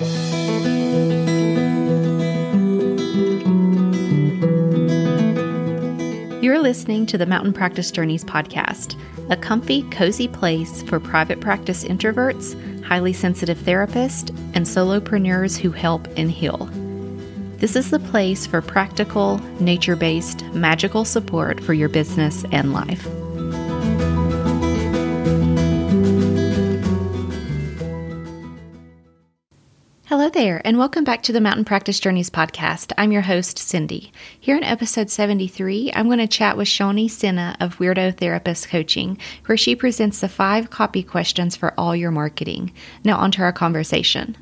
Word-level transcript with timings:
You're 0.00 0.08
listening 6.58 7.04
to 7.04 7.18
the 7.18 7.26
Mountain 7.26 7.52
Practice 7.52 7.90
Journeys 7.90 8.24
podcast, 8.24 8.98
a 9.28 9.36
comfy, 9.36 9.82
cozy 9.90 10.26
place 10.26 10.82
for 10.84 11.00
private 11.00 11.42
practice 11.42 11.84
introverts, 11.84 12.82
highly 12.82 13.12
sensitive 13.12 13.58
therapists, 13.58 14.30
and 14.54 14.64
solopreneurs 14.64 15.58
who 15.58 15.70
help 15.70 16.08
and 16.16 16.30
heal. 16.30 16.70
This 17.58 17.76
is 17.76 17.90
the 17.90 17.98
place 17.98 18.46
for 18.46 18.62
practical, 18.62 19.36
nature 19.60 19.96
based, 19.96 20.46
magical 20.54 21.04
support 21.04 21.62
for 21.62 21.74
your 21.74 21.90
business 21.90 22.46
and 22.52 22.72
life. 22.72 23.06
Hello 30.32 30.44
there, 30.44 30.62
and 30.64 30.78
welcome 30.78 31.02
back 31.02 31.24
to 31.24 31.32
the 31.32 31.40
Mountain 31.40 31.64
Practice 31.64 31.98
Journeys 31.98 32.30
podcast. 32.30 32.92
I'm 32.96 33.10
your 33.10 33.22
host, 33.22 33.58
Cindy. 33.58 34.12
Here 34.38 34.56
in 34.56 34.62
episode 34.62 35.10
73, 35.10 35.90
I'm 35.92 36.06
going 36.06 36.20
to 36.20 36.28
chat 36.28 36.56
with 36.56 36.68
Shawnee 36.68 37.08
Sinha 37.08 37.56
of 37.58 37.78
Weirdo 37.78 38.16
Therapist 38.16 38.68
Coaching, 38.68 39.18
where 39.46 39.58
she 39.58 39.74
presents 39.74 40.20
the 40.20 40.28
five 40.28 40.70
copy 40.70 41.02
questions 41.02 41.56
for 41.56 41.74
all 41.76 41.96
your 41.96 42.12
marketing. 42.12 42.72
Now, 43.02 43.18
on 43.18 43.32
to 43.32 43.42
our 43.42 43.52
conversation. 43.52 44.36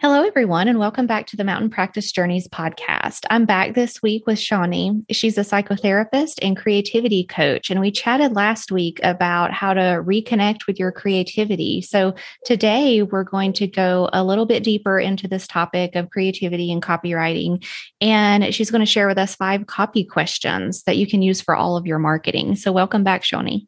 Hello, 0.00 0.22
everyone, 0.22 0.68
and 0.68 0.78
welcome 0.78 1.08
back 1.08 1.26
to 1.26 1.36
the 1.36 1.42
Mountain 1.42 1.70
Practice 1.70 2.12
Journeys 2.12 2.46
podcast. 2.46 3.26
I'm 3.30 3.44
back 3.44 3.74
this 3.74 4.00
week 4.00 4.28
with 4.28 4.38
Shawnee. 4.38 5.02
She's 5.10 5.36
a 5.36 5.40
psychotherapist 5.40 6.34
and 6.40 6.56
creativity 6.56 7.24
coach, 7.24 7.68
and 7.68 7.80
we 7.80 7.90
chatted 7.90 8.36
last 8.36 8.70
week 8.70 9.00
about 9.02 9.52
how 9.52 9.74
to 9.74 10.00
reconnect 10.06 10.68
with 10.68 10.78
your 10.78 10.92
creativity. 10.92 11.80
So 11.80 12.14
today 12.44 13.02
we're 13.02 13.24
going 13.24 13.52
to 13.54 13.66
go 13.66 14.08
a 14.12 14.22
little 14.22 14.46
bit 14.46 14.62
deeper 14.62 15.00
into 15.00 15.26
this 15.26 15.48
topic 15.48 15.96
of 15.96 16.10
creativity 16.10 16.70
and 16.70 16.80
copywriting. 16.80 17.66
And 18.00 18.54
she's 18.54 18.70
going 18.70 18.82
to 18.82 18.86
share 18.86 19.08
with 19.08 19.18
us 19.18 19.34
five 19.34 19.66
copy 19.66 20.04
questions 20.04 20.84
that 20.84 20.96
you 20.96 21.08
can 21.08 21.22
use 21.22 21.40
for 21.40 21.56
all 21.56 21.76
of 21.76 21.88
your 21.88 21.98
marketing. 21.98 22.54
So, 22.54 22.70
welcome 22.70 23.02
back, 23.02 23.24
Shawnee. 23.24 23.66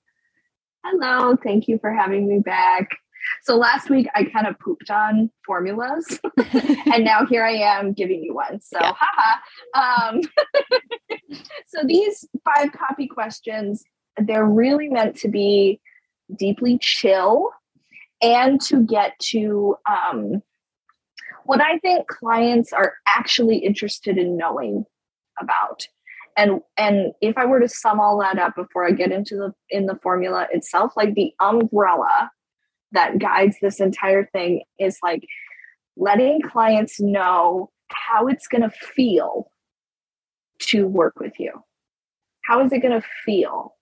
Hello, 0.85 1.37
thank 1.43 1.67
you 1.67 1.81
for 1.81 1.93
having 1.93 2.29
me 2.29 2.39
back. 2.39 3.00
So 3.43 3.57
last 3.57 3.91
week 3.91 4.07
I 4.15 4.25
kind 4.25 4.47
of 4.47 4.59
pooped 4.59 4.91
on 4.91 5.31
formulas, 5.47 6.21
and 6.93 7.05
now 7.05 7.27
here 7.27 7.45
I 7.45 7.53
am 7.53 7.93
giving 7.93 8.23
you 8.23 8.35
one. 8.35 8.61
So, 8.61 8.79
yeah. 8.81 8.93
haha. 8.99 10.11
Um, 10.11 10.21
so 11.67 11.83
these 11.85 12.27
five 12.45 12.73
copy 12.73 13.07
questions, 13.07 13.85
they're 14.17 14.47
really 14.47 14.89
meant 14.89 15.17
to 15.17 15.29
be 15.29 15.81
deeply 16.37 16.79
chill 16.81 17.51
and 18.23 18.61
to 18.61 18.85
get 18.85 19.19
to 19.19 19.77
um, 19.89 20.43
what 21.45 21.61
I 21.61 21.79
think 21.79 22.07
clients 22.07 22.73
are 22.73 22.95
actually 23.07 23.59
interested 23.59 24.19
in 24.19 24.37
knowing 24.37 24.85
about. 25.41 25.87
And 26.37 26.61
and 26.77 27.13
if 27.21 27.37
I 27.37 27.45
were 27.45 27.61
to 27.61 27.69
sum 27.69 27.99
all 27.99 28.19
that 28.21 28.39
up 28.39 28.55
before 28.55 28.87
I 28.87 28.93
get 28.93 29.11
into 29.11 29.37
the 29.37 29.53
in 29.69 29.87
the 29.87 29.99
formula 30.03 30.47
itself, 30.53 30.93
like 30.97 31.15
the 31.15 31.33
umbrella 31.41 32.31
that 32.93 33.19
guides 33.19 33.57
this 33.61 33.81
entire 33.81 34.27
thing 34.27 34.63
is 34.79 34.99
like 35.03 35.25
letting 35.97 36.41
clients 36.43 37.01
know 37.01 37.71
how 37.89 38.27
it's 38.27 38.47
going 38.47 38.63
to 38.63 38.71
feel 38.71 39.51
to 40.61 40.87
work 40.87 41.19
with 41.21 41.33
you. 41.39 41.53
How 42.45 42.65
is 42.65 42.73
it 42.73 42.81
going 42.81 43.01
to 43.01 43.07
feel? 43.25 43.75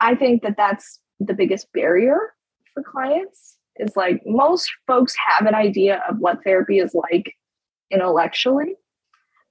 I 0.00 0.14
think 0.14 0.42
that 0.42 0.56
that's 0.56 1.00
the 1.20 1.34
biggest 1.34 1.72
barrier 1.72 2.34
for 2.72 2.82
clients 2.82 3.56
is 3.76 3.96
like 3.96 4.22
most 4.26 4.70
folks 4.86 5.14
have 5.28 5.46
an 5.46 5.54
idea 5.54 6.02
of 6.08 6.18
what 6.18 6.42
therapy 6.44 6.78
is 6.78 6.94
like 6.94 7.34
intellectually 7.90 8.74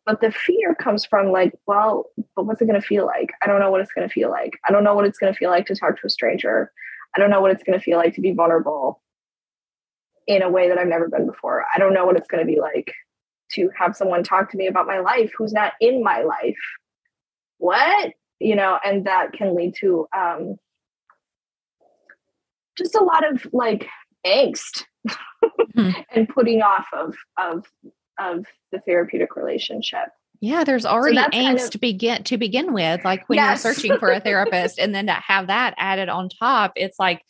but 0.05 0.21
the 0.21 0.31
fear 0.31 0.75
comes 0.75 1.05
from 1.05 1.31
like 1.31 1.53
well 1.67 2.05
but 2.35 2.45
what's 2.45 2.61
it 2.61 2.67
going 2.67 2.79
to 2.79 2.85
feel 2.85 3.05
like 3.05 3.31
i 3.41 3.47
don't 3.47 3.59
know 3.59 3.71
what 3.71 3.81
it's 3.81 3.91
going 3.91 4.07
to 4.07 4.13
feel 4.13 4.29
like 4.29 4.51
i 4.67 4.71
don't 4.71 4.83
know 4.83 4.93
what 4.93 5.05
it's 5.05 5.17
going 5.17 5.31
to 5.31 5.37
feel 5.37 5.49
like 5.49 5.65
to 5.65 5.75
talk 5.75 5.99
to 5.99 6.07
a 6.07 6.09
stranger 6.09 6.71
I 7.15 7.19
don't 7.19 7.29
know 7.29 7.41
what 7.41 7.51
it's 7.51 7.63
going 7.63 7.77
to 7.77 7.83
feel 7.83 7.97
like 7.97 8.15
to 8.15 8.21
be 8.21 8.31
vulnerable 8.31 9.01
in 10.25 10.41
a 10.41 10.49
way 10.49 10.69
that 10.69 10.77
I've 10.77 10.87
never 10.87 11.09
been 11.09 11.27
before. 11.27 11.65
I 11.73 11.79
don't 11.79 11.93
know 11.93 12.05
what 12.05 12.17
it's 12.17 12.27
going 12.27 12.45
to 12.45 12.51
be 12.51 12.59
like 12.59 12.93
to 13.53 13.69
have 13.77 13.95
someone 13.95 14.23
talk 14.23 14.51
to 14.51 14.57
me 14.57 14.67
about 14.67 14.87
my 14.87 14.99
life 14.99 15.31
who's 15.37 15.53
not 15.53 15.73
in 15.79 16.03
my 16.03 16.21
life. 16.21 16.57
What? 17.57 18.13
You 18.39 18.55
know, 18.55 18.79
and 18.83 19.05
that 19.05 19.33
can 19.33 19.55
lead 19.55 19.75
to 19.79 20.07
um, 20.15 20.55
just 22.77 22.95
a 22.95 23.03
lot 23.03 23.29
of 23.29 23.45
like 23.53 23.87
angst 24.25 24.85
hmm. 25.75 25.91
and 26.15 26.27
putting 26.27 26.61
off 26.61 26.87
of 26.93 27.15
of 27.37 27.65
of 28.19 28.45
the 28.71 28.79
therapeutic 28.79 29.35
relationship. 29.35 30.09
Yeah, 30.43 30.65
there's 30.65 30.85
already 30.85 31.15
so 31.15 31.23
angst 31.27 31.31
kind 31.31 31.59
of, 31.59 31.69
to 31.69 31.77
begin 31.77 32.23
to 32.23 32.37
begin 32.37 32.73
with. 32.73 33.05
Like 33.05 33.29
when 33.29 33.37
yes. 33.37 33.63
you're 33.63 33.73
searching 33.73 33.97
for 33.97 34.11
a 34.11 34.19
therapist, 34.27 34.77
and 34.77 34.93
then 34.93 35.05
to 35.05 35.13
have 35.13 35.47
that 35.47 35.73
added 35.77 36.09
on 36.09 36.27
top, 36.27 36.73
it's 36.75 36.99
like 36.99 37.21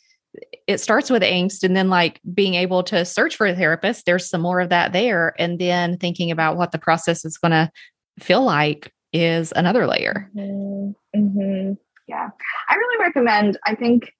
it 0.66 0.80
starts 0.80 1.10
with 1.10 1.22
angst, 1.22 1.62
and 1.62 1.76
then 1.76 1.88
like 1.88 2.20
being 2.34 2.54
able 2.54 2.82
to 2.82 3.04
search 3.04 3.36
for 3.36 3.46
a 3.46 3.54
therapist. 3.54 4.04
There's 4.04 4.28
some 4.28 4.40
more 4.40 4.58
of 4.58 4.70
that 4.70 4.92
there, 4.92 5.32
and 5.38 5.60
then 5.60 5.96
thinking 5.96 6.32
about 6.32 6.56
what 6.56 6.72
the 6.72 6.78
process 6.78 7.24
is 7.24 7.38
going 7.38 7.52
to 7.52 7.70
feel 8.18 8.42
like 8.42 8.92
is 9.12 9.52
another 9.54 9.86
layer. 9.86 10.28
Mm-hmm. 10.36 10.90
Mm-hmm. 11.16 11.72
Yeah, 12.08 12.30
I 12.68 12.74
really 12.74 13.04
recommend. 13.04 13.58
I 13.64 13.76
think 13.76 14.10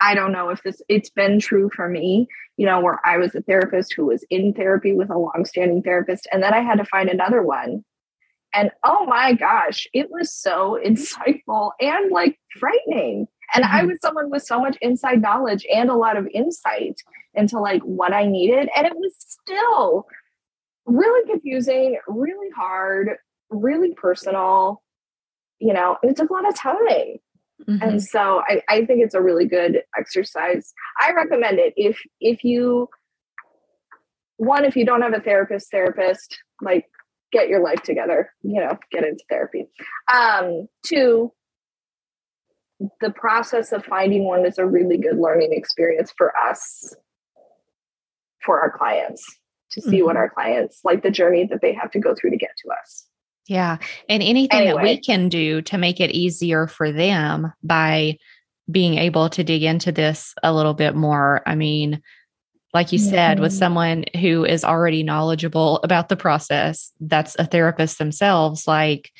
I 0.00 0.14
don't 0.14 0.32
know 0.32 0.50
if 0.50 0.62
this 0.62 0.80
it's 0.88 1.10
been 1.10 1.38
true 1.38 1.70
for 1.74 1.88
me, 1.88 2.28
you 2.56 2.66
know, 2.66 2.80
where 2.80 3.00
I 3.04 3.18
was 3.18 3.34
a 3.34 3.42
therapist 3.42 3.94
who 3.94 4.06
was 4.06 4.24
in 4.30 4.54
therapy 4.54 4.92
with 4.92 5.10
a 5.10 5.18
long-standing 5.18 5.82
therapist 5.82 6.26
and 6.32 6.42
then 6.42 6.54
I 6.54 6.60
had 6.60 6.78
to 6.78 6.84
find 6.84 7.08
another 7.08 7.42
one. 7.42 7.84
And 8.52 8.70
oh 8.84 9.06
my 9.06 9.34
gosh, 9.34 9.86
it 9.92 10.10
was 10.10 10.32
so 10.32 10.78
insightful 10.84 11.72
and 11.80 12.10
like 12.10 12.38
frightening. 12.58 13.28
And 13.54 13.64
mm-hmm. 13.64 13.76
I 13.76 13.84
was 13.84 14.00
someone 14.00 14.30
with 14.30 14.42
so 14.42 14.60
much 14.60 14.76
inside 14.80 15.20
knowledge 15.20 15.66
and 15.72 15.90
a 15.90 15.96
lot 15.96 16.16
of 16.16 16.26
insight 16.32 17.00
into 17.34 17.58
like 17.60 17.82
what 17.82 18.12
I 18.12 18.26
needed 18.26 18.68
and 18.74 18.86
it 18.86 18.96
was 18.96 19.14
still 19.16 20.06
really 20.86 21.30
confusing, 21.30 21.98
really 22.08 22.50
hard, 22.56 23.10
really 23.50 23.94
personal, 23.94 24.82
you 25.58 25.72
know, 25.72 25.96
and 26.02 26.10
it 26.10 26.16
took 26.16 26.30
a 26.30 26.32
lot 26.32 26.48
of 26.48 26.56
time. 26.56 27.18
Mm-hmm. 27.68 27.82
And 27.82 28.02
so 28.02 28.42
I, 28.48 28.62
I 28.68 28.84
think 28.84 29.02
it's 29.02 29.14
a 29.14 29.20
really 29.20 29.46
good 29.46 29.82
exercise. 29.98 30.72
I 31.00 31.12
recommend 31.12 31.58
it 31.58 31.74
if 31.76 32.00
if 32.20 32.44
you 32.44 32.88
one, 34.40 34.64
if 34.64 34.74
you 34.74 34.86
don't 34.86 35.02
have 35.02 35.12
a 35.12 35.20
therapist, 35.20 35.70
therapist, 35.70 36.38
like 36.62 36.86
get 37.30 37.48
your 37.48 37.62
life 37.62 37.82
together, 37.82 38.32
you 38.42 38.58
know, 38.60 38.78
get 38.90 39.04
into 39.04 39.22
therapy. 39.28 39.66
Um, 40.12 40.66
two, 40.84 41.30
the 43.02 43.10
process 43.10 43.72
of 43.72 43.84
finding 43.84 44.24
one 44.24 44.46
is 44.46 44.56
a 44.56 44.64
really 44.64 44.96
good 44.96 45.18
learning 45.18 45.52
experience 45.52 46.12
for 46.16 46.32
us, 46.36 46.96
for 48.42 48.60
our 48.60 48.76
clients, 48.76 49.22
to 49.72 49.82
see 49.82 49.98
mm-hmm. 49.98 50.06
what 50.06 50.16
our 50.16 50.30
clients 50.30 50.80
like 50.84 51.02
the 51.02 51.10
journey 51.10 51.46
that 51.50 51.60
they 51.60 51.74
have 51.74 51.90
to 51.90 52.00
go 52.00 52.14
through 52.14 52.30
to 52.30 52.38
get 52.38 52.50
to 52.64 52.70
us. 52.82 53.06
Yeah. 53.50 53.78
And 54.08 54.22
anything 54.22 54.60
anyway. 54.60 54.74
that 54.76 54.82
we 54.84 55.00
can 55.00 55.28
do 55.28 55.60
to 55.62 55.76
make 55.76 55.98
it 55.98 56.12
easier 56.12 56.68
for 56.68 56.92
them 56.92 57.52
by 57.64 58.16
being 58.70 58.96
able 58.96 59.28
to 59.30 59.42
dig 59.42 59.64
into 59.64 59.90
this 59.90 60.34
a 60.44 60.54
little 60.54 60.72
bit 60.72 60.94
more. 60.94 61.42
I 61.46 61.56
mean, 61.56 62.00
like 62.72 62.92
you 62.92 62.98
said, 62.98 63.40
with 63.40 63.50
mm-hmm. 63.50 63.58
someone 63.58 64.04
who 64.20 64.44
is 64.44 64.62
already 64.62 65.02
knowledgeable 65.02 65.80
about 65.82 66.08
the 66.08 66.16
process, 66.16 66.92
that's 67.00 67.34
a 67.40 67.44
therapist 67.44 67.98
themselves, 67.98 68.68
like 68.68 69.10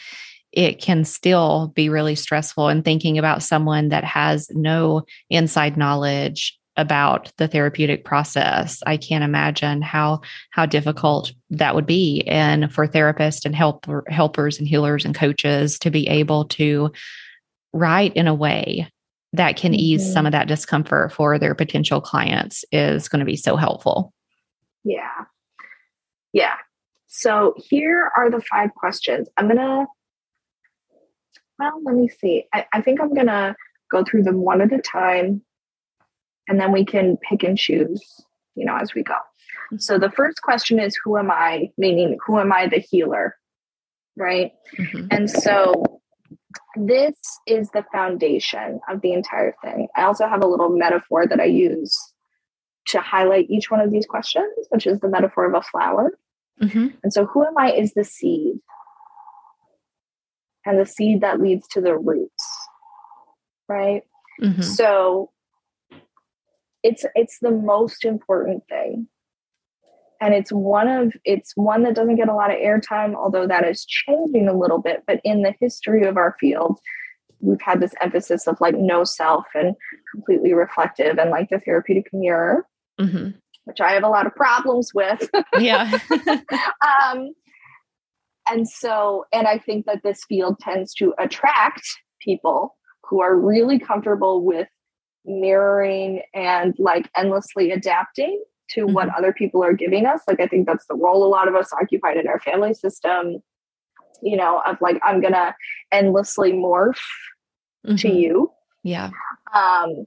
it 0.53 0.81
can 0.81 1.05
still 1.05 1.73
be 1.75 1.89
really 1.89 2.15
stressful. 2.15 2.69
And 2.69 2.85
thinking 2.85 3.19
about 3.19 3.43
someone 3.43 3.89
that 3.89 4.05
has 4.05 4.49
no 4.53 5.03
inside 5.29 5.77
knowledge 5.77 6.57
about 6.76 7.32
the 7.36 7.48
therapeutic 7.48 8.04
process. 8.04 8.82
I 8.86 8.97
can't 8.97 9.25
imagine 9.25 9.82
how 9.82 10.20
how 10.50 10.67
difficult 10.67 11.32
that 11.50 11.75
would 11.75 11.87
be. 11.87 12.22
And 12.26 12.72
for 12.72 12.87
therapists 12.87 13.44
and 13.44 13.55
help 13.55 13.87
helpers 14.08 14.58
and 14.58 14.67
healers 14.67 15.05
and 15.05 15.14
coaches 15.14 15.78
to 15.81 15.90
be 15.90 16.08
able 16.08 16.44
to 16.46 16.90
write 17.72 18.14
in 18.17 18.26
a 18.26 18.34
way 18.34 18.90
that 19.32 19.56
can 19.56 19.75
ease 19.75 20.02
mm-hmm. 20.02 20.12
some 20.12 20.26
of 20.26 20.32
that 20.32 20.49
discomfort 20.49 21.12
for 21.12 21.38
their 21.38 21.55
potential 21.55 22.00
clients 22.00 22.64
is 22.73 23.08
going 23.08 23.20
to 23.20 23.26
be 23.26 23.37
so 23.37 23.56
helpful. 23.56 24.12
Yeah. 24.84 25.25
Yeah. 26.32 26.55
So 27.06 27.55
here 27.56 28.11
are 28.16 28.31
the 28.31 28.40
five 28.40 28.75
questions. 28.75 29.28
I'm 29.37 29.49
gonna 29.49 29.87
well 31.58 31.81
let 31.84 31.94
me 31.94 32.08
see. 32.08 32.44
I, 32.55 32.66
I 32.73 32.81
think 32.81 33.00
i'm 33.00 33.12
gonna 33.14 33.55
go 33.90 34.05
through 34.05 34.23
them 34.23 34.37
one 34.37 34.61
at 34.61 34.73
a 34.73 34.78
time 34.78 35.43
and 36.50 36.61
then 36.61 36.73
we 36.73 36.85
can 36.85 37.17
pick 37.17 37.44
and 37.44 37.56
choose, 37.56 38.05
you 38.56 38.67
know, 38.67 38.76
as 38.76 38.93
we 38.93 39.05
go. 39.05 39.14
So 39.79 39.99
the 39.99 40.11
first 40.11 40.43
question 40.43 40.81
is 40.81 40.99
who 41.05 41.17
am 41.17 41.31
I? 41.31 41.70
Meaning, 41.79 42.19
who 42.26 42.41
am 42.41 42.52
I 42.52 42.67
the 42.67 42.79
healer? 42.81 43.37
Right. 44.17 44.50
Mm-hmm. 44.76 45.06
And 45.12 45.31
so 45.31 46.00
this 46.75 47.14
is 47.47 47.70
the 47.70 47.85
foundation 47.93 48.81
of 48.88 49.00
the 49.00 49.12
entire 49.12 49.55
thing. 49.62 49.87
I 49.97 50.02
also 50.02 50.26
have 50.26 50.43
a 50.43 50.49
little 50.49 50.70
metaphor 50.70 51.25
that 51.25 51.38
I 51.38 51.44
use 51.44 51.97
to 52.88 53.00
highlight 53.00 53.49
each 53.49 53.70
one 53.70 53.81
of 53.81 53.93
these 53.93 54.06
questions, 54.06 54.67
which 54.70 54.88
is 54.88 54.99
the 54.99 55.08
metaphor 55.08 55.47
of 55.47 55.55
a 55.55 55.62
flower. 55.62 56.19
Mm-hmm. 56.61 56.88
And 57.05 57.12
so, 57.12 57.26
who 57.26 57.44
am 57.47 57.56
I 57.56 57.73
is 57.73 57.94
the 57.94 58.05
seed, 58.05 58.56
and 60.67 60.81
the 60.81 60.85
seed 60.85 61.20
that 61.20 61.41
leads 61.41 61.69
to 61.69 61.81
the 61.81 61.97
roots, 61.97 62.44
right? 63.69 64.02
Mm-hmm. 64.43 64.62
So, 64.62 65.31
it's 66.82 67.05
it's 67.15 67.38
the 67.41 67.50
most 67.50 68.05
important 68.05 68.65
thing. 68.69 69.09
And 70.21 70.35
it's 70.35 70.53
one 70.53 70.88
of 70.88 71.15
it's 71.25 71.53
one 71.55 71.82
that 71.85 71.94
doesn't 71.94 72.17
get 72.17 72.29
a 72.29 72.35
lot 72.35 72.50
of 72.50 72.59
airtime 72.59 73.15
although 73.15 73.47
that 73.47 73.67
is 73.67 73.85
changing 73.85 74.49
a 74.49 74.56
little 74.56 74.79
bit. 74.79 75.03
But 75.06 75.21
in 75.25 75.43
the 75.43 75.55
history 75.61 76.05
of 76.06 76.17
our 76.17 76.37
field 76.41 76.79
we've 77.41 77.61
had 77.61 77.81
this 77.81 77.94
emphasis 78.03 78.47
of 78.47 78.61
like 78.61 78.75
no 78.77 79.03
self 79.03 79.47
and 79.55 79.75
completely 80.15 80.53
reflective 80.53 81.19
and 81.19 81.31
like 81.31 81.49
the 81.49 81.59
therapeutic 81.59 82.06
mirror 82.12 82.67
mm-hmm. 83.00 83.31
which 83.65 83.81
i 83.81 83.93
have 83.93 84.05
a 84.05 84.09
lot 84.09 84.26
of 84.26 84.35
problems 84.35 84.93
with. 84.94 85.29
Yeah. 85.59 85.99
Um 87.09 87.33
and 88.50 88.69
so 88.69 89.25
and 89.33 89.47
i 89.47 89.59
think 89.59 89.87
that 89.87 90.03
this 90.03 90.25
field 90.29 90.59
tends 90.61 90.93
to 90.94 91.15
attract 91.19 91.83
people 92.21 92.76
who 93.05 93.21
are 93.21 93.37
really 93.37 93.79
comfortable 93.79 94.44
with 94.44 94.69
mirroring 95.25 96.22
and 96.34 96.75
like 96.78 97.11
endlessly 97.17 97.70
adapting 97.70 98.43
to 98.70 98.82
mm-hmm. 98.82 98.94
what 98.94 99.08
other 99.17 99.32
people 99.32 99.62
are 99.62 99.72
giving 99.72 100.06
us. 100.06 100.22
Like, 100.26 100.40
I 100.40 100.46
think 100.46 100.67
that's 100.67 100.87
the 100.87 100.94
role 100.94 101.25
a 101.25 101.28
lot 101.28 101.49
of 101.49 101.55
us 101.55 101.72
occupied 101.72 102.17
in 102.17 102.28
our 102.28 102.40
family 102.40 102.75
system, 102.75 103.43
you 104.22 104.37
know, 104.37 104.62
of 104.67 104.76
like, 104.81 105.00
I'm 105.05 105.20
going 105.20 105.32
to 105.32 105.55
endlessly 105.93 106.52
morph 106.52 106.99
mm-hmm. 107.87 107.96
to 107.96 108.08
you. 108.08 108.52
Yeah. 108.82 109.11
Um, 109.55 110.06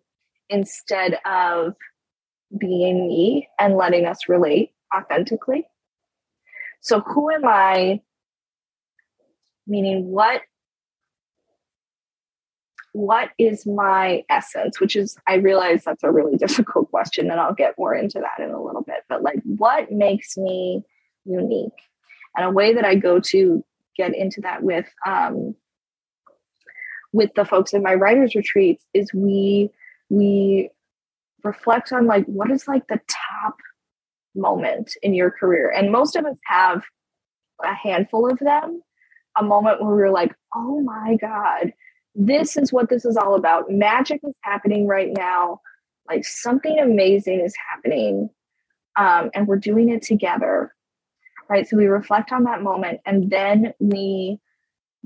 instead 0.49 1.19
of 1.25 1.73
being 2.57 3.07
me 3.07 3.49
and 3.59 3.75
letting 3.75 4.05
us 4.05 4.29
relate 4.29 4.71
authentically. 4.95 5.67
So, 6.81 6.99
who 6.99 7.31
am 7.31 7.45
I? 7.45 8.01
Meaning, 9.65 10.07
what 10.07 10.41
what 12.93 13.29
is 13.37 13.65
my 13.65 14.23
essence 14.29 14.79
which 14.79 14.95
is 14.95 15.17
i 15.27 15.35
realize 15.35 15.83
that's 15.83 16.03
a 16.03 16.11
really 16.11 16.37
difficult 16.45 16.89
question 16.89 17.29
and 17.29 17.39
i'll 17.39 17.53
get 17.53 17.75
more 17.77 17.93
into 17.93 18.19
that 18.19 18.43
in 18.43 18.51
a 18.51 18.61
little 18.61 18.83
bit 18.83 19.03
but 19.09 19.21
like 19.21 19.39
what 19.43 19.91
makes 19.91 20.37
me 20.37 20.83
unique? 21.25 21.71
And 22.35 22.45
a 22.45 22.51
way 22.51 22.73
that 22.73 22.85
i 22.85 22.95
go 22.95 23.19
to 23.19 23.63
get 23.95 24.15
into 24.15 24.41
that 24.41 24.63
with 24.63 24.87
um 25.05 25.55
with 27.11 27.29
the 27.35 27.45
folks 27.45 27.73
in 27.73 27.83
my 27.83 27.93
writers 27.93 28.33
retreats 28.33 28.85
is 28.93 29.13
we 29.13 29.69
we 30.09 30.69
reflect 31.43 31.91
on 31.91 32.07
like 32.07 32.25
what 32.25 32.49
is 32.49 32.67
like 32.67 32.87
the 32.87 32.99
top 33.07 33.57
moment 34.35 34.93
in 35.03 35.13
your 35.13 35.29
career? 35.29 35.69
And 35.69 35.91
most 35.91 36.15
of 36.15 36.25
us 36.25 36.37
have 36.45 36.83
a 37.63 37.73
handful 37.73 38.31
of 38.31 38.39
them. 38.39 38.81
A 39.37 39.43
moment 39.43 39.81
where 39.81 39.95
we're 39.95 40.11
like 40.11 40.35
oh 40.55 40.81
my 40.81 41.17
god 41.19 41.73
this 42.15 42.57
is 42.57 42.71
what 42.71 42.89
this 42.89 43.05
is 43.05 43.17
all 43.17 43.35
about. 43.35 43.69
Magic 43.69 44.21
is 44.27 44.35
happening 44.41 44.87
right 44.87 45.11
now. 45.15 45.61
Like 46.07 46.25
something 46.25 46.79
amazing 46.79 47.41
is 47.41 47.55
happening. 47.71 48.29
Um, 48.97 49.31
and 49.33 49.47
we're 49.47 49.57
doing 49.57 49.89
it 49.89 50.01
together. 50.01 50.73
Right. 51.49 51.67
So 51.67 51.77
we 51.77 51.87
reflect 51.87 52.31
on 52.31 52.43
that 52.45 52.61
moment 52.61 53.01
and 53.05 53.29
then 53.29 53.73
we 53.79 54.39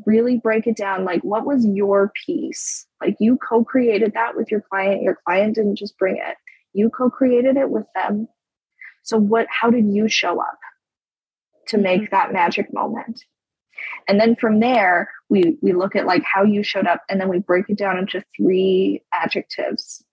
really 0.05 0.37
break 0.37 0.67
it 0.67 0.77
down. 0.77 1.05
Like, 1.05 1.21
what 1.23 1.45
was 1.45 1.65
your 1.65 2.11
piece? 2.25 2.85
Like, 3.01 3.15
you 3.19 3.37
co 3.37 3.63
created 3.63 4.13
that 4.13 4.35
with 4.35 4.51
your 4.51 4.61
client. 4.61 5.01
Your 5.01 5.17
client 5.25 5.55
didn't 5.55 5.77
just 5.77 5.97
bring 5.97 6.17
it, 6.17 6.37
you 6.73 6.89
co 6.89 7.09
created 7.09 7.57
it 7.57 7.69
with 7.69 7.85
them. 7.95 8.27
So, 9.03 9.17
what, 9.17 9.47
how 9.49 9.69
did 9.69 9.87
you 9.87 10.07
show 10.07 10.39
up 10.39 10.59
to 11.69 11.77
make 11.77 12.03
mm-hmm. 12.03 12.15
that 12.15 12.33
magic 12.33 12.73
moment? 12.73 13.23
And 14.07 14.19
then 14.19 14.35
from 14.35 14.59
there, 14.59 15.09
we 15.29 15.57
we 15.61 15.73
look 15.73 15.95
at 15.95 16.05
like 16.05 16.23
how 16.23 16.43
you 16.43 16.63
showed 16.63 16.87
up, 16.87 17.03
and 17.09 17.19
then 17.19 17.29
we 17.29 17.39
break 17.39 17.65
it 17.69 17.77
down 17.77 17.97
into 17.97 18.23
three 18.35 19.03
adjectives. 19.13 20.03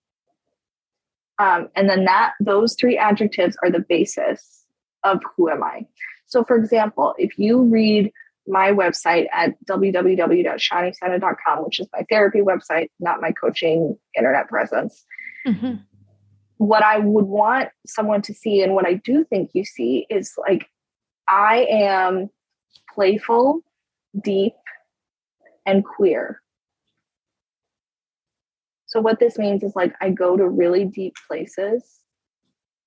Um, 1.37 1.69
and 1.75 1.89
then 1.89 2.05
that 2.05 2.33
those 2.39 2.75
three 2.79 2.97
adjectives 2.97 3.57
are 3.63 3.69
the 3.69 3.85
basis 3.87 4.65
of 5.03 5.21
who 5.35 5.49
am 5.49 5.63
I. 5.63 5.85
So, 6.27 6.43
for 6.43 6.57
example, 6.57 7.13
if 7.17 7.37
you 7.37 7.61
read 7.63 8.11
my 8.47 8.71
website 8.71 9.27
at 9.33 9.55
www.shannisena.com, 9.65 11.63
which 11.63 11.79
is 11.79 11.87
my 11.93 12.05
therapy 12.09 12.41
website, 12.41 12.89
not 12.99 13.21
my 13.21 13.31
coaching 13.31 13.97
internet 14.15 14.47
presence. 14.47 15.03
Mm-hmm. 15.47 15.75
What 16.57 16.83
I 16.83 16.99
would 16.99 17.25
want 17.25 17.69
someone 17.85 18.21
to 18.23 18.33
see, 18.33 18.61
and 18.63 18.73
what 18.73 18.87
I 18.87 18.93
do 18.95 19.25
think 19.25 19.51
you 19.53 19.65
see, 19.65 20.05
is 20.09 20.33
like 20.37 20.67
I 21.27 21.67
am 21.69 22.29
playful, 22.93 23.61
deep, 24.23 24.53
and 25.65 25.83
queer. 25.83 26.41
So, 28.85 29.01
what 29.01 29.19
this 29.19 29.37
means 29.37 29.63
is 29.63 29.75
like 29.75 29.93
I 30.01 30.09
go 30.09 30.37
to 30.37 30.47
really 30.47 30.85
deep 30.85 31.15
places, 31.27 31.99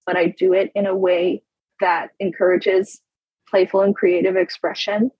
but 0.07 0.17
I 0.17 0.35
do 0.39 0.53
it 0.53 0.71
in 0.75 0.87
a 0.87 0.97
way 0.97 1.43
that 1.81 2.11
encourages 2.19 3.01
playful 3.49 3.83
and 3.83 3.95
creative 3.95 4.37
expression. 4.37 5.11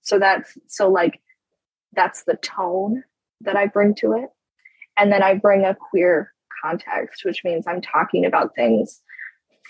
So, 0.00 0.18
that's 0.18 0.58
so 0.66 0.90
like 0.90 1.20
that's 1.94 2.24
the 2.24 2.36
tone 2.36 3.04
that 3.42 3.56
I 3.56 3.66
bring 3.66 3.94
to 3.96 4.12
it. 4.14 4.30
And 4.96 5.12
then 5.12 5.22
I 5.22 5.34
bring 5.34 5.64
a 5.64 5.74
queer 5.74 6.32
context, 6.62 7.24
which 7.24 7.42
means 7.44 7.66
I'm 7.66 7.80
talking 7.80 8.24
about 8.24 8.54
things 8.54 9.02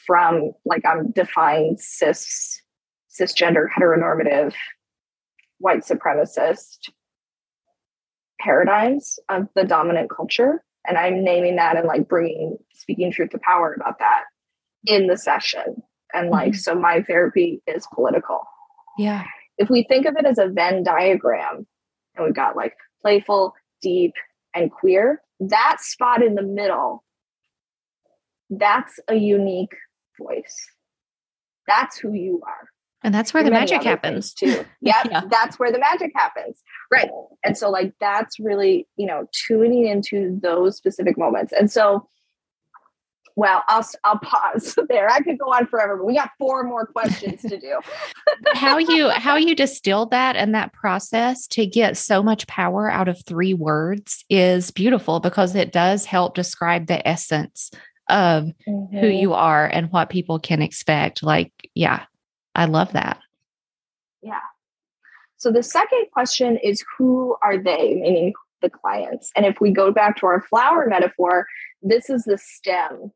from 0.07 0.53
like 0.65 0.85
I'm 0.85 1.11
defying 1.13 1.77
cis 1.79 2.62
cisgender 3.13 3.67
heteronormative 3.77 4.55
white 5.59 5.83
supremacist 5.83 6.91
paradigms 8.41 9.19
of 9.29 9.49
the 9.55 9.65
dominant 9.65 10.11
culture. 10.15 10.63
And 10.87 10.99
i'm 10.99 11.23
naming 11.23 11.57
that 11.57 11.77
and 11.77 11.87
like 11.87 12.09
bringing 12.09 12.59
speaking 12.75 13.13
truth 13.13 13.31
to 13.31 13.39
power 13.39 13.77
about 13.79 13.99
that 14.01 14.25
in 14.85 15.07
the 15.07 15.17
session. 15.17 15.83
And 16.13 16.31
like 16.31 16.53
mm-hmm. 16.53 16.59
so 16.59 16.75
my 16.75 17.03
therapy 17.03 17.63
is 17.67 17.87
political. 17.95 18.41
Yeah. 18.99 19.25
If 19.59 19.71
we 19.71 19.85
think 19.85 20.07
of 20.07 20.17
it 20.17 20.27
as 20.27 20.39
a 20.39 20.49
venn 20.49 20.83
diagram 20.83 21.67
and 22.17 22.25
we've 22.25 22.35
got 22.35 22.57
like 22.57 22.75
playful 23.01 23.55
deep 23.81 24.13
and 24.55 24.71
queer 24.71 25.23
that 25.41 25.79
spot 25.81 26.23
in 26.23 26.35
the 26.35 26.43
middle 26.43 27.05
that's 28.51 29.01
a 29.09 29.15
unique 29.15 29.75
voice. 30.21 30.69
That's 31.67 31.99
who 31.99 32.13
you 32.13 32.43
are 32.47 32.69
and 33.05 33.15
that's 33.15 33.35
where 33.35 33.43
the 33.43 33.51
magic 33.51 33.83
happens 33.83 34.33
too. 34.33 34.65
Yep, 34.81 35.09
yeah. 35.11 35.21
That's 35.31 35.59
where 35.59 35.71
the 35.71 35.79
magic 35.79 36.11
happens. 36.15 36.61
Right. 36.91 37.09
And 37.45 37.57
so 37.57 37.71
like 37.71 37.95
that's 38.01 38.41
really, 38.41 38.89
you 38.97 39.07
know, 39.07 39.29
tuning 39.47 39.87
into 39.87 40.39
those 40.43 40.77
specific 40.77 41.17
moments. 41.17 41.53
And 41.53 41.71
so 41.71 42.09
well, 43.37 43.63
I'll 43.69 43.87
I'll 44.05 44.19
pause 44.19 44.77
there. 44.89 45.09
I 45.09 45.21
could 45.21 45.39
go 45.39 45.47
on 45.47 45.67
forever, 45.67 45.97
but 45.97 46.07
we 46.07 46.15
got 46.15 46.31
four 46.39 46.65
more 46.65 46.87
questions 46.87 47.43
to 47.43 47.59
do. 47.59 47.81
how 48.53 48.79
you 48.79 49.09
how 49.11 49.37
you 49.37 49.55
distilled 49.55 50.11
that 50.11 50.37
and 50.37 50.55
that 50.55 50.73
process 50.73 51.47
to 51.49 51.67
get 51.67 51.97
so 51.97 52.23
much 52.23 52.47
power 52.47 52.91
out 52.91 53.09
of 53.09 53.25
three 53.25 53.55
words 53.55 54.25
is 54.29 54.71
beautiful 54.71 55.21
because 55.21 55.55
it 55.55 55.73
does 55.73 56.05
help 56.05 56.35
describe 56.35 56.87
the 56.87 57.07
essence 57.07 57.71
of 58.09 58.45
mm-hmm. 58.69 58.99
who 58.99 59.07
you 59.07 59.33
are 59.33 59.67
and 59.67 59.91
what 59.91 60.11
people 60.11 60.39
can 60.39 60.61
expect. 60.61 61.23
Like, 61.23 61.53
yeah, 61.75 62.05
I 62.55 62.67
love 62.67 62.93
that. 62.93 63.19
Yeah. 64.23 64.39
So 65.37 65.51
the 65.51 65.63
second 65.63 66.07
question 66.13 66.59
is 66.63 66.85
who 66.97 67.37
are 67.43 67.59
they, 67.59 67.95
meaning 67.95 68.33
the 68.61 68.71
clients? 68.71 69.31
And 69.35 69.45
if 69.45 69.61
we 69.61 69.73
go 69.73 69.91
back 69.91 70.17
to 70.19 70.27
our 70.27 70.41
flower 70.43 70.87
metaphor, 70.89 71.47
this 71.83 72.09
is 72.09 72.25
the 72.25 72.39
stem, 72.39 73.11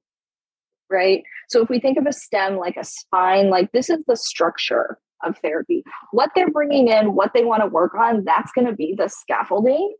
right? 0.91 1.23
So 1.49 1.63
if 1.63 1.69
we 1.69 1.79
think 1.79 1.99
of 1.99 2.07
a 2.07 2.13
stem 2.13 2.57
like 2.57 2.77
a 2.77 2.85
spine, 2.85 3.49
like 3.49 3.71
this 3.73 3.89
is 3.89 4.05
the 4.07 4.17
structure 4.17 4.99
of 5.25 5.39
therapy. 5.39 5.85
What 6.11 6.31
they're 6.35 6.51
bringing 6.51 6.89
in, 6.89 7.15
what 7.15 7.33
they 7.33 7.45
want 7.45 7.63
to 7.63 7.69
work 7.69 7.95
on, 7.95 8.25
that's 8.25 8.53
going 8.53 8.67
to 8.67 8.75
be 8.75 8.95
the 8.97 9.09
scaffolding 9.09 9.95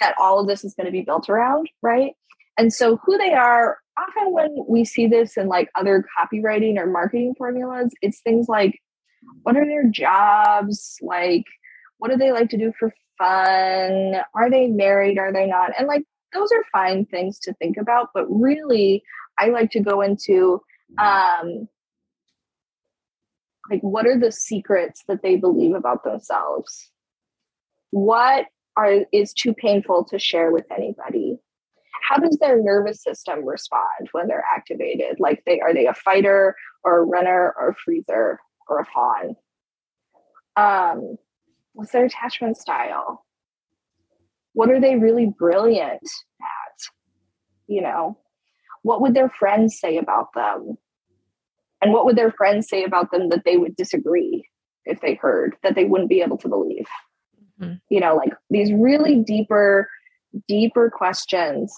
that 0.00 0.14
all 0.20 0.40
of 0.40 0.46
this 0.46 0.64
is 0.64 0.74
going 0.74 0.86
to 0.86 0.92
be 0.92 1.02
built 1.02 1.28
around, 1.28 1.68
right? 1.82 2.12
And 2.58 2.72
so 2.72 2.96
who 2.98 3.18
they 3.18 3.32
are, 3.32 3.78
often 3.98 4.32
when 4.32 4.54
we 4.68 4.84
see 4.84 5.06
this 5.06 5.36
in 5.36 5.48
like 5.48 5.70
other 5.74 6.04
copywriting 6.18 6.78
or 6.78 6.86
marketing 6.86 7.34
formulas, 7.36 7.92
it's 8.02 8.20
things 8.20 8.48
like 8.48 8.78
what 9.42 9.56
are 9.56 9.66
their 9.66 9.88
jobs? 9.88 10.98
Like, 11.02 11.44
what 11.98 12.10
do 12.10 12.16
they 12.16 12.32
like 12.32 12.50
to 12.50 12.56
do 12.56 12.72
for 12.78 12.92
fun? 13.18 14.22
Are 14.34 14.50
they 14.50 14.66
married? 14.66 15.18
Are 15.18 15.32
they 15.32 15.46
not? 15.46 15.70
And 15.78 15.86
like, 15.86 16.02
those 16.32 16.50
are 16.52 16.64
fine 16.72 17.06
things 17.06 17.38
to 17.40 17.52
think 17.54 17.76
about. 17.76 18.08
But 18.14 18.26
really, 18.28 19.02
I 19.38 19.48
like 19.48 19.70
to 19.72 19.80
go 19.80 20.00
into 20.00 20.60
um, 21.00 21.68
like, 23.70 23.80
what 23.82 24.06
are 24.06 24.18
the 24.18 24.32
secrets 24.32 25.02
that 25.08 25.22
they 25.22 25.36
believe 25.36 25.74
about 25.74 26.04
themselves? 26.04 26.90
What 27.90 28.46
are 28.76 29.04
is 29.12 29.32
too 29.32 29.54
painful 29.54 30.04
to 30.06 30.18
share 30.18 30.50
with 30.50 30.66
anybody? 30.70 31.21
How 32.12 32.18
does 32.18 32.36
their 32.38 32.62
nervous 32.62 33.02
system 33.02 33.44
respond 33.44 34.08
when 34.12 34.28
they're 34.28 34.44
activated? 34.54 35.18
Like 35.18 35.42
they 35.46 35.60
are 35.60 35.72
they 35.72 35.86
a 35.86 35.94
fighter 35.94 36.54
or 36.84 36.98
a 36.98 37.04
runner 37.04 37.54
or 37.58 37.70
a 37.70 37.74
freezer 37.74 38.38
or 38.68 38.80
a 38.80 38.84
fawn? 38.84 39.36
Um, 40.56 41.16
what's 41.72 41.92
their 41.92 42.04
attachment 42.04 42.58
style? 42.58 43.24
What 44.52 44.70
are 44.70 44.80
they 44.80 44.96
really 44.96 45.26
brilliant 45.26 46.02
at? 46.40 46.78
You 47.66 47.80
know, 47.80 48.18
what 48.82 49.00
would 49.00 49.14
their 49.14 49.30
friends 49.30 49.78
say 49.80 49.96
about 49.96 50.34
them? 50.34 50.76
And 51.80 51.94
what 51.94 52.04
would 52.04 52.16
their 52.16 52.32
friends 52.32 52.68
say 52.68 52.84
about 52.84 53.10
them 53.10 53.30
that 53.30 53.44
they 53.46 53.56
would 53.56 53.74
disagree 53.74 54.46
if 54.84 55.00
they 55.00 55.14
heard 55.14 55.56
that 55.62 55.76
they 55.76 55.84
wouldn't 55.84 56.10
be 56.10 56.20
able 56.20 56.36
to 56.38 56.48
believe? 56.48 56.86
Mm-hmm. 57.58 57.74
You 57.88 58.00
know, 58.00 58.16
like 58.16 58.34
these 58.50 58.70
really 58.70 59.16
deeper, 59.16 59.88
deeper 60.46 60.90
questions. 60.90 61.74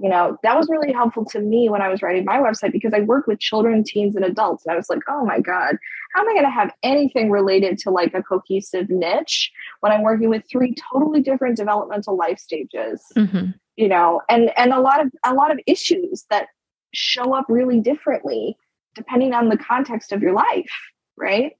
You 0.00 0.08
know, 0.08 0.36
that 0.42 0.56
was 0.56 0.68
really 0.68 0.92
helpful 0.92 1.24
to 1.26 1.40
me 1.40 1.68
when 1.68 1.80
I 1.80 1.88
was 1.88 2.02
writing 2.02 2.24
my 2.24 2.38
website 2.38 2.72
because 2.72 2.92
I 2.92 3.00
work 3.00 3.28
with 3.28 3.38
children, 3.38 3.84
teens, 3.84 4.16
and 4.16 4.24
adults. 4.24 4.66
And 4.66 4.72
I 4.72 4.76
was 4.76 4.90
like, 4.90 5.02
oh 5.08 5.24
my 5.24 5.40
God, 5.40 5.76
how 6.14 6.22
am 6.22 6.28
I 6.28 6.32
going 6.32 6.44
to 6.44 6.50
have 6.50 6.72
anything 6.82 7.30
related 7.30 7.78
to 7.78 7.90
like 7.90 8.12
a 8.12 8.22
cohesive 8.22 8.90
niche 8.90 9.52
when 9.80 9.92
I'm 9.92 10.02
working 10.02 10.30
with 10.30 10.42
three 10.50 10.74
totally 10.92 11.20
different 11.20 11.56
developmental 11.56 12.16
life 12.16 12.38
stages? 12.38 13.04
Mm-hmm. 13.16 13.50
You 13.76 13.88
know, 13.88 14.20
and 14.28 14.50
and 14.56 14.72
a 14.72 14.80
lot 14.80 15.04
of 15.04 15.12
a 15.24 15.34
lot 15.34 15.52
of 15.52 15.60
issues 15.66 16.26
that 16.30 16.48
show 16.92 17.34
up 17.34 17.46
really 17.48 17.80
differently 17.80 18.56
depending 18.94 19.34
on 19.34 19.48
the 19.48 19.56
context 19.56 20.12
of 20.12 20.22
your 20.22 20.32
life, 20.32 20.70
right? 21.16 21.52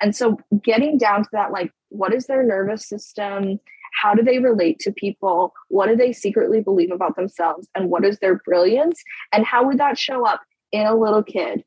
And 0.00 0.14
so 0.14 0.38
getting 0.62 0.98
down 0.98 1.22
to 1.22 1.28
that, 1.32 1.52
like, 1.52 1.70
what 1.90 2.12
is 2.12 2.26
their 2.26 2.42
nervous 2.42 2.86
system? 2.88 3.60
How 4.00 4.14
do 4.14 4.22
they 4.22 4.38
relate 4.38 4.78
to 4.80 4.92
people? 4.92 5.52
What 5.68 5.88
do 5.88 5.96
they 5.96 6.12
secretly 6.12 6.60
believe 6.60 6.90
about 6.90 7.16
themselves? 7.16 7.68
And 7.74 7.90
what 7.90 8.04
is 8.04 8.18
their 8.18 8.40
brilliance? 8.44 9.02
And 9.32 9.44
how 9.44 9.64
would 9.66 9.78
that 9.78 9.98
show 9.98 10.26
up 10.26 10.40
in 10.72 10.86
a 10.86 10.94
little 10.94 11.22
kid? 11.22 11.64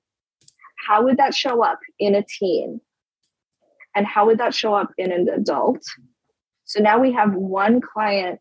How 0.88 1.04
would 1.04 1.18
that 1.18 1.34
show 1.34 1.64
up 1.64 1.80
in 2.00 2.16
a 2.16 2.24
teen? 2.24 2.82
And 3.96 4.06
how 4.06 4.26
would 4.28 4.38
that 4.38 4.54
show 4.54 4.76
up 4.76 4.92
in 4.98 5.12
an 5.12 5.28
adult? 5.30 5.84
So 6.66 6.82
now 6.82 7.00
we 7.00 7.12
have 7.14 7.34
one 7.34 7.82
client 7.82 8.40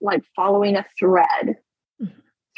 like 0.00 0.22
following 0.34 0.76
a 0.76 0.86
thread 0.98 1.56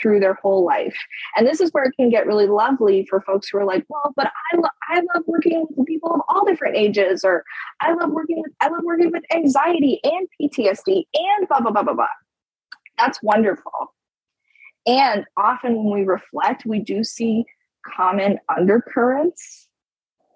through 0.01 0.21
their 0.21 0.35
whole 0.35 0.65
life. 0.65 0.97
And 1.37 1.47
this 1.47 1.61
is 1.61 1.71
where 1.71 1.85
it 1.85 1.95
can 1.97 2.11
get 2.11 2.27
really 2.27 2.47
lovely 2.47 3.07
for 3.09 3.21
folks 3.21 3.49
who 3.49 3.59
are 3.59 3.65
like, 3.65 3.85
well, 3.89 4.13
but 4.17 4.27
I, 4.53 4.57
lo- 4.57 4.69
I 4.89 5.03
love 5.15 5.25
working 5.27 5.67
with 5.71 5.87
people 5.87 6.15
of 6.15 6.21
all 6.29 6.45
different 6.45 6.77
ages, 6.77 7.25
or 7.25 7.45
I 7.81 7.93
love 7.93 8.11
working 8.11 8.43
with, 8.43 8.53
I 8.61 8.69
love 8.69 8.83
working 8.85 9.11
with 9.11 9.25
anxiety 9.35 10.01
and 10.05 10.29
PTSD 10.41 11.05
and 11.15 11.49
blah, 11.49 11.61
blah, 11.61 11.71
blah, 11.71 11.83
blah, 11.83 11.95
blah. 11.95 12.07
That's 12.99 13.23
wonderful. 13.23 13.95
And 14.87 15.25
often 15.37 15.77
when 15.77 16.01
we 16.01 16.05
reflect, 16.05 16.65
we 16.67 16.81
do 16.81 17.05
see 17.05 17.45
common 17.87 18.39
undercurrents 18.55 19.69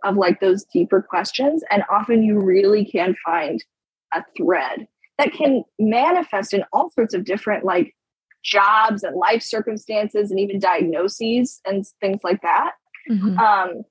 of 0.04 0.16
like 0.16 0.40
those 0.40 0.64
deeper 0.64 1.00
questions. 1.02 1.62
And 1.70 1.84
often 1.90 2.22
you 2.22 2.40
really 2.40 2.84
can 2.84 3.14
find 3.24 3.64
a 4.12 4.22
thread 4.36 4.86
that 5.18 5.32
can 5.32 5.64
manifest 5.78 6.52
in 6.52 6.64
all 6.72 6.90
sorts 6.90 7.14
of 7.14 7.24
different 7.24 7.64
like 7.64 7.94
jobs 8.42 9.02
and 9.02 9.16
life 9.16 9.42
circumstances 9.42 10.30
and 10.30 10.40
even 10.40 10.58
diagnoses 10.58 11.60
and 11.64 11.84
things 12.00 12.20
like 12.24 12.40
that. 12.42 12.72
Mm-hmm. 13.10 13.38
Um, 13.38 13.82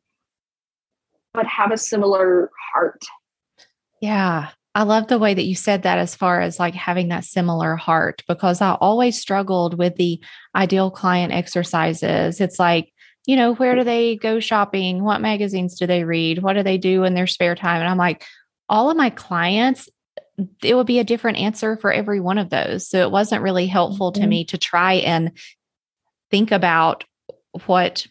but 1.33 1.45
have 1.45 1.71
a 1.71 1.77
similar 1.77 2.49
heart. 2.73 3.01
Yeah. 4.01 4.49
I 4.73 4.83
love 4.83 5.07
the 5.07 5.19
way 5.19 5.33
that 5.33 5.45
you 5.45 5.55
said 5.55 5.83
that 5.83 5.97
as 5.97 6.15
far 6.15 6.39
as 6.39 6.59
like 6.59 6.73
having 6.73 7.09
that 7.09 7.25
similar 7.25 7.75
heart 7.75 8.23
because 8.27 8.61
I 8.61 8.73
always 8.75 9.19
struggled 9.19 9.77
with 9.77 9.95
the 9.97 10.21
ideal 10.55 10.89
client 10.89 11.33
exercises. 11.33 12.39
It's 12.39 12.57
like, 12.57 12.91
you 13.25 13.35
know, 13.35 13.53
where 13.53 13.75
do 13.75 13.83
they 13.83 14.15
go 14.15 14.39
shopping? 14.39 15.03
What 15.03 15.21
magazines 15.21 15.77
do 15.77 15.85
they 15.87 16.05
read? 16.05 16.41
What 16.41 16.53
do 16.53 16.63
they 16.63 16.77
do 16.77 17.03
in 17.03 17.13
their 17.13 17.27
spare 17.27 17.55
time? 17.55 17.81
And 17.81 17.89
I'm 17.89 17.97
like, 17.97 18.25
all 18.69 18.89
of 18.89 18.95
my 18.95 19.09
clients 19.09 19.89
it 20.63 20.75
would 20.75 20.87
be 20.87 20.99
a 20.99 21.03
different 21.03 21.37
answer 21.37 21.77
for 21.77 21.91
every 21.91 22.19
one 22.19 22.37
of 22.37 22.49
those. 22.49 22.87
So 22.87 23.01
it 23.01 23.11
wasn't 23.11 23.43
really 23.43 23.67
helpful 23.67 24.11
mm-hmm. 24.11 24.21
to 24.21 24.27
me 24.27 24.45
to 24.45 24.57
try 24.57 24.93
and 24.93 25.31
think 26.29 26.51
about 26.51 27.03
what 27.65 28.07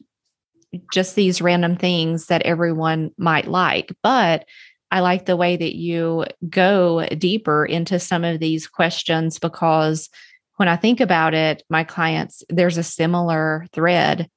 just 0.92 1.14
these 1.14 1.42
random 1.42 1.76
things 1.76 2.26
that 2.26 2.42
everyone 2.42 3.10
might 3.18 3.46
like. 3.46 3.92
But 4.02 4.44
I 4.90 5.00
like 5.00 5.24
the 5.24 5.36
way 5.36 5.56
that 5.56 5.76
you 5.76 6.24
go 6.48 7.06
deeper 7.06 7.64
into 7.64 7.98
some 7.98 8.24
of 8.24 8.40
these 8.40 8.66
questions 8.66 9.38
because 9.38 10.08
when 10.56 10.68
I 10.68 10.76
think 10.76 11.00
about 11.00 11.32
it, 11.32 11.62
my 11.70 11.84
clients, 11.84 12.42
there's 12.48 12.76
a 12.76 12.82
similar 12.82 13.66
thread 13.72 14.28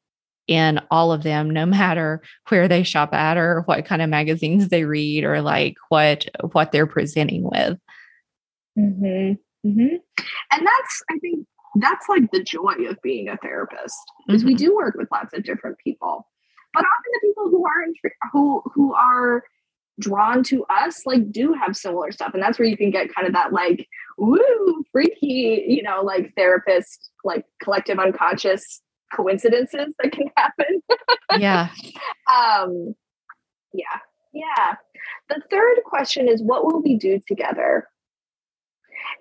in 0.48 0.80
all 0.92 1.12
of 1.12 1.24
them, 1.24 1.50
no 1.50 1.66
matter 1.66 2.22
where 2.50 2.68
they 2.68 2.84
shop 2.84 3.14
at 3.14 3.38
or 3.38 3.62
what 3.66 3.86
kind 3.86 4.02
of 4.02 4.10
magazines 4.10 4.70
they 4.70 4.84
read 4.86 5.24
or 5.24 5.42
like 5.42 5.76
what 5.90 6.28
what 6.52 6.72
they're 6.72 6.88
presenting 6.88 7.44
with. 7.44 7.78
Mm-hmm. 8.78 9.68
Mm-hmm. 9.68 9.96
And 10.52 10.68
that's, 10.68 11.04
I 11.10 11.18
think, 11.20 11.48
that's 11.76 12.08
like 12.08 12.30
the 12.32 12.44
joy 12.44 12.76
of 12.90 13.02
being 13.02 13.30
a 13.30 13.38
therapist 13.38 13.98
is 14.30 14.42
mm-hmm. 14.42 14.48
we 14.48 14.56
do 14.56 14.76
work 14.76 14.96
with 14.96 15.08
lots 15.12 15.34
of 15.34 15.44
different 15.44 15.78
people, 15.84 16.28
but 16.74 16.82
often 16.82 17.12
the 17.14 17.28
people 17.28 17.50
who 17.50 17.66
are 17.66 18.32
who 18.32 18.62
who 18.74 18.94
are 18.94 19.44
drawn 20.00 20.44
to 20.44 20.66
us 20.66 21.06
like 21.06 21.32
do 21.32 21.54
have 21.54 21.76
similar 21.76 22.12
stuff, 22.12 22.34
and 22.34 22.44
that's 22.44 22.60
where 22.60 22.68
you 22.68 22.78
can 22.78 22.92
get 22.92 23.14
kind 23.14 23.28
of 23.28 23.34
that 23.34 23.54
like 23.54 23.88
woo 24.18 24.84
freaky, 24.92 25.66
you 25.68 25.82
know, 25.82 26.02
like 26.02 26.34
therapist 26.36 27.12
like 27.24 27.46
collective 27.62 28.00
unconscious 28.00 28.82
coincidences 29.16 29.96
that 30.00 30.12
can 30.12 30.30
happen. 30.38 30.82
yeah. 31.38 31.70
Um. 32.32 32.96
Yeah. 33.74 34.00
Yeah. 34.34 34.76
The 35.30 35.42
third 35.52 35.84
question 35.86 36.28
is 36.30 36.42
what 36.42 36.66
will 36.66 36.82
we 36.82 36.98
do 36.98 37.20
together? 37.28 37.88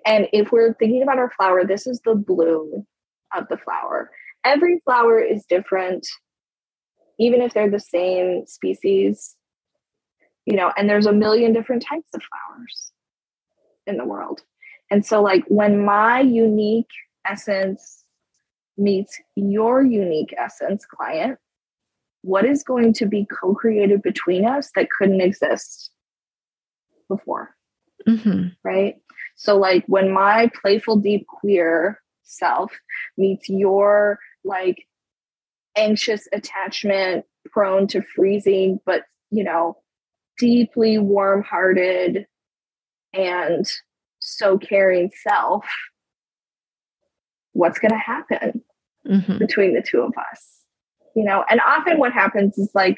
And 0.07 0.29
if 0.33 0.53
we're 0.53 0.75
thinking 0.75 1.03
about 1.03 1.19
our 1.19 1.31
flower, 1.31 1.65
this 1.65 1.87
is 1.87 2.01
the 2.05 2.15
bloom 2.15 2.87
of 3.35 3.49
the 3.49 3.57
flower. 3.57 4.11
Every 4.45 4.81
flower 4.85 5.21
is 5.21 5.45
different, 5.49 6.07
even 7.19 7.41
if 7.41 7.55
they're 7.55 7.71
the 7.71 7.81
same 7.81 8.47
species, 8.47 9.37
you 10.47 10.57
know, 10.57 10.73
and 10.77 10.89
there's 10.89 11.07
a 11.07 11.13
million 11.13 11.53
different 11.53 11.85
types 11.89 12.09
of 12.15 12.23
flowers 12.23 12.93
in 13.87 13.97
the 13.97 14.05
world. 14.05 14.43
And 14.91 15.07
so, 15.07 15.23
like, 15.23 15.45
when 15.49 15.85
my 15.85 16.21
unique 16.21 16.91
essence 17.27 18.05
meets 18.77 19.21
your 19.37 19.83
unique 19.83 20.35
essence 20.39 20.85
client, 20.85 21.39
what 22.23 22.45
is 22.45 22.63
going 22.63 22.93
to 22.95 23.07
be 23.07 23.27
co 23.27 23.55
created 23.55 24.03
between 24.03 24.45
us 24.45 24.71
that 24.75 24.91
couldn't 24.91 25.21
exist 25.21 25.91
before? 27.09 27.55
Mm-hmm. 28.09 28.49
Right. 28.65 28.97
So, 29.43 29.59
like, 29.59 29.85
when 29.89 30.13
my 30.13 30.53
playful, 30.61 30.99
deep 30.99 31.27
queer 31.27 32.01
self 32.23 32.71
meets 33.19 33.49
your 33.49 34.21
like 34.45 34.87
anxious 35.77 36.29
attachment, 36.33 37.25
prone 37.51 37.89
to 37.89 38.03
freezing, 38.03 38.79
but 38.87 39.03
you 39.31 39.43
know, 39.43 39.79
deeply 40.39 40.97
warm 40.97 41.43
hearted 41.43 42.25
and 43.13 43.69
so 44.21 44.59
caring 44.59 45.11
self, 45.29 45.67
what's 47.53 47.81
going 47.81 47.91
to 47.91 47.99
happen 47.99 48.63
mm-hmm. 49.05 49.39
between 49.39 49.75
the 49.75 49.83
two 49.83 50.03
of 50.03 50.15
us? 50.31 50.61
You 51.17 51.25
know, 51.25 51.45
and 51.51 51.61
often 51.67 51.99
what 51.99 52.13
happens 52.13 52.57
is 52.59 52.71
like 52.77 52.97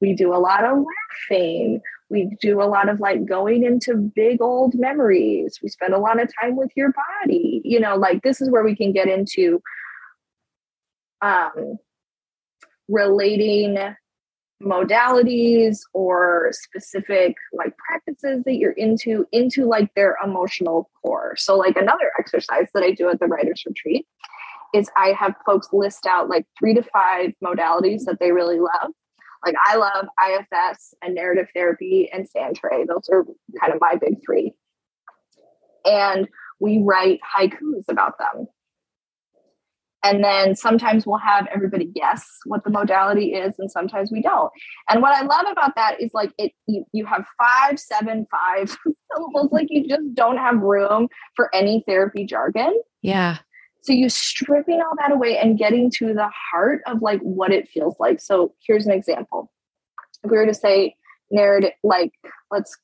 we 0.00 0.14
do 0.14 0.34
a 0.34 0.38
lot 0.38 0.64
of 0.64 0.78
laughing, 0.78 1.80
we 2.10 2.36
do 2.40 2.62
a 2.62 2.64
lot 2.64 2.88
of 2.88 3.00
like 3.00 3.26
going 3.26 3.64
into 3.64 3.94
big 3.96 4.40
old 4.40 4.74
memories. 4.74 5.58
We 5.62 5.68
spend 5.68 5.94
a 5.94 5.98
lot 5.98 6.20
of 6.20 6.30
time 6.40 6.56
with 6.56 6.70
your 6.76 6.92
body. 6.92 7.60
You 7.64 7.80
know 7.80 7.96
like 7.96 8.22
this 8.22 8.40
is 8.40 8.50
where 8.50 8.64
we 8.64 8.76
can 8.76 8.92
get 8.92 9.08
into 9.08 9.60
um 11.20 11.78
relating 12.88 13.76
modalities 14.62 15.78
or 15.92 16.48
specific 16.52 17.36
like 17.52 17.76
practices 17.76 18.42
that 18.44 18.56
you're 18.56 18.72
into 18.72 19.24
into 19.30 19.66
like 19.66 19.92
their 19.94 20.16
emotional 20.24 20.90
core. 21.02 21.34
So 21.36 21.56
like 21.56 21.76
another 21.76 22.10
exercise 22.18 22.68
that 22.74 22.82
i 22.82 22.90
do 22.90 23.08
at 23.08 23.20
the 23.20 23.26
writers 23.26 23.62
retreat 23.66 24.06
is 24.74 24.90
i 24.96 25.08
have 25.12 25.34
folks 25.46 25.68
list 25.72 26.06
out 26.06 26.28
like 26.28 26.44
three 26.58 26.74
to 26.74 26.82
five 26.82 27.32
modalities 27.42 28.04
that 28.04 28.18
they 28.20 28.32
really 28.32 28.58
love 28.58 28.92
like 29.44 29.54
I 29.64 29.76
love 29.76 30.06
IFS 30.28 30.94
and 31.02 31.14
narrative 31.14 31.48
therapy 31.54 32.08
and 32.12 32.28
sand 32.28 32.56
tray. 32.56 32.84
Those 32.84 33.08
are 33.12 33.24
kind 33.60 33.72
of 33.72 33.80
my 33.80 33.94
big 34.00 34.14
three. 34.24 34.54
And 35.84 36.28
we 36.60 36.82
write 36.84 37.20
haikus 37.36 37.84
about 37.88 38.18
them. 38.18 38.48
And 40.04 40.22
then 40.22 40.54
sometimes 40.54 41.06
we'll 41.06 41.18
have 41.18 41.48
everybody 41.52 41.84
guess 41.84 42.24
what 42.44 42.62
the 42.62 42.70
modality 42.70 43.34
is, 43.34 43.56
and 43.58 43.70
sometimes 43.70 44.12
we 44.12 44.22
don't. 44.22 44.50
And 44.88 45.02
what 45.02 45.14
I 45.14 45.22
love 45.22 45.46
about 45.50 45.74
that 45.74 46.00
is 46.00 46.12
like 46.14 46.32
it 46.38 46.52
you, 46.66 46.84
you 46.92 47.04
have 47.04 47.26
five, 47.36 47.80
seven, 47.80 48.26
five 48.30 48.76
syllables, 49.12 49.50
like 49.50 49.66
you 49.70 49.88
just 49.88 50.14
don't 50.14 50.36
have 50.36 50.60
room 50.60 51.08
for 51.34 51.52
any 51.54 51.82
therapy 51.86 52.24
jargon. 52.24 52.80
Yeah. 53.02 53.38
So 53.82 53.92
you 53.92 54.08
stripping 54.08 54.80
all 54.80 54.94
that 54.98 55.12
away 55.12 55.38
and 55.38 55.58
getting 55.58 55.90
to 55.92 56.12
the 56.12 56.28
heart 56.28 56.82
of 56.86 57.00
like 57.00 57.20
what 57.20 57.52
it 57.52 57.68
feels 57.68 57.96
like. 57.98 58.20
So 58.20 58.54
here's 58.66 58.86
an 58.86 58.92
example. 58.92 59.50
If 60.24 60.30
we 60.30 60.36
were 60.36 60.46
to 60.46 60.54
say 60.54 60.96
narrative, 61.30 61.72
like 61.82 62.12
let's, 62.50 62.76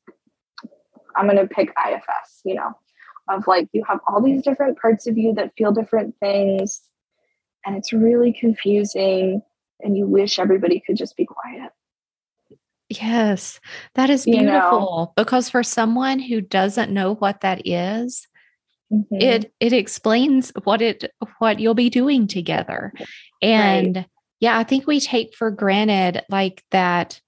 I'm 1.16 1.28
going 1.28 1.36
to 1.36 1.52
pick 1.52 1.70
IFS, 1.70 2.40
you 2.44 2.54
know, 2.54 2.72
of 3.28 3.46
like 3.46 3.68
you 3.72 3.84
have 3.88 4.00
all 4.06 4.22
these 4.22 4.42
different 4.42 4.78
parts 4.78 5.06
of 5.06 5.18
you 5.18 5.34
that 5.34 5.52
feel 5.56 5.72
different 5.72 6.14
things 6.20 6.80
and 7.64 7.76
it's 7.76 7.92
really 7.92 8.32
confusing 8.32 9.42
and 9.80 9.96
you 9.96 10.06
wish 10.06 10.38
everybody 10.38 10.82
could 10.86 10.96
just 10.96 11.16
be 11.16 11.26
quiet. 11.26 11.70
Yes, 12.88 13.60
that 13.94 14.10
is 14.10 14.24
beautiful 14.24 14.44
you 14.44 14.50
know? 14.50 15.12
because 15.16 15.48
for 15.48 15.62
someone 15.62 16.18
who 16.18 16.40
doesn't 16.40 16.92
know 16.92 17.14
what 17.14 17.40
that 17.40 17.66
is, 17.66 18.28
mm-hmm. 18.92 19.14
it 19.14 19.52
it 19.60 19.72
explains 19.72 20.52
what 20.64 20.82
it 20.82 21.12
what 21.38 21.60
you'll 21.60 21.74
be 21.74 21.90
doing 21.90 22.26
together. 22.26 22.92
And 23.42 23.96
right. 23.96 24.06
yeah, 24.40 24.58
I 24.58 24.64
think 24.64 24.86
we 24.86 25.00
take 25.00 25.34
for 25.34 25.50
granted 25.50 26.22
like 26.28 26.62
that 26.70 27.20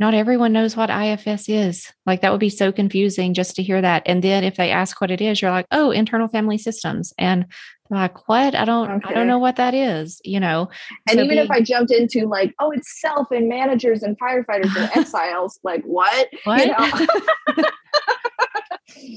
not 0.00 0.14
everyone 0.14 0.52
knows 0.52 0.76
what 0.76 0.90
IFS 0.90 1.48
is. 1.48 1.92
Like 2.06 2.20
that 2.20 2.30
would 2.30 2.40
be 2.40 2.50
so 2.50 2.70
confusing 2.70 3.34
just 3.34 3.56
to 3.56 3.62
hear 3.62 3.82
that. 3.82 4.04
And 4.06 4.22
then 4.22 4.44
if 4.44 4.56
they 4.56 4.70
ask 4.70 5.00
what 5.00 5.10
it 5.10 5.20
is, 5.20 5.42
you're 5.42 5.50
like, 5.50 5.66
"Oh, 5.72 5.90
internal 5.90 6.28
family 6.28 6.56
systems." 6.56 7.12
And 7.18 7.46
like, 7.90 8.28
"What? 8.28 8.54
I 8.54 8.64
don't 8.64 8.90
okay. 8.90 9.08
I 9.08 9.12
don't 9.12 9.26
know 9.26 9.40
what 9.40 9.56
that 9.56 9.74
is." 9.74 10.20
You 10.24 10.38
know. 10.38 10.68
And 11.08 11.18
so 11.18 11.24
even 11.24 11.38
if 11.38 11.50
I 11.50 11.60
jumped 11.62 11.90
into 11.90 12.26
like, 12.28 12.54
"Oh, 12.60 12.70
it's 12.70 13.00
self 13.00 13.32
and 13.32 13.48
managers 13.48 14.04
and 14.04 14.16
firefighters 14.18 14.76
and 14.76 14.90
exiles," 14.96 15.58
like, 15.64 15.82
"What?" 15.82 16.28
What? 16.44 16.64
You 16.64 17.56
know? 17.56 17.64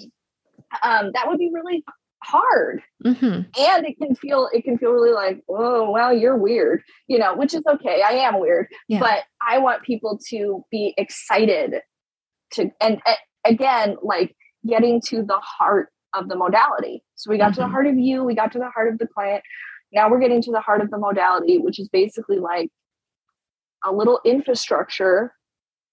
um, 0.84 1.12
that 1.14 1.28
would 1.28 1.40
be 1.40 1.52
really 1.54 1.84
hard 2.24 2.82
mm-hmm. 3.04 3.26
and 3.26 3.86
it 3.86 3.98
can 3.98 4.14
feel 4.16 4.48
it 4.54 4.64
can 4.64 4.78
feel 4.78 4.92
really 4.92 5.12
like 5.12 5.42
oh 5.50 5.90
well 5.90 6.14
you're 6.14 6.38
weird 6.38 6.84
you 7.08 7.18
know 7.18 7.36
which 7.36 7.54
is 7.54 7.64
okay 7.68 8.04
i 8.04 8.12
am 8.12 8.40
weird 8.40 8.68
yeah. 8.88 9.00
but 9.00 9.24
i 9.48 9.58
want 9.58 9.82
people 9.82 10.20
to 10.30 10.64
be 10.70 10.94
excited 10.98 11.82
to 12.52 12.70
and 12.80 13.02
uh, 13.08 13.16
again 13.46 13.96
like 14.04 14.36
getting 14.68 15.02
to 15.02 15.24
the 15.24 15.40
heart 15.40 15.90
of 16.14 16.30
the 16.30 16.36
modality 16.36 17.04
so 17.16 17.32
we 17.32 17.38
got 17.38 17.46
mm-hmm. 17.46 17.54
to 17.54 17.60
the 17.62 17.64
mm-hmm. 17.64 17.72
heart 17.72 17.88
of 17.88 17.98
you 17.98 18.24
we 18.24 18.36
got 18.36 18.52
to 18.52 18.60
the 18.60 18.70
heart 18.70 18.92
of 18.92 19.00
the 19.00 19.08
client 19.08 19.44
now 19.92 20.10
we're 20.10 20.20
getting 20.20 20.44
to 20.44 20.52
the 20.52 20.62
heart 20.62 20.82
of 20.82 20.92
the 20.92 20.98
modality 21.00 21.58
which 21.58 21.80
is 21.80 21.90
basically 21.90 22.38
like 22.38 22.70
a 23.84 23.92
little 23.92 24.20
infrastructure 24.24 25.34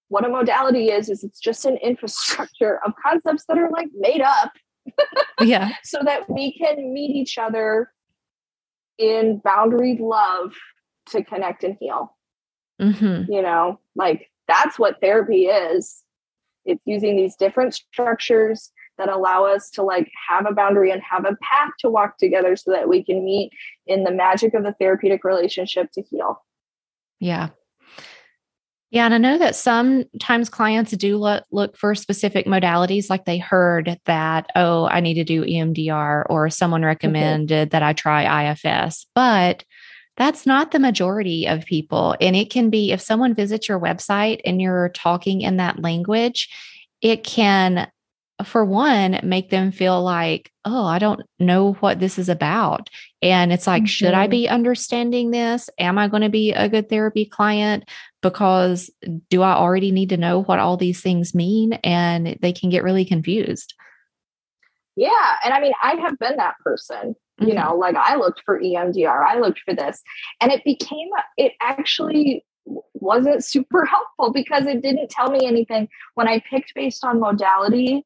what 0.08 0.26
a 0.26 0.28
modality 0.28 0.90
is 0.90 1.08
is 1.08 1.24
it's 1.24 1.40
just 1.40 1.64
an 1.64 1.78
infrastructure 1.78 2.80
of 2.84 2.92
concepts 3.02 3.44
that 3.48 3.56
are 3.56 3.70
like 3.70 3.88
made 3.94 4.20
up 4.20 4.52
yeah. 5.40 5.72
so 5.84 5.98
that 6.04 6.28
we 6.28 6.56
can 6.56 6.92
meet 6.92 7.14
each 7.16 7.38
other 7.38 7.92
in 8.98 9.40
boundaried 9.44 10.00
love 10.00 10.54
to 11.06 11.22
connect 11.22 11.64
and 11.64 11.76
heal. 11.80 12.16
Mm-hmm. 12.80 13.30
You 13.32 13.42
know, 13.42 13.80
like 13.96 14.30
that's 14.46 14.78
what 14.78 15.00
therapy 15.00 15.46
is. 15.46 16.02
It's 16.64 16.86
using 16.86 17.16
these 17.16 17.36
different 17.36 17.74
structures 17.74 18.72
that 18.98 19.08
allow 19.08 19.44
us 19.44 19.70
to 19.70 19.82
like 19.82 20.10
have 20.28 20.46
a 20.46 20.52
boundary 20.52 20.90
and 20.90 21.00
have 21.08 21.24
a 21.24 21.36
path 21.40 21.70
to 21.78 21.88
walk 21.88 22.18
together 22.18 22.56
so 22.56 22.72
that 22.72 22.88
we 22.88 23.02
can 23.02 23.24
meet 23.24 23.50
in 23.86 24.04
the 24.04 24.10
magic 24.10 24.54
of 24.54 24.64
the 24.64 24.74
therapeutic 24.78 25.24
relationship 25.24 25.90
to 25.92 26.02
heal. 26.02 26.44
Yeah. 27.20 27.50
Yeah, 28.90 29.04
and 29.04 29.14
I 29.14 29.18
know 29.18 29.36
that 29.36 29.54
sometimes 29.54 30.48
clients 30.48 30.92
do 30.92 31.18
look, 31.18 31.44
look 31.50 31.76
for 31.76 31.94
specific 31.94 32.46
modalities, 32.46 33.10
like 33.10 33.26
they 33.26 33.36
heard 33.36 33.98
that, 34.06 34.50
oh, 34.56 34.86
I 34.86 35.00
need 35.00 35.14
to 35.14 35.24
do 35.24 35.44
EMDR, 35.44 36.24
or 36.30 36.48
someone 36.48 36.82
recommended 36.82 37.70
that 37.70 37.82
I 37.82 37.92
try 37.92 38.50
IFS. 38.50 39.06
But 39.14 39.64
that's 40.16 40.46
not 40.46 40.70
the 40.70 40.78
majority 40.78 41.46
of 41.46 41.66
people. 41.66 42.16
And 42.20 42.34
it 42.34 42.50
can 42.50 42.70
be 42.70 42.90
if 42.90 43.00
someone 43.00 43.34
visits 43.34 43.68
your 43.68 43.78
website 43.78 44.40
and 44.46 44.60
you're 44.60 44.88
talking 44.88 45.42
in 45.42 45.58
that 45.58 45.80
language, 45.80 46.48
it 47.02 47.24
can 47.24 47.90
for 48.44 48.64
one, 48.64 49.18
make 49.22 49.50
them 49.50 49.72
feel 49.72 50.02
like, 50.02 50.52
oh, 50.64 50.84
I 50.84 50.98
don't 50.98 51.22
know 51.40 51.72
what 51.74 51.98
this 51.98 52.18
is 52.18 52.28
about. 52.28 52.88
And 53.20 53.52
it's 53.52 53.66
like, 53.66 53.82
mm-hmm. 53.82 53.86
should 53.86 54.14
I 54.14 54.24
mm-hmm. 54.24 54.30
be 54.30 54.48
understanding 54.48 55.30
this? 55.30 55.68
Am 55.78 55.98
I 55.98 56.08
going 56.08 56.22
to 56.22 56.28
be 56.28 56.52
a 56.52 56.68
good 56.68 56.88
therapy 56.88 57.24
client? 57.24 57.88
Because 58.20 58.90
do 59.30 59.42
I 59.42 59.52
already 59.52 59.92
need 59.92 60.08
to 60.08 60.16
know 60.16 60.42
what 60.42 60.58
all 60.58 60.76
these 60.76 61.00
things 61.00 61.34
mean? 61.34 61.74
And 61.84 62.36
they 62.42 62.52
can 62.52 62.68
get 62.68 62.82
really 62.82 63.04
confused. 63.04 63.74
Yeah. 64.96 65.36
And 65.44 65.54
I 65.54 65.60
mean, 65.60 65.74
I 65.80 65.94
have 65.96 66.18
been 66.18 66.36
that 66.38 66.58
person. 66.64 67.14
Mm-hmm. 67.40 67.48
You 67.48 67.54
know, 67.54 67.76
like 67.76 67.94
I 67.94 68.16
looked 68.16 68.42
for 68.44 68.60
EMDR, 68.60 69.24
I 69.24 69.38
looked 69.38 69.60
for 69.60 69.72
this, 69.72 70.02
and 70.40 70.50
it 70.50 70.64
became, 70.64 71.08
it 71.36 71.52
actually 71.60 72.44
wasn't 72.94 73.44
super 73.44 73.84
helpful 73.86 74.32
because 74.32 74.66
it 74.66 74.82
didn't 74.82 75.10
tell 75.10 75.30
me 75.30 75.46
anything. 75.46 75.88
When 76.14 76.26
I 76.26 76.42
picked 76.50 76.74
based 76.74 77.04
on 77.04 77.20
modality, 77.20 78.04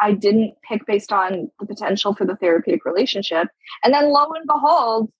I 0.00 0.12
didn't 0.12 0.54
pick 0.66 0.86
based 0.86 1.12
on 1.12 1.50
the 1.60 1.66
potential 1.66 2.14
for 2.14 2.24
the 2.24 2.36
therapeutic 2.36 2.86
relationship. 2.86 3.48
And 3.84 3.92
then 3.92 4.10
lo 4.10 4.30
and 4.34 4.46
behold, 4.46 5.12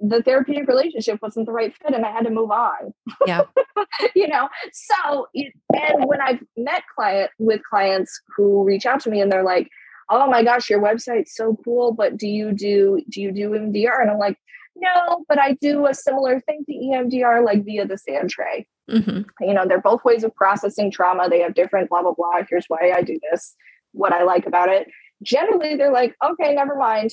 the 0.00 0.22
therapeutic 0.22 0.68
relationship 0.68 1.18
wasn't 1.20 1.46
the 1.46 1.52
right 1.52 1.74
fit 1.76 1.94
and 1.94 2.04
I 2.04 2.12
had 2.12 2.24
to 2.24 2.30
move 2.30 2.50
on. 2.50 2.94
Yeah. 3.26 3.42
you 4.14 4.28
know, 4.28 4.48
so, 4.72 5.26
and 5.34 6.04
when 6.06 6.20
I've 6.20 6.40
met 6.56 6.82
client 6.94 7.30
with 7.38 7.60
clients 7.68 8.20
who 8.36 8.64
reach 8.64 8.86
out 8.86 9.00
to 9.00 9.10
me 9.10 9.20
and 9.20 9.30
they're 9.30 9.42
like, 9.42 9.68
oh 10.10 10.30
my 10.30 10.42
gosh, 10.42 10.70
your 10.70 10.80
website's 10.80 11.34
so 11.34 11.56
cool, 11.64 11.92
but 11.92 12.16
do 12.16 12.28
you 12.28 12.52
do, 12.52 13.02
do 13.08 13.20
you 13.20 13.32
do 13.32 13.50
EMDR? 13.50 14.00
And 14.00 14.10
I'm 14.10 14.18
like, 14.18 14.38
no, 14.76 15.24
but 15.28 15.40
I 15.40 15.54
do 15.54 15.86
a 15.86 15.94
similar 15.94 16.40
thing 16.40 16.64
to 16.66 16.72
EMDR, 16.72 17.44
like 17.44 17.64
via 17.64 17.86
the 17.86 17.98
sand 17.98 18.30
tray. 18.30 18.66
Mm-hmm. 18.88 19.22
You 19.44 19.54
know, 19.54 19.66
they're 19.66 19.80
both 19.80 20.04
ways 20.04 20.22
of 20.24 20.34
processing 20.34 20.90
trauma. 20.90 21.28
They 21.28 21.40
have 21.40 21.54
different 21.54 21.90
blah, 21.90 22.02
blah, 22.02 22.14
blah. 22.14 22.42
Here's 22.48 22.66
why 22.68 22.92
I 22.94 23.02
do 23.02 23.18
this 23.30 23.56
what 23.92 24.12
I 24.12 24.22
like 24.22 24.46
about 24.46 24.68
it. 24.68 24.86
Generally, 25.22 25.76
they're 25.76 25.92
like, 25.92 26.14
okay, 26.24 26.54
never 26.54 26.76
mind. 26.76 27.12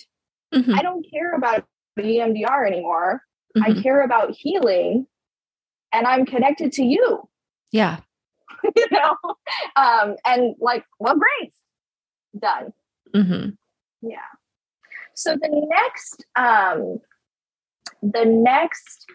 Mm-hmm. 0.53 0.75
I 0.75 0.81
don't 0.81 1.05
care 1.11 1.33
about 1.33 1.65
EMDR 2.03 2.67
anymore. 2.67 3.21
Mm-hmm. 3.57 3.79
I 3.79 3.81
care 3.81 4.03
about 4.03 4.31
healing 4.31 5.07
and 5.93 6.07
I'm 6.07 6.25
connected 6.25 6.71
to 6.73 6.83
you. 6.83 7.27
Yeah. 7.71 7.99
you 8.75 8.85
know? 8.91 9.15
Um, 9.75 10.15
and 10.25 10.55
like, 10.59 10.83
well, 10.99 11.15
great. 11.17 11.53
Done. 12.37 12.73
Mm-hmm. 13.15 13.49
Yeah. 14.07 14.17
So 15.13 15.35
the 15.35 15.49
next, 15.69 16.25
um, 16.35 16.99
the 18.01 18.25
next 18.25 19.05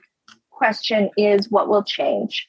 question 0.50 1.10
is 1.16 1.50
what 1.50 1.68
will 1.68 1.84
change? 1.84 2.48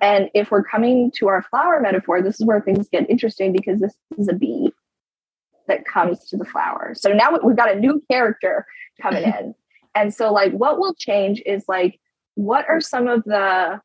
And 0.00 0.30
if 0.34 0.50
we're 0.50 0.64
coming 0.64 1.10
to 1.16 1.28
our 1.28 1.42
flower 1.42 1.80
metaphor, 1.80 2.22
this 2.22 2.40
is 2.40 2.46
where 2.46 2.60
things 2.60 2.88
get 2.88 3.10
interesting 3.10 3.52
because 3.52 3.80
this 3.80 3.94
is 4.16 4.28
a 4.28 4.32
bee 4.32 4.72
that 5.68 5.84
comes 5.84 6.24
to 6.28 6.36
the 6.36 6.44
flower. 6.44 6.92
So 6.94 7.12
now 7.12 7.36
we've 7.42 7.56
got 7.56 7.74
a 7.74 7.78
new 7.78 8.02
character 8.10 8.66
coming 9.00 9.24
in. 9.24 9.54
And 9.94 10.14
so, 10.14 10.32
like, 10.32 10.52
what 10.52 10.78
will 10.78 10.94
change 10.94 11.42
is 11.44 11.64
like, 11.68 11.98
what 12.34 12.68
are 12.68 12.80
some 12.80 13.08
of 13.08 13.24
the 13.24 13.80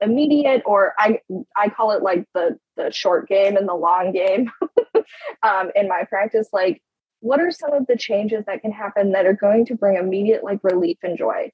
immediate, 0.00 0.62
or 0.66 0.94
I 0.98 1.20
I 1.56 1.68
call 1.68 1.92
it 1.92 2.02
like 2.02 2.26
the 2.34 2.58
the 2.76 2.90
short 2.90 3.28
game 3.28 3.56
and 3.56 3.68
the 3.68 3.74
long 3.74 4.12
game 4.12 4.50
um, 5.42 5.70
in 5.74 5.88
my 5.88 6.04
practice. 6.08 6.48
Like, 6.52 6.82
what 7.20 7.40
are 7.40 7.50
some 7.50 7.72
of 7.72 7.86
the 7.86 7.96
changes 7.96 8.44
that 8.46 8.62
can 8.62 8.72
happen 8.72 9.12
that 9.12 9.26
are 9.26 9.32
going 9.32 9.66
to 9.66 9.74
bring 9.74 9.96
immediate 9.96 10.42
like 10.42 10.60
relief 10.62 10.98
and 11.02 11.16
joy? 11.16 11.50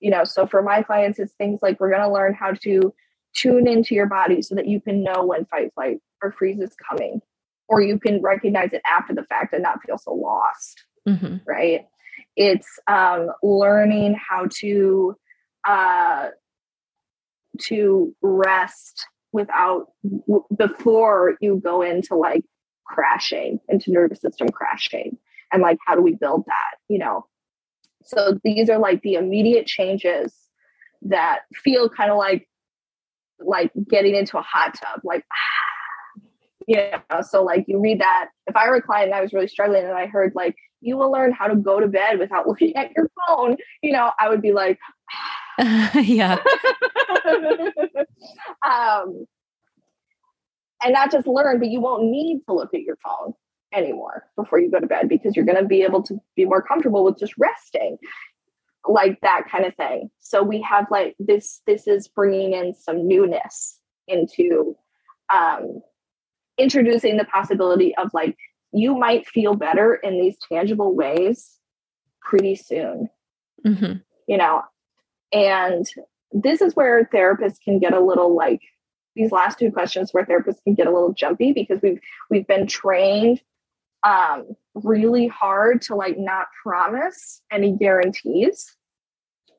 you 0.00 0.10
know 0.10 0.24
so 0.24 0.46
for 0.46 0.62
my 0.62 0.82
clients 0.82 1.18
it's 1.18 1.34
things 1.34 1.60
like 1.62 1.78
we're 1.80 1.90
going 1.90 2.02
to 2.02 2.12
learn 2.12 2.34
how 2.34 2.52
to 2.52 2.92
tune 3.34 3.66
into 3.66 3.94
your 3.94 4.06
body 4.06 4.42
so 4.42 4.54
that 4.54 4.66
you 4.66 4.80
can 4.80 5.02
know 5.02 5.24
when 5.24 5.44
fight 5.46 5.72
flight 5.74 5.98
or 6.22 6.32
freeze 6.32 6.60
is 6.60 6.74
coming 6.88 7.20
or 7.68 7.80
you 7.80 7.98
can 7.98 8.20
recognize 8.22 8.72
it 8.72 8.82
after 8.90 9.14
the 9.14 9.24
fact 9.24 9.52
and 9.52 9.62
not 9.62 9.82
feel 9.82 9.98
so 9.98 10.12
lost 10.12 10.84
mm-hmm. 11.08 11.36
right 11.46 11.86
it's 12.36 12.78
um, 12.86 13.30
learning 13.42 14.14
how 14.14 14.46
to 14.60 15.16
uh, 15.66 16.28
to 17.58 18.14
rest 18.22 19.06
without 19.32 19.88
w- 20.04 20.44
before 20.56 21.36
you 21.40 21.60
go 21.62 21.82
into 21.82 22.14
like 22.14 22.44
crashing 22.86 23.60
into 23.68 23.90
nervous 23.90 24.20
system 24.20 24.48
crashing 24.48 25.18
and 25.52 25.62
like 25.62 25.78
how 25.86 25.94
do 25.94 26.00
we 26.00 26.14
build 26.14 26.44
that 26.46 26.76
you 26.88 26.98
know 26.98 27.26
so 28.04 28.38
these 28.42 28.70
are 28.70 28.78
like 28.78 29.02
the 29.02 29.14
immediate 29.14 29.66
changes 29.66 30.32
that 31.02 31.40
feel 31.54 31.88
kind 31.88 32.10
of 32.10 32.16
like 32.16 32.48
like 33.40 33.70
getting 33.88 34.14
into 34.14 34.38
a 34.38 34.42
hot 34.42 34.74
tub, 34.74 35.00
like 35.04 35.24
yeah. 36.66 36.96
You 37.00 37.00
know, 37.10 37.22
so 37.22 37.44
like 37.44 37.64
you 37.66 37.80
read 37.80 38.02
that. 38.02 38.28
If 38.46 38.54
I 38.54 38.68
were 38.68 38.76
a 38.76 38.82
client 38.82 39.06
and 39.06 39.14
I 39.14 39.22
was 39.22 39.32
really 39.32 39.48
struggling 39.48 39.84
and 39.84 39.94
I 39.94 40.04
heard 40.04 40.34
like 40.34 40.54
you 40.80 40.96
will 40.96 41.10
learn 41.10 41.32
how 41.32 41.46
to 41.46 41.56
go 41.56 41.80
to 41.80 41.88
bed 41.88 42.18
without 42.18 42.46
looking 42.48 42.76
at 42.76 42.92
your 42.96 43.10
phone, 43.26 43.56
you 43.82 43.92
know, 43.92 44.12
I 44.18 44.28
would 44.28 44.42
be 44.42 44.52
like, 44.52 44.78
yeah. 45.58 46.38
um, 48.64 49.26
and 50.82 50.92
not 50.92 51.10
just 51.10 51.26
learn, 51.26 51.58
but 51.58 51.68
you 51.68 51.80
won't 51.80 52.04
need 52.04 52.42
to 52.46 52.54
look 52.54 52.72
at 52.72 52.82
your 52.82 52.96
phone 53.04 53.34
anymore 53.72 54.24
before 54.36 54.58
you 54.58 54.70
go 54.70 54.80
to 54.80 54.86
bed 54.86 55.08
because 55.08 55.36
you're 55.36 55.44
going 55.44 55.58
to 55.58 55.64
be 55.64 55.82
able 55.82 56.02
to 56.02 56.18
be 56.36 56.44
more 56.44 56.62
comfortable 56.62 57.04
with 57.04 57.18
just 57.18 57.34
resting 57.36 57.98
like 58.86 59.20
that 59.20 59.42
kind 59.50 59.66
of 59.66 59.74
thing 59.74 60.08
so 60.18 60.42
we 60.42 60.62
have 60.62 60.86
like 60.90 61.14
this 61.18 61.60
this 61.66 61.86
is 61.86 62.08
bringing 62.08 62.54
in 62.54 62.72
some 62.72 63.06
newness 63.06 63.78
into 64.06 64.74
um 65.30 65.82
introducing 66.56 67.18
the 67.18 67.24
possibility 67.24 67.94
of 67.96 68.10
like 68.14 68.36
you 68.72 68.94
might 68.94 69.26
feel 69.26 69.54
better 69.54 69.94
in 69.94 70.20
these 70.20 70.36
tangible 70.50 70.94
ways 70.94 71.58
pretty 72.22 72.54
soon 72.54 73.08
mm-hmm. 73.66 73.98
you 74.26 74.36
know 74.36 74.62
and 75.32 75.86
this 76.32 76.60
is 76.60 76.76
where 76.76 77.04
therapists 77.12 77.60
can 77.62 77.78
get 77.78 77.94
a 77.94 78.00
little 78.00 78.34
like 78.34 78.60
these 79.16 79.32
last 79.32 79.58
two 79.58 79.72
questions 79.72 80.10
where 80.12 80.24
therapists 80.24 80.62
can 80.62 80.74
get 80.74 80.86
a 80.86 80.92
little 80.92 81.12
jumpy 81.12 81.52
because 81.52 81.80
we've 81.82 82.00
we've 82.30 82.46
been 82.46 82.66
trained 82.66 83.40
um, 84.04 84.56
really 84.74 85.26
hard 85.26 85.82
to 85.82 85.94
like 85.94 86.18
not 86.18 86.46
promise 86.62 87.42
any 87.50 87.72
guarantees, 87.72 88.76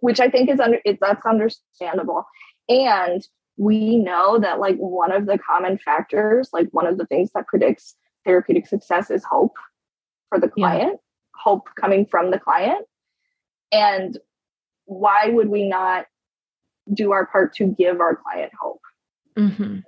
which 0.01 0.19
I 0.19 0.29
think 0.29 0.49
is 0.49 0.59
under 0.59 0.79
it, 0.85 0.99
that's 1.01 1.25
understandable. 1.25 2.25
And 2.67 3.25
we 3.57 3.97
know 3.97 4.39
that 4.39 4.59
like 4.59 4.77
one 4.77 5.11
of 5.11 5.25
the 5.25 5.37
common 5.37 5.77
factors, 5.77 6.49
like 6.53 6.69
one 6.71 6.87
of 6.87 6.97
the 6.97 7.05
things 7.05 7.31
that 7.35 7.47
predicts 7.47 7.95
therapeutic 8.25 8.67
success 8.67 9.09
is 9.09 9.23
hope 9.23 9.55
for 10.29 10.39
the 10.39 10.49
client, 10.49 10.91
yeah. 10.93 11.41
hope 11.41 11.69
coming 11.79 12.05
from 12.05 12.31
the 12.31 12.39
client. 12.39 12.85
And 13.71 14.17
why 14.85 15.29
would 15.29 15.49
we 15.49 15.67
not 15.67 16.05
do 16.93 17.11
our 17.11 17.25
part 17.25 17.55
to 17.55 17.67
give 17.67 17.99
our 17.99 18.15
client 18.15 18.51
hope? 18.59 18.81
Mm-hmm. 19.37 19.79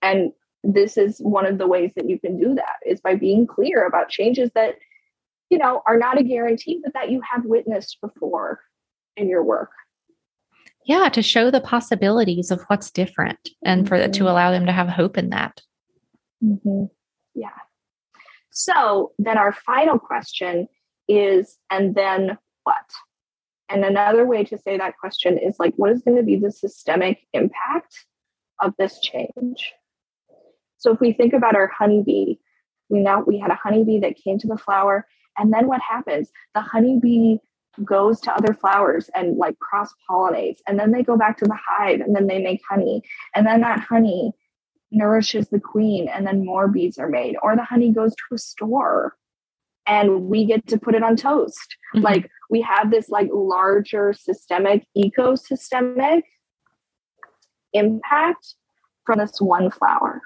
And 0.00 0.32
this 0.64 0.96
is 0.96 1.18
one 1.18 1.46
of 1.46 1.58
the 1.58 1.66
ways 1.66 1.92
that 1.96 2.08
you 2.08 2.18
can 2.18 2.38
do 2.38 2.54
that 2.54 2.76
is 2.84 3.00
by 3.00 3.14
being 3.14 3.46
clear 3.46 3.86
about 3.86 4.08
changes 4.08 4.50
that 4.54 4.76
you 5.50 5.58
know 5.58 5.82
are 5.86 5.98
not 5.98 6.18
a 6.18 6.22
guarantee 6.22 6.80
but 6.82 6.92
that 6.94 7.10
you 7.10 7.20
have 7.20 7.44
witnessed 7.44 7.98
before 8.00 8.60
in 9.16 9.28
your 9.28 9.42
work 9.42 9.70
yeah 10.84 11.08
to 11.08 11.22
show 11.22 11.50
the 11.50 11.60
possibilities 11.60 12.50
of 12.50 12.62
what's 12.66 12.90
different 12.90 13.50
and 13.64 13.82
mm-hmm. 13.82 13.88
for 13.88 13.98
to 14.00 14.08
mm-hmm. 14.08 14.26
allow 14.26 14.50
them 14.50 14.66
to 14.66 14.72
have 14.72 14.88
hope 14.88 15.16
in 15.16 15.30
that 15.30 15.60
mm-hmm. 16.44 16.84
Yeah. 17.38 17.50
So 18.50 19.12
then 19.18 19.38
our 19.38 19.52
final 19.52 19.98
question 19.98 20.68
is 21.08 21.56
and 21.70 21.94
then 21.94 22.38
what? 22.64 22.90
And 23.68 23.84
another 23.84 24.26
way 24.26 24.44
to 24.44 24.58
say 24.58 24.78
that 24.78 24.98
question 24.98 25.38
is 25.38 25.56
like 25.58 25.74
what 25.76 25.90
is 25.90 26.02
going 26.02 26.16
to 26.16 26.22
be 26.22 26.36
the 26.36 26.50
systemic 26.50 27.20
impact 27.32 28.04
of 28.60 28.74
this 28.78 28.98
change? 29.00 29.72
So 30.78 30.92
if 30.92 31.00
we 31.00 31.12
think 31.12 31.32
about 31.32 31.54
our 31.54 31.68
honeybee, 31.68 32.36
we 32.88 33.00
know 33.00 33.22
we 33.26 33.38
had 33.38 33.50
a 33.50 33.58
honeybee 33.62 34.00
that 34.00 34.16
came 34.16 34.38
to 34.38 34.46
the 34.46 34.56
flower, 34.56 35.06
and 35.36 35.52
then 35.52 35.66
what 35.66 35.80
happens? 35.80 36.30
The 36.54 36.60
honeybee 36.60 37.38
goes 37.84 38.20
to 38.22 38.34
other 38.34 38.54
flowers 38.54 39.10
and 39.14 39.36
like 39.36 39.58
cross 39.58 39.92
pollinates, 40.08 40.58
and 40.66 40.78
then 40.78 40.90
they 40.90 41.02
go 41.02 41.16
back 41.16 41.36
to 41.38 41.44
the 41.44 41.58
hive, 41.68 42.00
and 42.00 42.14
then 42.14 42.26
they 42.26 42.40
make 42.42 42.60
honey, 42.68 43.02
and 43.34 43.46
then 43.46 43.60
that 43.60 43.80
honey 43.80 44.32
nourishes 44.90 45.48
the 45.48 45.60
queen, 45.60 46.08
and 46.08 46.26
then 46.26 46.44
more 46.44 46.68
bees 46.68 46.98
are 46.98 47.08
made, 47.08 47.36
or 47.42 47.56
the 47.56 47.64
honey 47.64 47.92
goes 47.92 48.14
to 48.14 48.34
a 48.34 48.38
store 48.38 49.16
and 49.86 50.26
we 50.26 50.44
get 50.44 50.66
to 50.66 50.78
put 50.78 50.94
it 50.94 51.02
on 51.02 51.16
toast. 51.16 51.76
Mm-hmm. 51.94 52.04
Like 52.04 52.30
we 52.50 52.60
have 52.60 52.90
this 52.90 53.08
like 53.08 53.28
larger 53.32 54.12
systemic 54.12 54.86
ecosystemic 54.96 56.22
impact 57.72 58.54
from 59.04 59.18
this 59.18 59.40
one 59.40 59.70
flower. 59.70 60.22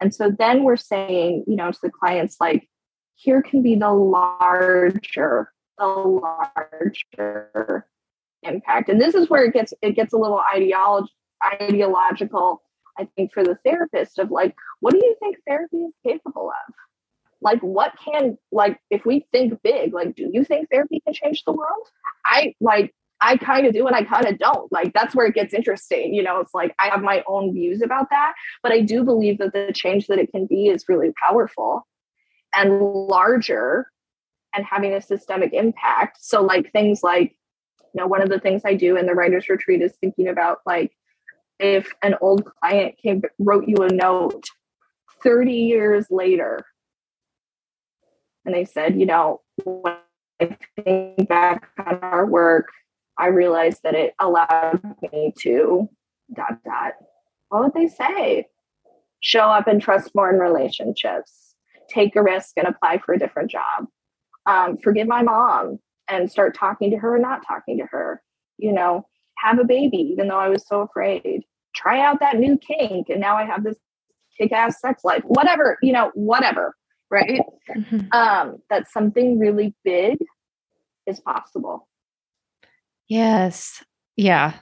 And 0.00 0.14
so 0.14 0.30
then 0.30 0.64
we're 0.64 0.76
saying, 0.76 1.44
you 1.46 1.56
know, 1.56 1.70
to 1.70 1.78
the 1.82 1.90
clients, 1.90 2.36
like, 2.40 2.68
here 3.14 3.40
can 3.40 3.62
be 3.62 3.76
the 3.76 3.92
larger, 3.92 5.52
the 5.78 5.86
larger 5.86 7.86
impact. 8.42 8.90
And 8.90 9.00
this 9.00 9.14
is 9.14 9.30
where 9.30 9.44
it 9.44 9.54
gets 9.54 9.72
it 9.80 9.92
gets 9.92 10.12
a 10.12 10.18
little 10.18 10.42
ideology 10.54 11.12
ideological, 11.62 12.62
I 12.98 13.08
think, 13.16 13.32
for 13.32 13.44
the 13.44 13.58
therapist 13.64 14.18
of 14.18 14.30
like, 14.30 14.54
what 14.80 14.92
do 14.92 14.98
you 14.98 15.16
think 15.20 15.36
therapy 15.46 15.78
is 15.78 15.94
capable 16.06 16.50
of? 16.50 16.74
Like, 17.40 17.60
what 17.60 17.92
can 18.02 18.38
like 18.50 18.78
if 18.90 19.04
we 19.04 19.26
think 19.32 19.62
big, 19.62 19.92
like, 19.92 20.14
do 20.14 20.28
you 20.32 20.44
think 20.44 20.70
therapy 20.70 21.00
can 21.04 21.14
change 21.14 21.44
the 21.44 21.52
world? 21.52 21.86
I 22.24 22.54
like 22.60 22.94
I 23.20 23.36
kind 23.36 23.66
of 23.66 23.72
do 23.72 23.86
and 23.86 23.96
I 23.96 24.04
kind 24.04 24.26
of 24.26 24.38
don't. 24.38 24.70
Like 24.70 24.92
that's 24.92 25.14
where 25.14 25.26
it 25.26 25.34
gets 25.34 25.54
interesting. 25.54 26.14
You 26.14 26.22
know, 26.22 26.40
it's 26.40 26.54
like 26.54 26.74
I 26.78 26.88
have 26.88 27.02
my 27.02 27.22
own 27.26 27.52
views 27.52 27.82
about 27.82 28.10
that, 28.10 28.34
but 28.62 28.72
I 28.72 28.80
do 28.80 29.04
believe 29.04 29.38
that 29.38 29.52
the 29.52 29.72
change 29.74 30.06
that 30.08 30.18
it 30.18 30.30
can 30.30 30.46
be 30.46 30.66
is 30.66 30.84
really 30.88 31.12
powerful 31.26 31.86
and 32.54 32.80
larger 32.80 33.90
and 34.54 34.64
having 34.64 34.92
a 34.92 35.00
systemic 35.00 35.52
impact. 35.52 36.18
So 36.20 36.42
like 36.42 36.72
things 36.72 37.02
like, 37.02 37.36
you 37.94 38.00
know, 38.00 38.06
one 38.06 38.22
of 38.22 38.28
the 38.28 38.40
things 38.40 38.62
I 38.64 38.74
do 38.74 38.96
in 38.96 39.06
the 39.06 39.14
writers 39.14 39.48
retreat 39.48 39.82
is 39.82 39.94
thinking 40.00 40.28
about 40.28 40.58
like 40.66 40.92
if 41.58 41.92
an 42.02 42.14
old 42.20 42.44
client 42.44 42.96
came 43.02 43.22
wrote 43.38 43.66
you 43.66 43.76
a 43.78 43.88
note 43.92 44.44
30 45.22 45.52
years 45.52 46.06
later 46.10 46.64
and 48.44 48.54
they 48.54 48.64
said, 48.64 48.98
you 48.98 49.06
know, 49.06 49.40
when 49.64 49.96
I 50.40 50.56
think 50.76 51.28
back 51.28 51.68
on 51.84 51.98
our 52.00 52.26
work, 52.26 52.68
I 53.18 53.26
realized 53.26 53.82
that 53.82 53.94
it 53.94 54.14
allowed 54.20 54.80
me 55.12 55.32
to 55.40 55.88
dot 56.34 56.62
dot. 56.64 56.92
What 57.48 57.64
would 57.64 57.74
they 57.74 57.88
say? 57.88 58.46
Show 59.20 59.48
up 59.48 59.66
and 59.66 59.80
trust 59.80 60.14
more 60.14 60.30
in 60.30 60.38
relationships. 60.38 61.54
Take 61.88 62.14
a 62.16 62.22
risk 62.22 62.52
and 62.56 62.68
apply 62.68 62.98
for 62.98 63.14
a 63.14 63.18
different 63.18 63.50
job. 63.50 63.86
Um, 64.44 64.78
forgive 64.78 65.08
my 65.08 65.22
mom 65.22 65.78
and 66.08 66.30
start 66.30 66.54
talking 66.54 66.90
to 66.90 66.98
her 66.98 67.16
or 67.16 67.18
not 67.18 67.42
talking 67.46 67.78
to 67.78 67.86
her. 67.90 68.22
You 68.58 68.72
know, 68.72 69.06
have 69.38 69.58
a 69.58 69.64
baby, 69.64 69.98
even 69.98 70.28
though 70.28 70.38
I 70.38 70.48
was 70.48 70.66
so 70.66 70.80
afraid. 70.80 71.42
Try 71.74 72.00
out 72.00 72.20
that 72.20 72.38
new 72.38 72.56
kink, 72.58 73.08
and 73.08 73.20
now 73.20 73.36
I 73.36 73.44
have 73.44 73.64
this 73.64 73.76
kick-ass 74.38 74.80
sex 74.80 75.04
life. 75.04 75.22
Whatever, 75.24 75.78
you 75.82 75.92
know, 75.92 76.10
whatever. 76.14 76.74
Right? 77.08 77.42
Mm-hmm. 77.70 78.08
Um, 78.10 78.56
that 78.68 78.90
something 78.90 79.38
really 79.38 79.76
big 79.84 80.18
is 81.06 81.20
possible. 81.20 81.86
Yes. 83.06 83.84
Yeah. 84.16 84.54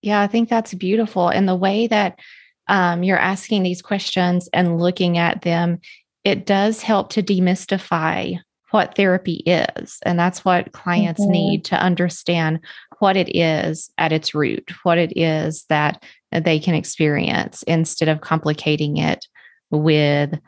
Yeah. 0.00 0.20
I 0.20 0.28
think 0.28 0.48
that's 0.48 0.74
beautiful. 0.74 1.28
And 1.28 1.48
the 1.48 1.56
way 1.56 1.88
that 1.88 2.20
um, 2.68 3.02
you're 3.02 3.18
asking 3.18 3.64
these 3.64 3.82
questions 3.82 4.48
and 4.52 4.78
looking 4.78 5.18
at 5.18 5.42
them, 5.42 5.80
it 6.22 6.46
does 6.46 6.82
help 6.82 7.10
to 7.14 7.22
demystify 7.22 8.38
what 8.70 8.94
therapy 8.94 9.42
is. 9.44 9.98
And 10.04 10.16
that's 10.16 10.44
what 10.44 10.70
clients 10.70 11.20
mm-hmm. 11.20 11.32
need 11.32 11.64
to 11.64 11.82
understand 11.82 12.60
what 13.00 13.16
it 13.16 13.34
is 13.36 13.90
at 13.98 14.12
its 14.12 14.34
root, 14.34 14.70
what 14.82 14.98
it 14.98 15.12
is 15.16 15.64
that 15.68 16.02
they 16.32 16.58
can 16.58 16.74
experience 16.74 17.62
instead 17.64 18.08
of 18.08 18.20
complicating 18.20 18.96
it 18.96 19.26
with 19.70 20.38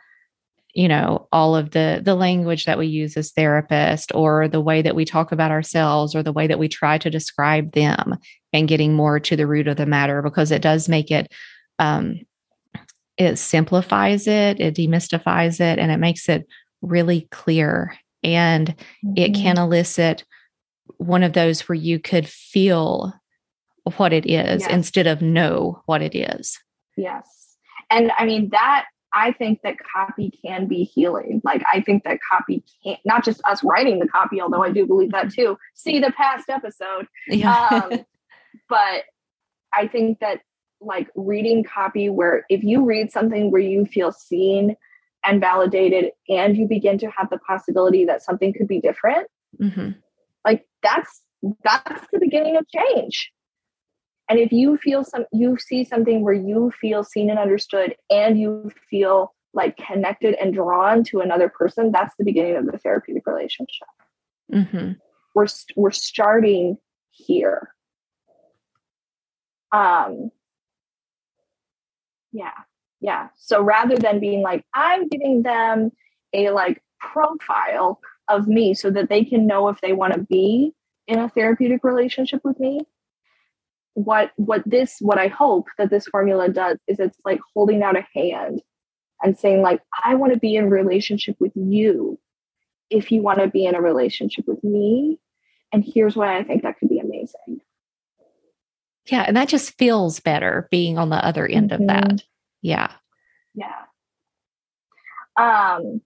you 0.74 0.88
know 0.88 1.26
all 1.32 1.56
of 1.56 1.70
the 1.70 2.00
the 2.04 2.14
language 2.14 2.64
that 2.64 2.78
we 2.78 2.86
use 2.86 3.16
as 3.16 3.32
therapists 3.32 4.14
or 4.14 4.48
the 4.48 4.60
way 4.60 4.82
that 4.82 4.94
we 4.94 5.04
talk 5.04 5.32
about 5.32 5.50
ourselves 5.50 6.14
or 6.14 6.22
the 6.22 6.32
way 6.32 6.46
that 6.46 6.58
we 6.58 6.68
try 6.68 6.96
to 6.96 7.10
describe 7.10 7.72
them 7.72 8.16
and 8.52 8.68
getting 8.68 8.94
more 8.94 9.18
to 9.18 9.36
the 9.36 9.46
root 9.46 9.66
of 9.66 9.76
the 9.76 9.86
matter 9.86 10.22
because 10.22 10.50
it 10.50 10.62
does 10.62 10.88
make 10.88 11.10
it 11.10 11.32
um 11.78 12.20
it 13.16 13.36
simplifies 13.36 14.26
it 14.26 14.60
it 14.60 14.74
demystifies 14.74 15.60
it 15.60 15.78
and 15.78 15.90
it 15.90 15.98
makes 15.98 16.28
it 16.28 16.46
really 16.82 17.26
clear 17.30 17.96
and 18.22 18.68
mm-hmm. 19.04 19.14
it 19.16 19.34
can 19.34 19.58
elicit 19.58 20.24
one 21.00 21.22
of 21.22 21.32
those 21.32 21.68
where 21.68 21.76
you 21.76 21.98
could 21.98 22.28
feel 22.28 23.12
what 23.96 24.12
it 24.12 24.26
is 24.26 24.62
yes. 24.62 24.70
instead 24.70 25.06
of 25.06 25.22
know 25.22 25.82
what 25.86 26.02
it 26.02 26.14
is 26.14 26.58
yes 26.96 27.56
and 27.90 28.12
i 28.18 28.24
mean 28.24 28.48
that 28.50 28.84
I 29.12 29.32
think 29.32 29.62
that 29.62 29.76
copy 29.92 30.32
can 30.44 30.66
be 30.66 30.84
healing. 30.84 31.42
Like 31.44 31.62
I 31.72 31.80
think 31.80 32.04
that 32.04 32.20
copy 32.30 32.62
can 32.84 32.96
not 33.04 33.24
just 33.24 33.40
us 33.44 33.64
writing 33.64 33.98
the 33.98 34.06
copy, 34.06 34.40
although 34.40 34.62
I 34.62 34.70
do 34.70 34.86
believe 34.86 35.10
that 35.12 35.32
too. 35.32 35.56
See 35.74 35.98
the 35.98 36.12
past 36.12 36.48
episode. 36.48 37.06
Yeah. 37.26 37.68
Um, 37.70 38.04
but 38.68 39.04
I 39.72 39.86
think 39.86 40.20
that 40.20 40.40
like 40.80 41.08
reading 41.14 41.64
copy 41.64 42.08
where 42.08 42.44
if 42.48 42.62
you 42.62 42.84
read 42.84 43.10
something 43.12 43.50
where 43.50 43.60
you 43.60 43.84
feel 43.84 44.12
seen 44.12 44.76
and 45.24 45.40
validated 45.40 46.12
and 46.28 46.56
you 46.56 46.66
begin 46.66 46.98
to 46.98 47.10
have 47.10 47.28
the 47.30 47.38
possibility 47.38 48.04
that 48.06 48.22
something 48.22 48.52
could 48.52 48.68
be 48.68 48.80
different, 48.80 49.26
mm-hmm. 49.60 49.90
Like 50.44 50.66
that's 50.82 51.22
that's 51.64 52.06
the 52.12 52.18
beginning 52.18 52.56
of 52.56 52.66
change. 52.68 53.30
And 54.28 54.38
if 54.38 54.52
you 54.52 54.76
feel 54.76 55.02
some, 55.02 55.24
you 55.32 55.58
see 55.58 55.84
something 55.84 56.22
where 56.22 56.34
you 56.34 56.72
feel 56.80 57.02
seen 57.02 57.30
and 57.30 57.38
understood, 57.38 57.96
and 58.10 58.38
you 58.38 58.70
feel 58.88 59.34
like 59.52 59.76
connected 59.76 60.34
and 60.34 60.54
drawn 60.54 61.02
to 61.02 61.20
another 61.20 61.48
person, 61.48 61.90
that's 61.90 62.14
the 62.16 62.24
beginning 62.24 62.56
of 62.56 62.66
the 62.66 62.78
therapeutic 62.78 63.26
relationship. 63.26 63.88
Mm-hmm. 64.52 64.92
We're 65.34 65.46
we're 65.76 65.90
starting 65.90 66.78
here. 67.10 67.70
Um. 69.72 70.30
Yeah. 72.32 72.52
Yeah. 73.00 73.28
So 73.36 73.62
rather 73.62 73.96
than 73.96 74.20
being 74.20 74.42
like, 74.42 74.64
I'm 74.74 75.08
giving 75.08 75.42
them 75.42 75.90
a 76.32 76.50
like 76.50 76.82
profile 77.00 78.00
of 78.30 78.48
me 78.48 78.74
so 78.74 78.90
that 78.90 79.08
they 79.08 79.24
can 79.24 79.46
know 79.46 79.68
if 79.68 79.80
they 79.80 79.92
want 79.92 80.14
to 80.14 80.20
be 80.20 80.72
in 81.06 81.18
a 81.18 81.28
therapeutic 81.28 81.84
relationship 81.84 82.40
with 82.44 82.58
me, 82.60 82.80
what 83.94 84.30
what 84.36 84.62
this 84.64 84.96
what 85.00 85.18
I 85.18 85.28
hope 85.28 85.66
that 85.78 85.90
this 85.90 86.06
formula 86.06 86.48
does 86.48 86.78
is 86.86 87.00
it's 87.00 87.18
like 87.24 87.40
holding 87.54 87.82
out 87.82 87.96
a 87.96 88.06
hand 88.14 88.62
and 89.22 89.38
saying 89.38 89.62
like 89.62 89.80
I 90.04 90.14
want 90.14 90.32
to 90.32 90.38
be 90.38 90.56
in 90.56 90.70
relationship 90.70 91.36
with 91.40 91.52
you 91.54 92.18
if 92.88 93.10
you 93.12 93.22
want 93.22 93.40
to 93.40 93.48
be 93.48 93.66
in 93.66 93.74
a 93.74 93.80
relationship 93.80 94.46
with 94.46 94.62
me 94.62 95.18
and 95.72 95.84
here's 95.84 96.16
why 96.16 96.38
I 96.38 96.44
think 96.44 96.62
that 96.62 96.78
could 96.78 96.88
be 96.88 96.98
amazing. 96.98 97.60
Yeah, 99.06 99.22
and 99.26 99.36
that 99.36 99.48
just 99.48 99.76
feels 99.78 100.20
better 100.20 100.68
being 100.70 100.98
on 100.98 101.10
the 101.10 101.24
other 101.24 101.46
end 101.46 101.70
mm-hmm. 101.70 101.82
of 101.82 101.88
that. 101.88 102.04
Mm-hmm. 102.04 102.16
Yeah. 102.62 102.92
Yeah. 103.54 103.84
Um 105.36 106.00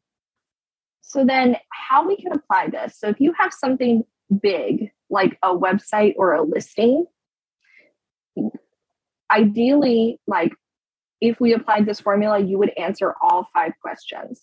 so 1.15 1.25
then 1.25 1.57
how 1.71 2.07
we 2.09 2.17
can 2.17 2.33
apply 2.33 2.71
this. 2.71 2.99
So 2.99 3.09
if 3.09 3.21
you 3.21 3.33
have 3.39 3.53
something 3.53 4.03
big 4.43 4.91
like 5.09 5.39
a 5.45 5.57
website 5.57 6.15
or 6.17 6.35
a 6.35 6.43
listing, 6.43 7.07
ideally 9.33 10.19
like 10.27 10.53
if 11.21 11.39
we 11.39 11.53
applied 11.53 11.87
this 11.87 12.01
formula, 12.01 12.41
you 12.41 12.59
would 12.59 12.73
answer 12.77 13.15
all 13.23 13.47
five 13.55 13.75
questions. 13.81 14.43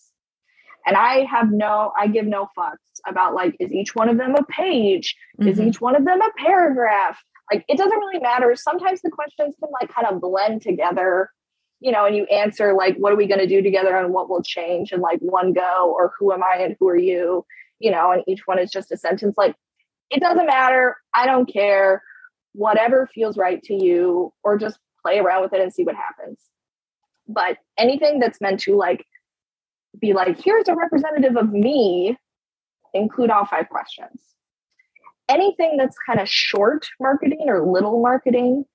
And 0.86 0.96
I 0.96 1.26
have 1.26 1.52
no, 1.52 1.92
I 1.96 2.06
give 2.06 2.24
no 2.24 2.48
fucks 2.58 2.76
about 3.06 3.34
like, 3.34 3.54
is 3.60 3.70
each 3.70 3.94
one 3.94 4.08
of 4.08 4.16
them 4.16 4.34
a 4.34 4.42
page? 4.44 5.14
Mm-hmm. 5.38 5.50
Is 5.50 5.60
each 5.60 5.78
one 5.78 5.94
of 5.94 6.06
them 6.06 6.22
a 6.22 6.30
paragraph? 6.38 7.22
Like, 7.52 7.66
it 7.68 7.76
doesn't 7.76 7.98
really 7.98 8.18
matter. 8.18 8.56
Sometimes 8.56 9.02
the 9.02 9.10
questions 9.10 9.54
can 9.60 9.68
like 9.78 9.92
kind 9.92 10.06
of 10.06 10.22
blend 10.22 10.62
together, 10.62 11.28
you 11.82 11.90
know, 11.90 12.06
and 12.06 12.14
you 12.14 12.24
answer 12.26 12.74
like, 12.74 12.96
what 12.96 13.12
are 13.12 13.16
we 13.16 13.26
going 13.26 13.40
to 13.40 13.46
do 13.46 13.60
together 13.60 13.96
and 13.96 14.12
what 14.14 14.30
will 14.30 14.42
change 14.42 14.92
in 14.92 15.00
like 15.00 15.18
one 15.18 15.52
go 15.52 15.92
or 15.96 16.12
who 16.16 16.32
am 16.32 16.40
I 16.42 16.62
and 16.62 16.76
who 16.78 16.88
are 16.88 16.96
you, 16.96 17.44
you 17.80 17.90
know, 17.90 18.12
and 18.12 18.22
each 18.28 18.42
one 18.46 18.60
is 18.60 18.70
just 18.70 18.92
a 18.92 18.96
sentence. 18.96 19.34
Like, 19.36 19.56
it 20.08 20.20
doesn't 20.20 20.46
matter. 20.46 20.96
I 21.12 21.26
don't 21.26 21.52
care. 21.52 22.02
Whatever 22.52 23.08
feels 23.12 23.36
right 23.36 23.60
to 23.64 23.74
you, 23.74 24.32
or 24.44 24.58
just 24.58 24.78
play 25.02 25.18
around 25.18 25.42
with 25.42 25.52
it 25.52 25.60
and 25.60 25.72
see 25.72 25.82
what 25.82 25.96
happens. 25.96 26.38
But 27.26 27.58
anything 27.76 28.20
that's 28.20 28.40
meant 28.40 28.60
to 28.60 28.76
like 28.76 29.04
be 29.98 30.12
like, 30.12 30.40
here's 30.40 30.68
a 30.68 30.76
representative 30.76 31.36
of 31.36 31.50
me, 31.50 32.16
include 32.94 33.30
all 33.30 33.46
five 33.46 33.68
questions. 33.68 34.20
Anything 35.28 35.78
that's 35.78 35.96
kind 36.06 36.20
of 36.20 36.28
short 36.28 36.86
marketing 37.00 37.46
or 37.48 37.66
little 37.66 38.02
marketing, 38.02 38.66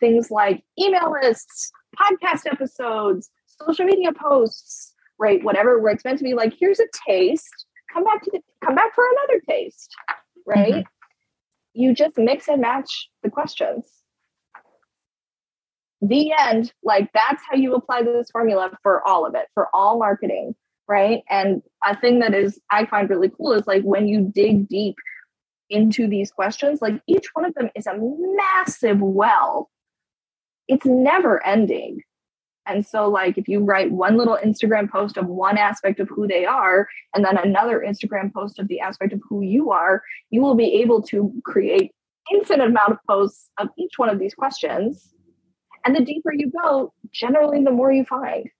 things 0.00 0.30
like 0.30 0.62
email 0.78 1.12
lists, 1.22 1.70
podcast 1.96 2.50
episodes, 2.50 3.30
social 3.46 3.84
media 3.84 4.12
posts, 4.12 4.94
right? 5.18 5.42
Whatever, 5.42 5.78
where 5.78 5.92
it's 5.92 6.04
meant 6.04 6.18
to 6.18 6.24
be 6.24 6.34
like, 6.34 6.54
here's 6.58 6.80
a 6.80 6.86
taste, 7.06 7.66
come 7.92 8.04
back 8.04 8.22
to 8.22 8.30
the, 8.32 8.40
come 8.64 8.74
back 8.74 8.94
for 8.94 9.04
another 9.04 9.42
taste, 9.48 9.94
right? 10.46 10.74
Mm-hmm. 10.74 10.80
You 11.74 11.94
just 11.94 12.18
mix 12.18 12.48
and 12.48 12.60
match 12.60 13.08
the 13.22 13.30
questions 13.30 13.98
the 16.00 16.32
end 16.38 16.72
like 16.82 17.10
that's 17.12 17.42
how 17.48 17.56
you 17.56 17.74
apply 17.74 18.02
this 18.02 18.30
formula 18.30 18.70
for 18.82 19.06
all 19.06 19.26
of 19.26 19.34
it 19.34 19.46
for 19.54 19.68
all 19.74 19.98
marketing 19.98 20.54
right 20.86 21.22
and 21.28 21.62
a 21.84 21.98
thing 21.98 22.20
that 22.20 22.34
is 22.34 22.60
i 22.70 22.84
find 22.86 23.10
really 23.10 23.30
cool 23.36 23.52
is 23.52 23.66
like 23.66 23.82
when 23.82 24.06
you 24.06 24.30
dig 24.32 24.68
deep 24.68 24.94
into 25.70 26.06
these 26.06 26.30
questions 26.30 26.80
like 26.80 27.00
each 27.08 27.26
one 27.34 27.44
of 27.44 27.54
them 27.54 27.68
is 27.74 27.86
a 27.86 27.98
massive 27.98 29.00
well 29.00 29.70
it's 30.68 30.86
never 30.86 31.44
ending 31.44 32.02
and 32.66 32.86
so 32.86 33.08
like 33.08 33.38
if 33.38 33.48
you 33.48 33.60
write 33.60 33.90
one 33.90 34.16
little 34.16 34.38
instagram 34.44 34.90
post 34.90 35.16
of 35.16 35.26
one 35.26 35.58
aspect 35.58 36.00
of 36.00 36.08
who 36.08 36.26
they 36.26 36.44
are 36.44 36.86
and 37.14 37.24
then 37.24 37.36
another 37.38 37.84
instagram 37.86 38.32
post 38.32 38.58
of 38.58 38.68
the 38.68 38.80
aspect 38.80 39.12
of 39.12 39.20
who 39.28 39.42
you 39.42 39.70
are 39.70 40.02
you 40.30 40.40
will 40.40 40.54
be 40.54 40.74
able 40.74 41.02
to 41.02 41.32
create 41.44 41.92
infinite 42.32 42.68
amount 42.68 42.92
of 42.92 42.98
posts 43.08 43.50
of 43.58 43.68
each 43.78 43.92
one 43.96 44.10
of 44.10 44.18
these 44.18 44.34
questions 44.34 45.14
and 45.84 45.96
the 45.96 46.04
deeper 46.04 46.32
you 46.32 46.50
go, 46.50 46.92
generally, 47.12 47.62
the 47.62 47.70
more 47.70 47.92
you 47.92 48.04
find, 48.04 48.50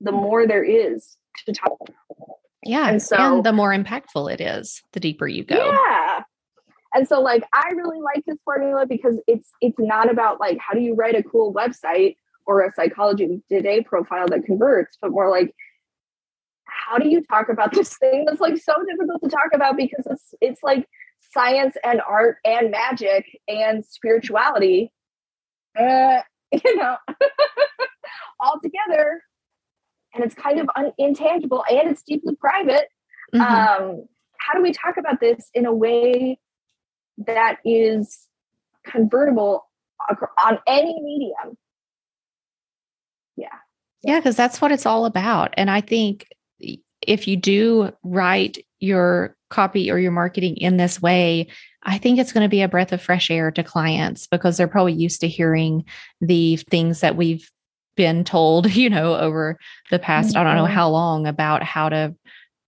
the 0.00 0.12
more 0.12 0.46
there 0.46 0.64
is 0.64 1.16
to 1.46 1.52
talk 1.52 1.76
about. 1.80 2.36
Yeah. 2.64 2.88
And 2.88 3.02
so, 3.02 3.16
and 3.16 3.44
the 3.44 3.52
more 3.52 3.72
impactful 3.72 4.32
it 4.32 4.40
is, 4.40 4.82
the 4.92 5.00
deeper 5.00 5.28
you 5.28 5.44
go. 5.44 5.54
Yeah. 5.56 6.22
And 6.94 7.06
so 7.06 7.20
like 7.20 7.44
I 7.52 7.70
really 7.76 8.00
like 8.00 8.24
this 8.26 8.38
formula 8.44 8.86
because 8.86 9.20
it's 9.26 9.50
it's 9.60 9.78
not 9.78 10.10
about 10.10 10.40
like 10.40 10.58
how 10.58 10.74
do 10.74 10.80
you 10.80 10.94
write 10.94 11.14
a 11.14 11.22
cool 11.22 11.52
website 11.52 12.16
or 12.46 12.62
a 12.62 12.72
psychology 12.72 13.42
today 13.50 13.82
profile 13.82 14.26
that 14.28 14.44
converts, 14.44 14.96
but 15.00 15.10
more 15.10 15.30
like 15.30 15.54
how 16.64 16.98
do 16.98 17.08
you 17.08 17.22
talk 17.22 17.48
about 17.48 17.72
this 17.72 17.96
thing 17.98 18.24
that's 18.26 18.40
like 18.40 18.56
so 18.56 18.74
difficult 18.88 19.20
to 19.22 19.28
talk 19.28 19.50
about 19.54 19.76
because 19.76 20.06
it's 20.06 20.34
it's 20.40 20.62
like 20.62 20.88
science 21.32 21.76
and 21.84 22.00
art 22.08 22.38
and 22.44 22.70
magic 22.70 23.26
and 23.48 23.84
spirituality 23.84 24.90
uh, 25.78 26.20
you 26.52 26.76
know, 26.76 26.96
all 28.40 28.58
together. 28.62 29.22
And 30.14 30.24
it's 30.24 30.34
kind 30.34 30.58
of 30.58 30.68
un- 30.74 30.92
intangible 30.98 31.64
and 31.70 31.90
it's 31.90 32.02
deeply 32.02 32.34
private. 32.36 32.88
Mm-hmm. 33.34 33.40
Um, 33.40 34.04
how 34.40 34.54
do 34.54 34.62
we 34.62 34.72
talk 34.72 34.96
about 34.96 35.20
this 35.20 35.50
in 35.54 35.66
a 35.66 35.72
way 35.72 36.38
that 37.26 37.58
is 37.64 38.26
convertible 38.84 39.66
on 40.44 40.58
any 40.66 41.00
medium? 41.00 41.56
Yeah. 43.36 43.48
Yeah, 44.02 44.18
because 44.18 44.36
that's 44.36 44.60
what 44.60 44.72
it's 44.72 44.86
all 44.86 45.06
about. 45.06 45.54
And 45.56 45.70
I 45.70 45.80
think 45.80 46.28
if 47.02 47.28
you 47.28 47.36
do 47.36 47.92
write 48.02 48.58
your 48.80 49.36
copy 49.50 49.90
or 49.90 49.98
your 49.98 50.12
marketing 50.12 50.56
in 50.56 50.76
this 50.76 51.00
way, 51.00 51.48
I 51.82 51.98
think 51.98 52.18
it's 52.18 52.32
going 52.32 52.44
to 52.44 52.50
be 52.50 52.62
a 52.62 52.68
breath 52.68 52.92
of 52.92 53.02
fresh 53.02 53.30
air 53.30 53.50
to 53.50 53.64
clients 53.64 54.26
because 54.26 54.56
they're 54.56 54.68
probably 54.68 54.92
used 54.92 55.20
to 55.22 55.28
hearing 55.28 55.84
the 56.20 56.56
things 56.56 57.00
that 57.00 57.16
we've 57.16 57.50
been 57.96 58.24
told, 58.24 58.72
you 58.74 58.90
know, 58.90 59.16
over 59.16 59.58
the 59.90 59.98
past, 59.98 60.30
mm-hmm. 60.30 60.38
I 60.38 60.44
don't 60.44 60.56
know 60.56 60.64
mm-hmm. 60.64 60.74
how 60.74 60.90
long 60.90 61.26
about 61.26 61.62
how 61.62 61.88
to 61.88 62.14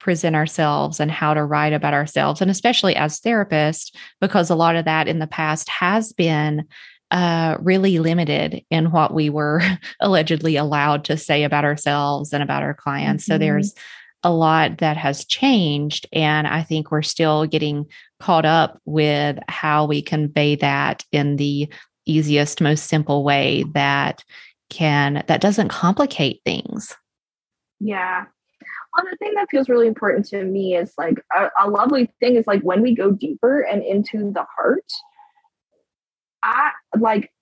present 0.00 0.34
ourselves 0.34 0.98
and 0.98 1.10
how 1.10 1.34
to 1.34 1.44
write 1.44 1.72
about 1.72 1.94
ourselves. 1.94 2.40
And 2.40 2.50
especially 2.50 2.96
as 2.96 3.20
therapists, 3.20 3.94
because 4.20 4.50
a 4.50 4.56
lot 4.56 4.74
of 4.74 4.86
that 4.86 5.06
in 5.06 5.18
the 5.18 5.26
past 5.26 5.68
has 5.68 6.12
been 6.12 6.64
uh, 7.10 7.56
really 7.60 7.98
limited 7.98 8.64
in 8.70 8.90
what 8.90 9.12
we 9.12 9.30
were 9.30 9.62
allegedly 10.00 10.56
allowed 10.56 11.04
to 11.04 11.16
say 11.16 11.44
about 11.44 11.64
ourselves 11.64 12.32
and 12.32 12.42
about 12.42 12.62
our 12.62 12.74
clients. 12.74 13.24
Mm-hmm. 13.24 13.32
So 13.32 13.38
there's 13.38 13.74
a 14.22 14.32
lot 14.32 14.78
that 14.78 14.96
has 14.96 15.24
changed. 15.24 16.06
And 16.12 16.46
I 16.46 16.62
think 16.62 16.90
we're 16.90 17.02
still 17.02 17.46
getting 17.46 17.86
caught 18.18 18.44
up 18.44 18.80
with 18.84 19.38
how 19.48 19.86
we 19.86 20.02
convey 20.02 20.56
that 20.56 21.04
in 21.10 21.36
the 21.36 21.72
easiest, 22.06 22.60
most 22.60 22.86
simple 22.86 23.24
way 23.24 23.64
that 23.74 24.24
can, 24.68 25.24
that 25.26 25.40
doesn't 25.40 25.68
complicate 25.68 26.40
things. 26.44 26.94
Yeah. 27.80 28.26
Well, 28.94 29.07
the 29.11 29.16
thing 29.18 29.35
that 29.35 29.48
feels 29.50 29.68
really 29.68 29.87
important 29.87 30.26
to 30.29 30.44
me 30.44 30.76
is 30.76 30.92
like 30.98 31.22
a, 31.37 31.48
a 31.61 31.70
lovely 31.70 32.12
thing 32.20 32.37
is 32.37 32.46
like 32.46 32.62
when 32.62 32.83
we 32.83 32.94
go 32.94 33.12
deeper 33.12 33.61
and 33.61 33.83
into 33.85 34.33
the 34.33 34.44
heart, 34.57 34.87
I 36.42 36.70
like 36.98 37.33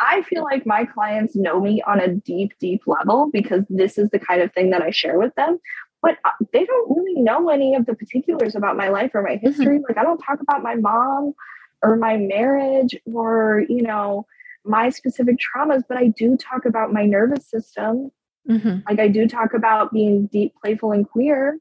I 0.00 0.22
feel 0.22 0.44
like 0.44 0.64
my 0.64 0.84
clients 0.84 1.34
know 1.34 1.60
me 1.60 1.82
on 1.84 2.00
a 2.00 2.08
deep, 2.08 2.52
deep 2.60 2.82
level 2.86 3.30
because 3.32 3.64
this 3.68 3.98
is 3.98 4.10
the 4.10 4.18
kind 4.18 4.42
of 4.42 4.52
thing 4.52 4.70
that 4.70 4.82
I 4.82 4.90
share 4.90 5.18
with 5.18 5.34
them 5.34 5.58
but 6.02 6.16
uh, 6.24 6.30
they 6.52 6.64
don't 6.64 6.96
really 6.96 7.20
know 7.20 7.48
any 7.48 7.74
of 7.74 7.86
the 7.86 7.94
particulars 7.94 8.54
about 8.54 8.76
my 8.76 8.88
life 8.88 9.10
or 9.14 9.22
my 9.22 9.34
mm-hmm. 9.36 9.46
history. 9.46 9.76
Mm-hmm. 9.76 9.84
Like 9.88 9.98
I 9.98 10.04
don't 10.04 10.18
talk 10.18 10.40
about 10.40 10.62
my 10.62 10.74
mom 10.76 11.34
or 11.82 11.96
my 11.96 12.16
marriage 12.16 12.96
or, 13.12 13.64
you 13.68 13.82
know, 13.82 14.26
my 14.64 14.90
specific 14.90 15.36
traumas, 15.38 15.82
but 15.88 15.98
I 15.98 16.08
do 16.08 16.36
talk 16.36 16.64
about 16.66 16.92
my 16.92 17.04
nervous 17.04 17.48
system. 17.48 18.10
Mm-hmm. 18.48 18.78
Like 18.88 18.98
I 18.98 19.08
do 19.08 19.28
talk 19.28 19.54
about 19.54 19.92
being 19.92 20.26
deep, 20.26 20.54
playful, 20.62 20.92
and 20.92 21.08
queer. 21.08 21.58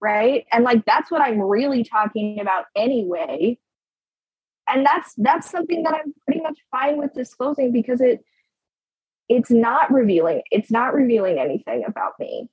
Right. 0.00 0.46
And 0.52 0.62
like 0.64 0.84
that's 0.84 1.10
what 1.10 1.20
I'm 1.20 1.40
really 1.40 1.82
talking 1.82 2.38
about 2.40 2.66
anyway. 2.76 3.58
And 4.68 4.86
that's 4.86 5.14
that's 5.16 5.50
something 5.50 5.82
that 5.82 5.94
I'm 5.94 6.14
pretty 6.24 6.40
much 6.40 6.58
fine 6.70 6.98
with 6.98 7.14
disclosing 7.14 7.72
because 7.72 8.00
it 8.00 8.24
it's 9.28 9.50
not 9.50 9.92
revealing, 9.92 10.42
it's 10.50 10.70
not 10.70 10.94
revealing 10.94 11.38
anything 11.38 11.84
about 11.86 12.12
me. 12.18 12.48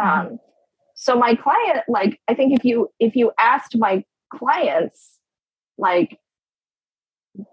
Mm-hmm. 0.00 0.32
Um, 0.32 0.38
so 0.94 1.18
my 1.18 1.34
client, 1.34 1.80
like, 1.88 2.20
I 2.28 2.34
think 2.34 2.56
if 2.56 2.64
you 2.64 2.90
if 3.00 3.16
you 3.16 3.32
asked 3.38 3.76
my 3.76 4.04
clients, 4.32 5.18
like, 5.76 6.18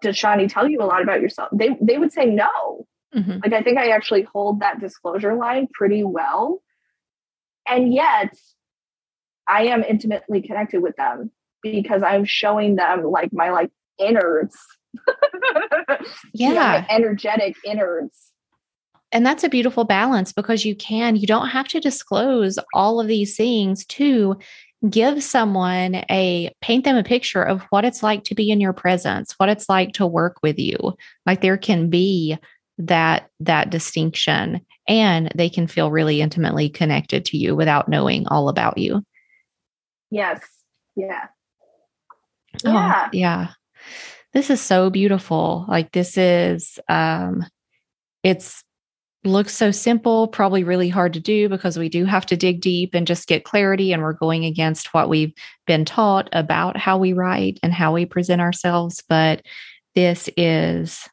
does 0.01 0.15
Shani 0.15 0.51
tell 0.51 0.67
you 0.69 0.79
a 0.81 0.85
lot 0.85 1.01
about 1.01 1.21
yourself? 1.21 1.49
They 1.51 1.75
they 1.81 1.97
would 1.97 2.13
say 2.13 2.25
no. 2.25 2.85
Mm-hmm. 3.15 3.39
Like 3.43 3.53
I 3.53 3.61
think 3.61 3.77
I 3.77 3.89
actually 3.89 4.23
hold 4.23 4.61
that 4.61 4.79
disclosure 4.79 5.35
line 5.35 5.67
pretty 5.73 6.03
well. 6.03 6.61
And 7.67 7.93
yet 7.93 8.33
I 9.47 9.63
am 9.63 9.83
intimately 9.83 10.41
connected 10.41 10.81
with 10.81 10.95
them 10.95 11.31
because 11.61 12.03
I'm 12.03 12.25
showing 12.25 12.75
them 12.75 13.03
like 13.03 13.31
my 13.33 13.51
like 13.51 13.71
innards. 13.99 14.57
yeah. 16.33 16.49
You 16.49 16.53
know, 16.53 16.85
energetic 16.89 17.55
innards 17.65 18.31
and 19.11 19.25
that's 19.25 19.43
a 19.43 19.49
beautiful 19.49 19.83
balance 19.83 20.31
because 20.31 20.65
you 20.65 20.75
can, 20.75 21.15
you 21.15 21.27
don't 21.27 21.49
have 21.49 21.67
to 21.69 21.79
disclose 21.79 22.57
all 22.73 22.99
of 22.99 23.07
these 23.07 23.35
things 23.35 23.85
to 23.87 24.37
give 24.89 25.21
someone 25.21 25.95
a 26.09 26.51
paint 26.61 26.85
them 26.85 26.95
a 26.95 27.03
picture 27.03 27.43
of 27.43 27.61
what 27.69 27.85
it's 27.85 28.01
like 28.01 28.23
to 28.23 28.35
be 28.35 28.49
in 28.49 28.59
your 28.59 28.73
presence, 28.73 29.33
what 29.33 29.49
it's 29.49 29.69
like 29.69 29.93
to 29.93 30.07
work 30.07 30.37
with 30.41 30.57
you. 30.57 30.77
Like 31.25 31.41
there 31.41 31.57
can 31.57 31.89
be 31.89 32.37
that 32.77 33.29
that 33.39 33.69
distinction 33.69 34.61
and 34.87 35.31
they 35.35 35.49
can 35.49 35.67
feel 35.67 35.91
really 35.91 36.21
intimately 36.21 36.69
connected 36.69 37.25
to 37.25 37.37
you 37.37 37.55
without 37.55 37.87
knowing 37.87 38.27
all 38.27 38.49
about 38.49 38.77
you. 38.77 39.03
Yes. 40.09 40.41
Yeah. 40.95 41.27
Yeah. 42.63 43.05
Oh, 43.05 43.09
yeah. 43.13 43.47
This 44.33 44.49
is 44.49 44.61
so 44.61 44.89
beautiful. 44.89 45.65
Like 45.67 45.91
this 45.91 46.17
is 46.17 46.79
um 46.89 47.45
it's 48.23 48.63
looks 49.23 49.55
so 49.55 49.69
simple, 49.69 50.27
probably 50.27 50.63
really 50.63 50.89
hard 50.89 51.13
to 51.13 51.19
do 51.19 51.47
because 51.47 51.77
we 51.77 51.89
do 51.89 52.05
have 52.05 52.25
to 52.25 52.35
dig 52.35 52.59
deep 52.59 52.95
and 52.95 53.05
just 53.05 53.27
get 53.27 53.43
clarity. 53.43 53.93
And 53.93 54.01
we're 54.01 54.13
going 54.13 54.45
against 54.45 54.93
what 54.93 55.09
we've 55.09 55.33
been 55.67 55.85
taught 55.85 56.27
about 56.33 56.75
how 56.75 56.97
we 56.97 57.13
write 57.13 57.59
and 57.61 57.71
how 57.71 57.93
we 57.93 58.05
present 58.05 58.41
ourselves. 58.41 59.03
But 59.07 59.43
this 59.93 60.29
is 60.37 61.07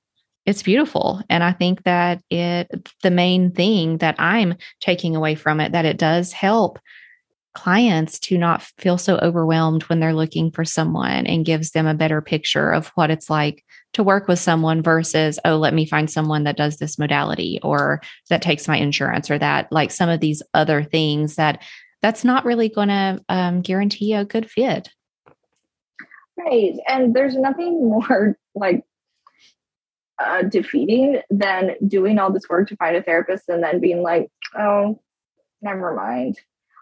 it's 0.49 0.63
beautiful 0.63 1.21
and 1.29 1.45
i 1.45 1.53
think 1.53 1.83
that 1.83 2.23
it 2.31 2.89
the 3.03 3.11
main 3.11 3.53
thing 3.53 3.99
that 3.99 4.17
i'm 4.19 4.55
taking 4.81 5.15
away 5.15 5.35
from 5.35 5.61
it 5.61 5.73
that 5.73 5.85
it 5.85 5.99
does 5.99 6.33
help 6.33 6.79
clients 7.55 8.19
to 8.21 8.39
not 8.39 8.63
feel 8.79 8.97
so 8.97 9.19
overwhelmed 9.19 9.83
when 9.85 10.01
they're 10.01 10.15
looking 10.15 10.51
for 10.51 10.65
someone 10.65 11.27
and 11.27 11.45
gives 11.45 11.73
them 11.73 11.87
a 11.87 11.95
better 11.95 12.23
picture 12.23 12.71
of 12.71 12.87
what 12.95 13.11
it's 13.11 13.29
like 13.29 13.65
to 13.95 14.05
work 14.05 14.29
with 14.29 14.39
someone 14.39 14.81
versus, 14.81 15.41
oh, 15.45 15.57
let 15.57 15.75
me 15.75 15.85
find 15.85 16.09
someone 16.09 16.45
that 16.45 16.57
does 16.57 16.77
this 16.77 17.01
modality 17.01 17.59
or 17.65 18.01
that 18.31 18.43
takes 18.43 18.69
my 18.69 18.77
insurance 18.77 19.29
or 19.29 19.39
that 19.39 19.73
like 19.73 19.91
some 19.91 20.09
of 20.09 20.21
these 20.21 20.41
other 20.55 20.85
things 20.85 21.35
that 21.35 21.61
that's 22.01 22.25
not 22.25 22.45
really 22.45 22.69
going 22.69 22.89
to 22.89 23.21
um, 23.29 23.61
guarantee 23.61 24.13
a 24.13 24.25
good 24.25 24.49
fit. 24.49 24.91
Right. 26.37 26.75
And 26.87 27.13
there's 27.13 27.35
nothing 27.35 27.89
more 27.89 28.39
like 28.55 28.85
uh, 30.19 30.43
defeating 30.43 31.21
than 31.31 31.77
doing 31.87 32.19
all 32.19 32.33
this 32.33 32.49
work 32.49 32.69
to 32.69 32.77
find 32.77 32.97
a 32.97 33.03
therapist 33.03 33.49
and 33.49 33.63
then 33.63 33.81
being 33.81 34.03
like, 34.03 34.29
oh, 34.59 35.01
never 35.63 35.95
mind. 35.95 36.39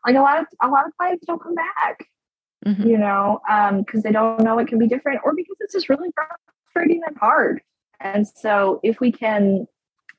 Like 0.07 0.17
a 0.17 0.21
lot 0.21 0.41
of 0.41 0.47
a 0.63 0.69
lot 0.69 0.87
of 0.87 0.93
clients 0.97 1.27
don't 1.27 1.43
come 1.43 1.55
back, 1.55 2.07
mm-hmm. 2.65 2.89
you 2.89 2.99
know, 2.99 3.41
because 3.45 3.99
um, 3.99 4.03
they 4.03 4.13
don't 4.13 4.41
know 4.41 4.59
it 4.59 4.69
can 4.69 4.79
be 4.79 4.87
different, 4.87 5.21
or 5.25 5.35
because 5.35 5.57
it's 5.61 5.73
just 5.75 5.89
really 5.89 6.11
frustrating 6.73 7.03
and 7.07 7.17
hard. 7.17 7.61
And 8.01 8.27
so 8.27 8.81
if 8.83 9.01
we 9.01 9.11
can 9.11 9.67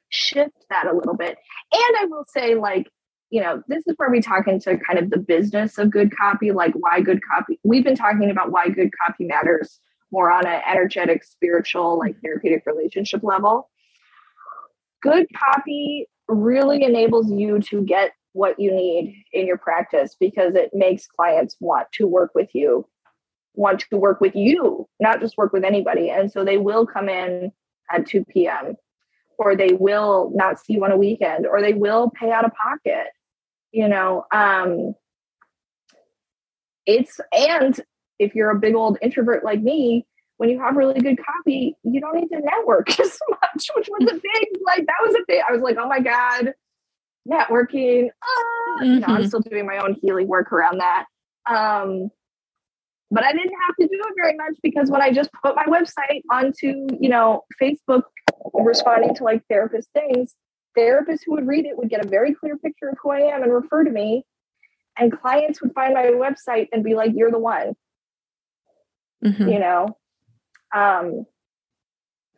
shift 0.09 0.65
that 0.69 0.87
a 0.87 0.93
little 0.95 1.15
bit, 1.15 1.37
and 1.73 1.97
I 1.99 2.05
will 2.05 2.25
say, 2.27 2.55
like, 2.55 2.89
you 3.29 3.41
know, 3.41 3.61
this 3.67 3.83
is 3.87 3.93
where 3.97 4.09
we 4.09 4.21
talk 4.21 4.47
into 4.47 4.77
kind 4.77 4.99
of 4.99 5.09
the 5.09 5.19
business 5.19 5.77
of 5.77 5.89
good 5.89 6.15
copy, 6.15 6.51
like 6.51 6.73
why 6.73 7.01
good 7.01 7.21
copy. 7.23 7.59
We've 7.63 7.83
been 7.83 7.95
talking 7.95 8.29
about 8.29 8.51
why 8.51 8.69
good 8.69 8.89
copy 9.05 9.25
matters 9.25 9.79
more 10.11 10.31
on 10.31 10.45
an 10.45 10.61
energetic, 10.69 11.23
spiritual, 11.23 11.99
like 11.99 12.19
therapeutic 12.21 12.63
relationship 12.65 13.23
level. 13.23 13.69
Good 15.01 15.27
copy 15.35 16.07
really 16.27 16.83
enables 16.83 17.31
you 17.31 17.59
to 17.59 17.81
get 17.81 18.11
what 18.33 18.59
you 18.59 18.71
need 18.71 19.23
in 19.33 19.47
your 19.47 19.57
practice 19.57 20.15
because 20.19 20.55
it 20.55 20.71
makes 20.73 21.07
clients 21.07 21.55
want 21.59 21.87
to 21.93 22.07
work 22.07 22.31
with 22.35 22.49
you 22.53 22.85
want 23.57 23.83
to 23.91 23.97
work 23.97 24.21
with 24.21 24.35
you, 24.35 24.87
not 24.99 25.19
just 25.19 25.37
work 25.37 25.51
with 25.51 25.65
anybody. 25.65 26.09
And 26.09 26.31
so 26.31 26.45
they 26.45 26.57
will 26.57 26.85
come 26.85 27.09
in 27.09 27.51
at 27.91 28.07
2 28.07 28.23
p.m. 28.25 28.75
or 29.37 29.55
they 29.55 29.73
will 29.73 30.31
not 30.33 30.59
see 30.59 30.73
you 30.73 30.85
on 30.85 30.91
a 30.91 30.97
weekend 30.97 31.45
or 31.45 31.61
they 31.61 31.73
will 31.73 32.11
pay 32.11 32.31
out 32.31 32.45
of 32.45 32.51
pocket. 32.53 33.07
You 33.71 33.89
know, 33.89 34.25
um, 34.31 34.95
it's 36.85 37.19
and 37.33 37.79
if 38.19 38.35
you're 38.35 38.51
a 38.51 38.59
big 38.59 38.75
old 38.75 38.97
introvert 39.01 39.43
like 39.43 39.61
me, 39.61 40.05
when 40.37 40.49
you 40.49 40.59
have 40.59 40.75
really 40.75 40.99
good 40.99 41.17
copy, 41.23 41.75
you 41.83 41.99
don't 41.99 42.15
need 42.15 42.29
to 42.29 42.39
network 42.39 42.89
as 42.99 43.19
much, 43.29 43.67
which 43.75 43.89
was 43.89 44.09
a 44.09 44.13
big 44.33 44.61
like 44.65 44.85
that 44.85 44.97
was 45.01 45.15
a 45.15 45.23
big. 45.27 45.41
I 45.47 45.51
was 45.51 45.61
like, 45.61 45.77
oh 45.77 45.87
my 45.87 45.99
god, 45.99 46.53
networking. 47.29 48.09
Ah. 48.23 48.81
Mm-hmm. 48.81 48.93
You 48.93 48.99
know, 48.99 49.07
I'm 49.07 49.27
still 49.27 49.41
doing 49.41 49.65
my 49.65 49.77
own 49.77 49.95
healing 50.01 50.27
work 50.27 50.51
around 50.51 50.79
that. 50.79 51.05
Um, 51.49 52.09
but 53.09 53.23
I 53.23 53.31
didn't 53.31 53.53
have 53.67 53.75
to 53.79 53.87
do 53.87 54.01
it 54.01 54.13
very 54.21 54.35
much 54.35 54.57
because 54.61 54.91
when 54.91 55.01
I 55.01 55.11
just 55.11 55.29
put 55.41 55.55
my 55.55 55.65
website 55.65 56.23
onto, 56.29 56.87
you 56.99 57.09
know, 57.09 57.45
Facebook 57.61 58.03
responding 58.53 59.15
to 59.15 59.23
like 59.23 59.43
therapist 59.49 59.89
things, 59.93 60.35
therapists 60.77 61.21
who 61.25 61.33
would 61.33 61.47
read 61.47 61.65
it 61.65 61.77
would 61.77 61.89
get 61.89 62.05
a 62.05 62.07
very 62.07 62.33
clear 62.33 62.57
picture 62.57 62.89
of 62.89 62.97
who 63.01 63.11
I 63.11 63.19
am 63.33 63.43
and 63.43 63.53
refer 63.53 63.83
to 63.83 63.89
me. 63.89 64.23
And 64.99 65.17
clients 65.17 65.61
would 65.61 65.73
find 65.73 65.93
my 65.93 66.05
website 66.05 66.67
and 66.73 66.83
be 66.83 66.95
like, 66.95 67.11
you're 67.15 67.31
the 67.31 67.39
one. 67.39 67.75
Mm-hmm. 69.23 69.47
You 69.47 69.59
know? 69.59 69.97
Um, 70.75 71.25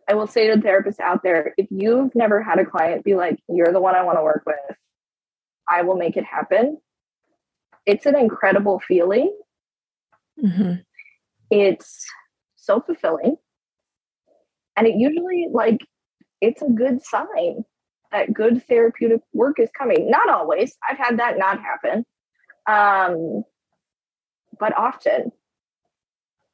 I 0.08 0.15
will 0.15 0.28
say 0.28 0.48
to 0.48 0.56
therapists 0.56 1.00
out 1.00 1.22
there, 1.24 1.54
if 1.58 1.68
you've 1.70 2.15
never 2.15 2.42
had 2.42 2.60
a 2.60 2.65
client 2.65 3.04
be 3.04 3.15
like, 3.15 3.39
you're 3.48 3.72
the 3.72 3.82
one 3.82 3.96
I 3.96 4.04
want 4.04 4.18
to 4.18 4.24
work 4.24 4.44
with, 4.46 4.78
I 5.68 5.84
will 5.84 5.96
make 5.96 6.18
it 6.18 6.24
happen. 6.24 6.80
It's 7.86 8.06
an 8.06 8.18
incredible 8.18 8.80
feeling 8.80 9.36
Mm-hmm. 10.44 10.74
It's 11.50 12.06
so 12.56 12.82
fulfilling. 12.82 13.38
And 14.76 14.88
it 14.88 14.96
usually, 14.96 15.48
like, 15.52 15.80
it's 16.42 16.62
a 16.62 16.70
good 16.70 17.04
sign 17.04 17.65
that 18.12 18.34
good 18.34 18.65
therapeutic 18.68 19.22
work 19.34 19.60
is 19.60 19.70
coming. 19.78 20.10
Not 20.10 20.30
always. 20.30 20.76
I've 20.89 20.98
had 20.98 21.20
that 21.20 21.38
not 21.38 21.60
happen, 21.62 22.06
um, 22.68 23.44
but 24.60 24.76
often. 24.78 25.32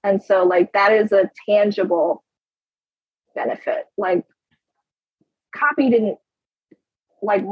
And 0.05 0.21
so, 0.21 0.43
like, 0.43 0.71
that 0.73 0.91
is 0.93 1.11
a 1.11 1.31
tangible 1.49 2.23
benefit. 3.33 3.85
Like, 3.97 4.23
copy 5.53 5.89
didn't, 5.89 6.19
like, 7.23 7.43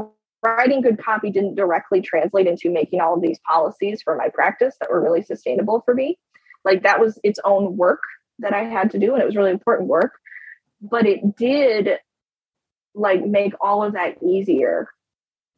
writing 0.44 0.82
good 0.82 1.04
copy 1.04 1.32
didn't 1.32 1.56
directly 1.56 2.00
translate 2.02 2.46
into 2.46 2.70
making 2.70 3.02
all 3.02 3.16
of 3.16 3.22
these 3.22 3.40
policies 3.48 4.04
for 4.04 4.16
my 4.16 4.30
practice 4.30 4.76
that 4.80 4.92
were 4.92 5.02
really 5.02 5.24
sustainable 5.24 5.82
for 5.84 5.96
me. 5.96 6.20
Like 6.64 6.84
that 6.84 7.00
was 7.00 7.18
its 7.24 7.40
own 7.44 7.76
work 7.76 8.02
that 8.40 8.54
I 8.54 8.64
had 8.64 8.92
to 8.92 9.00
do, 9.00 9.14
and 9.14 9.22
it 9.22 9.26
was 9.26 9.36
really 9.36 9.52
important 9.52 9.90
work. 9.90 10.14
But 10.82 11.08
it 11.08 11.36
did 11.36 11.98
like 12.94 13.26
make 13.26 13.54
all 13.62 13.84
of 13.84 13.94
that 13.94 14.22
easier. 14.22 14.90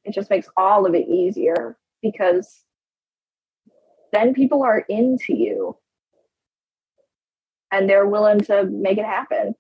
It 0.04 0.14
just 0.14 0.30
makes 0.30 0.48
all 0.56 0.86
of 0.86 0.94
it 0.94 1.08
easier 1.08 1.78
because 2.02 2.64
then 4.14 4.34
people 4.34 4.64
are 4.64 4.86
into 4.88 5.34
you 5.34 5.76
and 7.76 7.90
they're 7.90 8.08
willing 8.08 8.40
to 8.42 8.66
make 8.66 8.98
it 8.98 9.06
happen. 9.06 9.54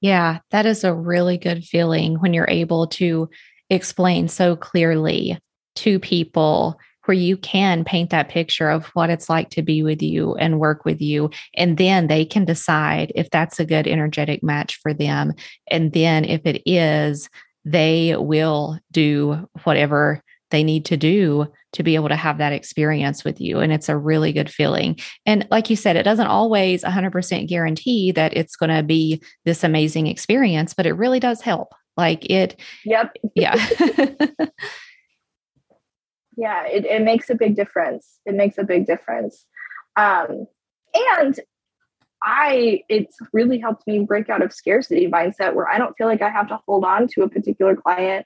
Yeah, 0.00 0.40
that 0.50 0.66
is 0.66 0.82
a 0.82 0.94
really 0.94 1.38
good 1.38 1.64
feeling 1.64 2.16
when 2.16 2.34
you're 2.34 2.50
able 2.50 2.88
to 2.88 3.30
explain 3.70 4.28
so 4.28 4.56
clearly 4.56 5.38
to 5.76 5.98
people 6.00 6.78
where 7.04 7.16
you 7.16 7.36
can 7.36 7.84
paint 7.84 8.10
that 8.10 8.28
picture 8.28 8.68
of 8.68 8.86
what 8.94 9.10
it's 9.10 9.28
like 9.28 9.50
to 9.50 9.62
be 9.62 9.82
with 9.82 10.02
you 10.02 10.34
and 10.36 10.60
work 10.60 10.84
with 10.84 11.00
you. 11.00 11.30
And 11.56 11.76
then 11.78 12.06
they 12.06 12.24
can 12.24 12.44
decide 12.44 13.12
if 13.14 13.30
that's 13.30 13.58
a 13.58 13.64
good 13.64 13.86
energetic 13.86 14.42
match 14.42 14.78
for 14.82 14.94
them. 14.94 15.32
And 15.70 15.92
then 15.92 16.24
if 16.24 16.42
it 16.44 16.62
is, 16.64 17.28
they 17.64 18.16
will 18.16 18.78
do 18.90 19.48
whatever 19.64 20.22
they 20.50 20.62
need 20.62 20.84
to 20.86 20.96
do 20.96 21.46
to 21.72 21.82
be 21.82 21.94
able 21.94 22.08
to 22.08 22.16
have 22.16 22.38
that 22.38 22.52
experience 22.52 23.24
with 23.24 23.40
you. 23.40 23.60
And 23.60 23.72
it's 23.72 23.88
a 23.88 23.96
really 23.96 24.32
good 24.32 24.50
feeling. 24.50 24.98
And 25.26 25.46
like 25.50 25.70
you 25.70 25.76
said, 25.76 25.96
it 25.96 26.02
doesn't 26.02 26.26
always 26.26 26.84
100% 26.84 27.48
guarantee 27.48 28.12
that 28.12 28.36
it's 28.36 28.56
going 28.56 28.74
to 28.74 28.82
be 28.82 29.22
this 29.44 29.64
amazing 29.64 30.06
experience, 30.06 30.74
but 30.74 30.86
it 30.86 30.92
really 30.92 31.20
does 31.20 31.40
help. 31.40 31.74
Like 31.96 32.30
it. 32.30 32.58
Yep. 32.86 33.16
Yeah. 33.34 33.54
yeah, 36.36 36.66
it, 36.66 36.86
it 36.86 37.02
makes 37.02 37.28
a 37.28 37.34
big 37.34 37.54
difference. 37.54 38.18
It 38.24 38.34
makes 38.34 38.56
a 38.56 38.64
big 38.64 38.86
difference. 38.86 39.44
Um, 39.96 40.46
and 40.94 41.38
I, 42.22 42.82
it's 42.88 43.16
really 43.32 43.58
helped 43.58 43.86
me 43.86 44.00
break 44.00 44.30
out 44.30 44.42
of 44.42 44.52
scarcity 44.52 45.06
mindset 45.08 45.54
where 45.54 45.68
I 45.68 45.78
don't 45.78 45.96
feel 45.96 46.06
like 46.06 46.22
I 46.22 46.30
have 46.30 46.48
to 46.48 46.60
hold 46.66 46.84
on 46.84 47.08
to 47.08 47.22
a 47.22 47.28
particular 47.28 47.76
client, 47.76 48.24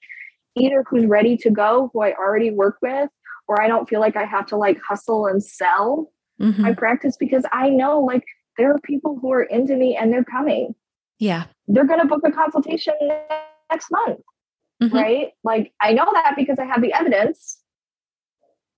either 0.56 0.84
who's 0.88 1.06
ready 1.06 1.36
to 1.38 1.50
go, 1.50 1.90
who 1.92 2.02
I 2.02 2.12
already 2.12 2.50
work 2.50 2.76
with, 2.82 3.08
or 3.48 3.60
I 3.60 3.68
don't 3.68 3.88
feel 3.88 4.00
like 4.00 4.16
I 4.16 4.24
have 4.24 4.46
to 4.46 4.56
like 4.56 4.78
hustle 4.80 5.26
and 5.26 5.42
sell 5.42 6.12
mm-hmm. 6.40 6.62
my 6.62 6.74
practice 6.74 7.16
because 7.16 7.44
I 7.52 7.68
know 7.68 8.00
like 8.00 8.24
there 8.58 8.72
are 8.72 8.78
people 8.80 9.18
who 9.20 9.32
are 9.32 9.42
into 9.42 9.76
me 9.76 9.96
and 9.96 10.12
they're 10.12 10.24
coming. 10.24 10.74
Yeah. 11.18 11.44
They're 11.68 11.86
going 11.86 12.00
to 12.00 12.06
book 12.06 12.22
a 12.24 12.32
consultation 12.32 12.94
next 13.70 13.90
month. 13.90 14.20
Mm-hmm. 14.82 14.96
Right. 14.96 15.28
Like 15.44 15.72
I 15.80 15.92
know 15.92 16.06
that 16.12 16.34
because 16.36 16.58
I 16.58 16.64
have 16.64 16.82
the 16.82 16.92
evidence. 16.92 17.58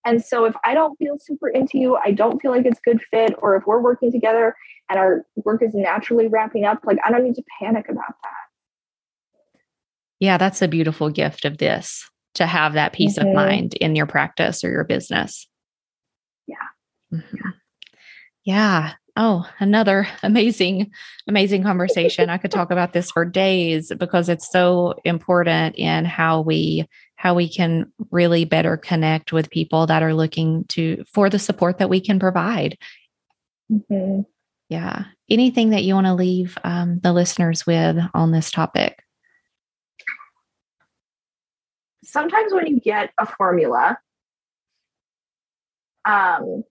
And 0.05 0.25
so 0.25 0.45
if 0.45 0.55
I 0.65 0.75
don't 0.75 0.97
feel 0.97 1.17
super 1.19 1.49
into 1.49 1.77
you, 1.77 1.97
I 1.97 2.13
don't 2.13 2.41
feel 2.41 2.53
like 2.53 2.65
it's 2.65 2.81
good 2.81 3.03
fit, 3.11 3.35
or 3.39 3.57
if 3.57 3.67
we're 3.67 3.81
working 3.83 4.13
together 4.13 4.55
and 4.89 4.99
our 4.99 5.27
work 5.37 5.63
is 5.63 5.75
naturally 5.75 6.29
wrapping 6.29 6.65
up, 6.65 6.79
like 6.85 6.99
I 7.05 7.11
don't 7.11 7.25
need 7.25 7.35
to 7.35 7.43
panic 7.61 7.89
about 7.89 8.15
that. 8.23 9.59
Yeah, 10.21 10.39
that's 10.39 10.63
a 10.63 10.69
beautiful 10.69 11.11
gift 11.11 11.45
of 11.45 11.59
this 11.59 12.09
to 12.39 12.47
have 12.47 12.73
that 12.73 12.93
peace 12.93 13.19
mm-hmm. 13.19 13.29
of 13.29 13.35
mind 13.35 13.75
in 13.75 13.95
your 13.95 14.07
practice 14.07 14.65
or 14.65 14.71
your 14.71 14.85
business. 14.85 15.47
Yeah. 16.47 16.57
Mm-hmm. 17.13 17.49
Yeah. 18.45 18.95
Oh, 19.17 19.49
another 19.59 20.09
amazing, 20.23 20.91
amazing 21.27 21.63
conversation. 21.63 22.31
I 22.31 22.39
could 22.39 22.51
talk 22.51 22.71
about 22.71 22.93
this 22.93 23.11
for 23.11 23.25
days 23.25 23.93
because 23.99 24.29
it's 24.29 24.51
so 24.51 24.95
important 25.05 25.77
in 25.77 26.05
how 26.05 26.41
we 26.41 26.89
how 27.17 27.35
we 27.35 27.49
can 27.49 27.93
really 28.13 28.45
better 28.45 28.77
connect 28.77 29.33
with 29.33 29.51
people 29.51 29.87
that 29.87 30.05
are 30.05 30.15
looking 30.15 30.65
to 30.69 31.05
for 31.05 31.29
the 31.29 31.39
support 31.39 31.79
that 31.79 31.91
we 31.91 32.01
can 32.01 32.21
provide. 32.21 32.79
Mm-hmm. 33.71 34.21
Yeah. 34.69 35.05
Anything 35.29 35.71
that 35.71 35.83
you 35.83 35.95
want 35.95 36.07
to 36.07 36.15
leave 36.15 36.57
um, 36.63 37.01
the 37.01 37.13
listeners 37.13 37.67
with 37.67 37.99
on 38.15 38.31
this 38.31 38.51
topic? 38.51 39.03
Sometimes 42.09 42.55
when 42.55 42.67
you 42.67 42.81
get 42.81 43.11
a 43.19 43.27
formula, 43.27 43.99
um, 46.07 46.65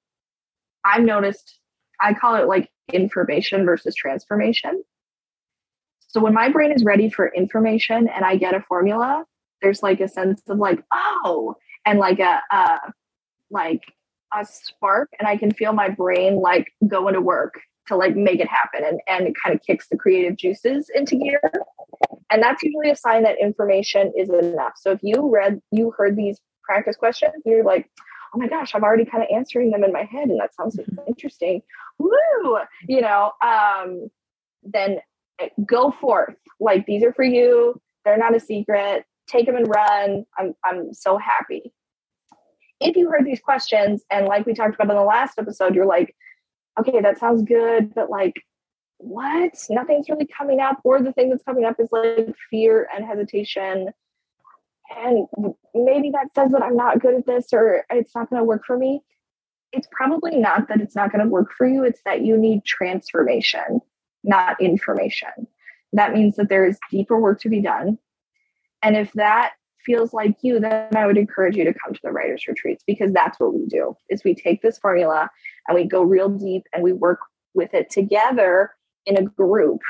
I've 0.83 1.03
noticed 1.03 1.59
I 2.01 2.15
call 2.15 2.35
it 2.35 2.47
like 2.47 2.71
information 2.91 3.63
versus 3.63 3.93
transformation. 3.93 4.83
So 6.07 6.21
when 6.21 6.33
my 6.33 6.49
brain 6.49 6.71
is 6.71 6.83
ready 6.83 7.11
for 7.11 7.31
information 7.35 8.07
and 8.07 8.25
I 8.25 8.37
get 8.37 8.55
a 8.55 8.61
formula, 8.61 9.25
there's 9.61 9.83
like 9.83 9.99
a 9.99 10.07
sense 10.07 10.41
of 10.49 10.57
like, 10.57 10.83
oh, 10.91 11.55
and 11.85 11.99
like 11.99 12.19
a, 12.19 12.41
uh, 12.49 12.79
like 13.51 13.83
a 14.35 14.43
spark, 14.43 15.09
and 15.19 15.27
I 15.27 15.37
can 15.37 15.51
feel 15.51 15.71
my 15.71 15.89
brain 15.89 16.37
like 16.37 16.73
going 16.87 17.13
to 17.13 17.21
work 17.21 17.61
to 17.87 17.95
like 17.95 18.15
make 18.15 18.39
it 18.39 18.47
happen 18.47 18.83
and, 18.83 18.99
and 19.07 19.27
it 19.27 19.33
kind 19.41 19.55
of 19.55 19.61
kicks 19.61 19.87
the 19.87 19.97
creative 19.97 20.37
juices 20.37 20.89
into 20.93 21.15
gear. 21.15 21.41
And 22.29 22.43
that's 22.43 22.61
usually 22.61 22.89
a 22.89 22.95
sign 22.95 23.23
that 23.23 23.39
information 23.41 24.11
is 24.17 24.29
enough. 24.29 24.73
So 24.75 24.91
if 24.91 24.99
you 25.01 25.29
read, 25.29 25.61
you 25.71 25.91
heard 25.91 26.15
these 26.15 26.39
practice 26.63 26.95
questions, 26.95 27.33
you're 27.45 27.63
like, 27.63 27.89
oh 28.33 28.39
my 28.39 28.47
gosh, 28.47 28.75
I'm 28.75 28.83
already 28.83 29.05
kind 29.05 29.23
of 29.23 29.29
answering 29.33 29.71
them 29.71 29.83
in 29.83 29.93
my 29.93 30.03
head 30.03 30.29
and 30.29 30.39
that 30.39 30.53
sounds 30.53 30.75
mm-hmm. 30.75 30.99
interesting. 31.07 31.61
Woo! 31.97 32.57
You 32.87 33.01
know, 33.01 33.31
um, 33.41 34.09
then 34.63 34.99
eh, 35.39 35.49
go 35.65 35.91
forth. 35.91 36.35
Like 36.59 36.85
these 36.85 37.03
are 37.03 37.13
for 37.13 37.23
you. 37.23 37.79
They're 38.03 38.17
not 38.17 38.35
a 38.35 38.39
secret. 38.39 39.05
Take 39.27 39.45
them 39.45 39.55
and 39.55 39.67
run. 39.67 40.25
I'm 40.37 40.53
I'm 40.63 40.93
so 40.93 41.17
happy. 41.17 41.73
If 42.79 42.95
you 42.95 43.09
heard 43.09 43.25
these 43.25 43.39
questions 43.39 44.03
and 44.11 44.27
like 44.27 44.45
we 44.45 44.53
talked 44.53 44.75
about 44.75 44.89
in 44.89 44.95
the 44.95 45.03
last 45.03 45.39
episode, 45.39 45.73
you're 45.73 45.85
like, 45.85 46.15
okay, 46.79 47.01
that 47.01 47.19
sounds 47.19 47.43
good, 47.43 47.93
but 47.93 48.09
like 48.09 48.35
what? 48.97 49.53
Nothing's 49.69 50.09
really 50.09 50.27
coming 50.27 50.59
up, 50.59 50.79
or 50.83 51.01
the 51.01 51.13
thing 51.13 51.29
that's 51.29 51.43
coming 51.43 51.65
up 51.65 51.79
is 51.79 51.89
like 51.91 52.33
fear 52.49 52.87
and 52.95 53.05
hesitation 53.05 53.93
and 54.89 55.27
maybe 55.73 56.11
that 56.11 56.33
says 56.33 56.51
that 56.51 56.63
I'm 56.63 56.75
not 56.75 56.99
good 56.99 57.15
at 57.15 57.25
this 57.25 57.47
or 57.53 57.85
it's 57.89 58.15
not 58.15 58.29
going 58.29 58.39
to 58.39 58.45
work 58.45 58.63
for 58.65 58.77
me. 58.77 59.01
It's 59.73 59.87
probably 59.91 60.37
not 60.37 60.69
that 60.69 60.79
it's 60.79 60.95
not 60.95 61.11
going 61.11 61.23
to 61.23 61.29
work 61.29 61.51
for 61.57 61.67
you. 61.67 61.83
It's 61.83 62.01
that 62.05 62.21
you 62.21 62.37
need 62.37 62.63
transformation, 62.63 63.81
not 64.23 64.59
information. 64.61 65.47
That 65.93 66.13
means 66.13 66.37
that 66.37 66.49
there 66.49 66.65
is 66.65 66.79
deeper 66.89 67.19
work 67.19 67.41
to 67.41 67.49
be 67.49 67.61
done. 67.61 67.97
And 68.81 68.95
if 68.95 69.11
that 69.13 69.53
feels 69.87 70.13
like 70.13 70.35
you, 70.41 70.59
then 70.59 70.95
I 70.95 71.07
would 71.07 71.17
encourage 71.17 71.55
you 71.55 71.63
to 71.63 71.73
come 71.73 71.93
to 71.93 71.99
the 72.03 72.11
writers 72.11 72.45
retreats 72.47 72.83
because 72.85 73.11
that's 73.13 73.39
what 73.39 73.55
we 73.55 73.65
do 73.65 73.95
is 74.09 74.23
we 74.23 74.35
take 74.35 74.61
this 74.61 74.77
formula 74.77 75.31
and 75.67 75.75
we 75.75 75.85
go 75.85 76.03
real 76.03 76.29
deep 76.29 76.63
and 76.73 76.83
we 76.83 76.93
work 76.93 77.19
with 77.55 77.73
it 77.73 77.89
together 77.89 78.71
in 79.07 79.17
a 79.17 79.23
group. 79.23 79.81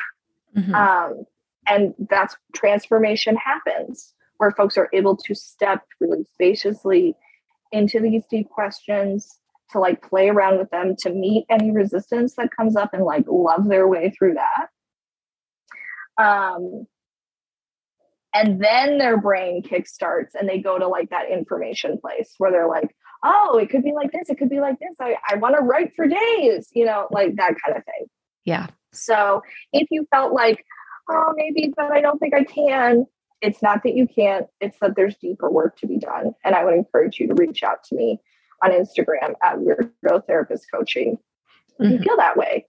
Mm-hmm. 0.56 0.74
Um, 0.74 1.26
and 1.68 1.94
that's 2.10 2.38
transformation 2.56 3.36
happens 3.36 4.14
where 4.38 4.52
folks 4.52 4.78
are 4.78 4.88
able 4.94 5.18
to 5.18 5.36
step 5.36 5.84
really 6.00 6.24
spaciously 6.34 7.16
into 7.72 8.00
these 8.00 8.24
deep 8.30 8.50
questions 8.50 9.40
to 9.72 9.80
like 9.80 10.02
play 10.02 10.30
around 10.30 10.60
with 10.60 10.70
them 10.70 10.96
to 11.00 11.10
meet 11.10 11.46
any 11.50 11.72
resistance 11.72 12.36
that 12.36 12.56
comes 12.56 12.76
up 12.76 12.94
and 12.94 13.04
like 13.04 13.26
love 13.28 13.68
their 13.68 13.88
way 13.88 14.14
through 14.18 14.36
that 14.36 14.70
um 16.24 16.88
and 18.34 18.62
then 18.64 18.98
their 18.98 19.20
brain 19.20 19.64
kickstarts 19.64 20.36
and 20.38 20.48
they 20.48 20.60
go 20.60 20.78
to 20.78 20.88
like 20.88 21.10
that 21.10 21.30
information 21.32 21.98
place 22.00 22.34
where 22.38 22.52
they're 22.52 22.68
like 22.68 22.96
oh 23.24 23.58
it 23.62 23.70
could 23.70 23.84
be 23.84 23.94
like 23.94 24.12
this 24.12 24.30
it 24.30 24.38
could 24.38 24.50
be 24.50 24.60
like 24.60 24.78
this 24.80 24.96
i, 25.00 25.16
I 25.30 25.36
want 25.36 25.56
to 25.56 25.64
write 25.64 25.96
for 25.96 26.08
days 26.08 26.70
you 26.74 26.86
know 26.86 27.08
like 27.12 27.36
that 27.36 27.56
kind 27.64 27.78
of 27.78 27.84
thing 27.84 28.08
yeah 28.46 28.68
so 28.94 29.42
if 29.74 29.88
you 29.92 30.08
felt 30.12 30.34
like 30.34 30.64
oh 31.10 31.34
maybe 31.36 31.74
but 31.76 31.92
i 31.92 32.02
don't 32.02 32.20
think 32.20 32.34
i 32.34 32.44
can 32.44 33.06
it's 33.42 33.62
not 33.62 33.84
that 33.84 33.96
you 33.96 34.08
can't, 34.08 34.48
it's 34.60 34.78
that 34.82 34.96
there's 34.96 35.16
deeper 35.18 35.50
work 35.50 35.78
to 35.80 35.88
be 35.88 35.98
done. 35.98 36.34
And 36.44 36.56
I 36.56 36.64
would 36.64 36.74
encourage 36.74 37.20
you 37.20 37.28
to 37.28 37.36
reach 37.36 37.64
out 37.64 37.84
to 37.86 37.96
me 37.96 38.20
on 38.64 38.72
Instagram 38.72 39.34
at 39.44 39.58
Weirdo 39.58 40.26
Therapist 40.26 40.66
Coaching. 40.74 41.18
Mm-hmm. 41.80 41.94
You 41.94 42.00
feel 42.00 42.18
that 42.18 42.38
way. 42.38 42.66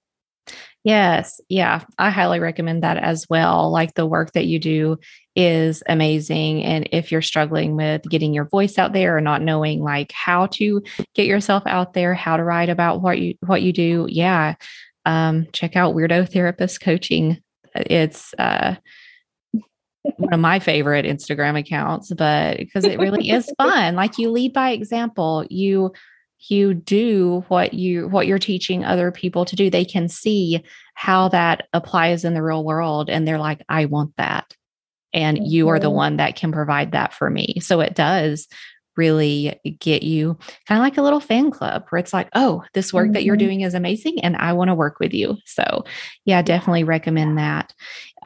Yes. 0.84 1.40
Yeah. 1.48 1.84
I 1.98 2.10
highly 2.10 2.40
recommend 2.40 2.82
that 2.82 2.98
as 2.98 3.26
well. 3.28 3.70
Like 3.70 3.94
the 3.94 4.06
work 4.06 4.32
that 4.32 4.46
you 4.46 4.58
do 4.58 4.98
is 5.38 5.84
amazing. 5.88 6.64
And 6.64 6.88
if 6.90 7.12
you're 7.12 7.22
struggling 7.22 7.76
with 7.76 8.02
getting 8.02 8.34
your 8.34 8.46
voice 8.46 8.76
out 8.76 8.92
there 8.92 9.16
or 9.16 9.20
not 9.20 9.40
knowing 9.40 9.80
like 9.80 10.10
how 10.10 10.46
to 10.46 10.82
get 11.14 11.26
yourself 11.26 11.62
out 11.64 11.92
there, 11.92 12.12
how 12.12 12.36
to 12.36 12.42
write 12.42 12.68
about 12.68 13.00
what 13.00 13.20
you 13.20 13.34
what 13.46 13.62
you 13.62 13.72
do, 13.72 14.06
yeah. 14.10 14.56
Um, 15.06 15.46
check 15.52 15.76
out 15.76 15.94
Weirdo 15.94 16.30
Therapist 16.30 16.80
Coaching. 16.80 17.40
It's 17.76 18.34
uh 18.36 18.74
one 20.16 20.34
of 20.34 20.40
my 20.40 20.58
favorite 20.58 21.06
Instagram 21.06 21.56
accounts, 21.56 22.12
but 22.12 22.58
because 22.58 22.84
it 22.84 22.98
really 22.98 23.30
is 23.30 23.48
fun. 23.58 23.94
Like 23.94 24.18
you 24.18 24.30
lead 24.30 24.52
by 24.52 24.70
example. 24.70 25.46
You 25.50 25.92
you 26.48 26.74
do 26.74 27.44
what 27.46 27.74
you 27.74 28.08
what 28.08 28.26
you're 28.26 28.40
teaching 28.40 28.84
other 28.84 29.12
people 29.12 29.44
to 29.44 29.54
do. 29.54 29.70
They 29.70 29.84
can 29.84 30.08
see 30.08 30.64
how 30.94 31.28
that 31.28 31.68
applies 31.72 32.24
in 32.24 32.34
the 32.34 32.42
real 32.42 32.64
world 32.64 33.08
and 33.08 33.26
they're 33.26 33.38
like, 33.38 33.62
I 33.68 33.84
want 33.84 34.16
that. 34.16 34.52
And 35.12 35.38
you 35.46 35.68
are 35.68 35.78
the 35.78 35.88
mm-hmm. 35.88 35.96
one 35.96 36.16
that 36.18 36.36
can 36.36 36.52
provide 36.52 36.92
that 36.92 37.14
for 37.14 37.30
me. 37.30 37.56
So 37.60 37.80
it 37.80 37.94
does 37.94 38.46
really 38.98 39.58
get 39.78 40.02
you 40.02 40.36
kind 40.66 40.78
of 40.78 40.82
like 40.82 40.98
a 40.98 41.02
little 41.02 41.20
fan 41.20 41.50
club 41.52 41.84
where 41.88 42.00
it's 42.00 42.12
like, 42.12 42.28
oh, 42.34 42.64
this 42.74 42.92
work 42.92 43.06
mm-hmm. 43.06 43.12
that 43.12 43.24
you're 43.24 43.36
mm-hmm. 43.36 43.46
doing 43.46 43.60
is 43.62 43.72
amazing 43.72 44.20
and 44.20 44.36
I 44.36 44.52
want 44.52 44.68
to 44.68 44.74
work 44.74 44.98
with 44.98 45.14
you. 45.14 45.36
So, 45.46 45.84
yeah, 46.24 46.42
definitely 46.42 46.84
recommend 46.84 47.38
that. 47.38 47.72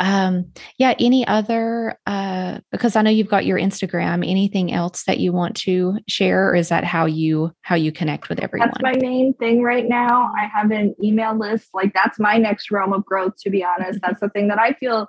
Um, 0.01 0.51
yeah, 0.79 0.95
any 0.99 1.27
other, 1.27 1.99
uh, 2.07 2.61
because 2.73 2.97
I 2.97 3.03
know 3.03 3.11
you've 3.11 3.29
got 3.29 3.45
your 3.45 3.59
Instagram, 3.59 4.27
anything 4.27 4.73
else 4.73 5.05
that 5.05 5.21
you 5.21 5.33
want 5.33 5.57
to 5.59 5.99
share 6.09 6.49
or 6.49 6.55
is 6.55 6.71
that 6.71 6.85
how 6.85 7.05
you, 7.05 7.53
how 7.61 7.77
you 7.77 7.93
connect 7.93 8.31
with 8.31 8.41
everyone? 8.41 8.71
That's 8.71 8.83
my 8.83 8.99
main 9.07 9.35
thing 9.35 9.63
right 9.63 9.87
now. 9.87 10.33
I 10.35 10.47
have 10.47 10.71
an 10.71 10.95
email 11.05 11.39
list. 11.39 11.69
Like 11.75 11.93
that's 11.93 12.19
my 12.19 12.39
next 12.39 12.71
realm 12.71 12.95
of 12.95 13.05
growth, 13.05 13.35
to 13.43 13.51
be 13.51 13.63
honest. 13.63 14.01
Mm-hmm. 14.01 14.07
That's 14.07 14.21
the 14.21 14.31
thing 14.31 14.49
that 14.49 14.59
I 14.59 14.73
feel 14.73 15.07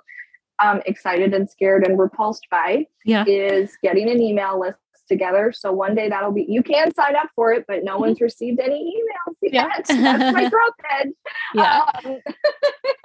um, 0.62 0.80
excited 0.86 1.34
and 1.34 1.48
scared 1.48 1.86
and 1.86 1.98
repulsed 1.98 2.46
by 2.50 2.86
yeah. 3.04 3.24
is 3.26 3.76
getting 3.82 4.10
an 4.10 4.20
email 4.20 4.60
list 4.60 4.78
together. 5.08 5.52
So 5.54 5.72
one 5.72 5.94
day 5.94 6.08
that'll 6.08 6.32
be, 6.32 6.46
you 6.48 6.62
can 6.62 6.92
sign 6.94 7.16
up 7.16 7.28
for 7.34 7.52
it, 7.52 7.64
but 7.68 7.84
no 7.84 7.98
one's 7.98 8.16
mm-hmm. 8.16 8.24
received 8.24 8.60
any 8.60 8.94
emails 8.96 9.34
yet. 9.42 9.52
Yeah. 9.52 9.68
That's 9.76 10.34
my 10.34 10.48
growth 10.50 10.74
edge. 11.00 11.12
Yeah. 11.54 11.82
Um, 12.04 12.16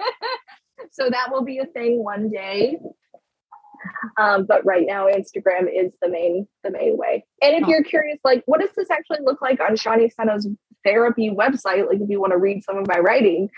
so 0.90 1.10
that 1.10 1.28
will 1.30 1.44
be 1.44 1.58
a 1.58 1.66
thing 1.66 2.02
one 2.02 2.30
day. 2.30 2.78
Um, 4.18 4.44
but 4.44 4.64
right 4.64 4.86
now 4.86 5.06
Instagram 5.06 5.66
is 5.72 5.96
the 6.02 6.08
main 6.08 6.46
the 6.64 6.70
main 6.70 6.98
way. 6.98 7.24
And 7.40 7.56
if 7.56 7.64
oh. 7.64 7.70
you're 7.70 7.84
curious, 7.84 8.20
like 8.24 8.42
what 8.46 8.60
does 8.60 8.70
this 8.76 8.90
actually 8.90 9.20
look 9.22 9.40
like 9.40 9.60
on 9.60 9.76
Shawnee 9.76 10.10
Sena's 10.10 10.46
therapy 10.84 11.30
website? 11.30 11.88
Like 11.88 12.00
if 12.00 12.08
you 12.08 12.20
want 12.20 12.32
to 12.32 12.38
read 12.38 12.62
some 12.62 12.76
of 12.76 12.86
my 12.86 12.98
writing, 12.98 13.48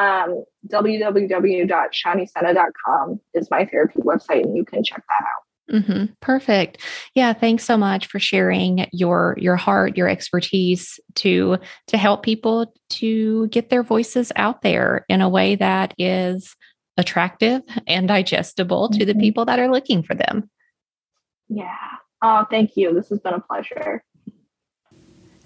um, 0.00 0.44
www.shawneesena.com 0.68 3.20
is 3.34 3.50
my 3.50 3.66
therapy 3.66 4.00
website 4.00 4.44
and 4.44 4.56
you 4.56 4.64
can 4.64 4.82
check 4.82 5.04
that 5.06 5.26
out. 5.26 5.42
Mm-hmm. 5.70 6.06
Perfect. 6.20 6.78
Yeah. 7.14 7.32
Thanks 7.32 7.62
so 7.64 7.76
much 7.76 8.06
for 8.06 8.18
sharing 8.18 8.88
your 8.92 9.36
your 9.38 9.54
heart, 9.56 9.96
your 9.96 10.08
expertise 10.08 10.98
to 11.16 11.58
to 11.86 11.96
help 11.96 12.24
people 12.24 12.74
to 12.90 13.46
get 13.48 13.70
their 13.70 13.84
voices 13.84 14.32
out 14.34 14.62
there 14.62 15.04
in 15.08 15.20
a 15.20 15.28
way 15.28 15.54
that 15.56 15.94
is 15.96 16.56
attractive 16.96 17.62
and 17.86 18.08
digestible 18.08 18.88
mm-hmm. 18.88 18.98
to 18.98 19.06
the 19.06 19.12
mm-hmm. 19.12 19.20
people 19.20 19.44
that 19.44 19.60
are 19.60 19.70
looking 19.70 20.02
for 20.02 20.14
them. 20.14 20.50
Yeah. 21.48 21.76
Oh, 22.22 22.46
thank 22.50 22.76
you. 22.76 22.92
This 22.92 23.08
has 23.10 23.20
been 23.20 23.34
a 23.34 23.40
pleasure. 23.40 24.02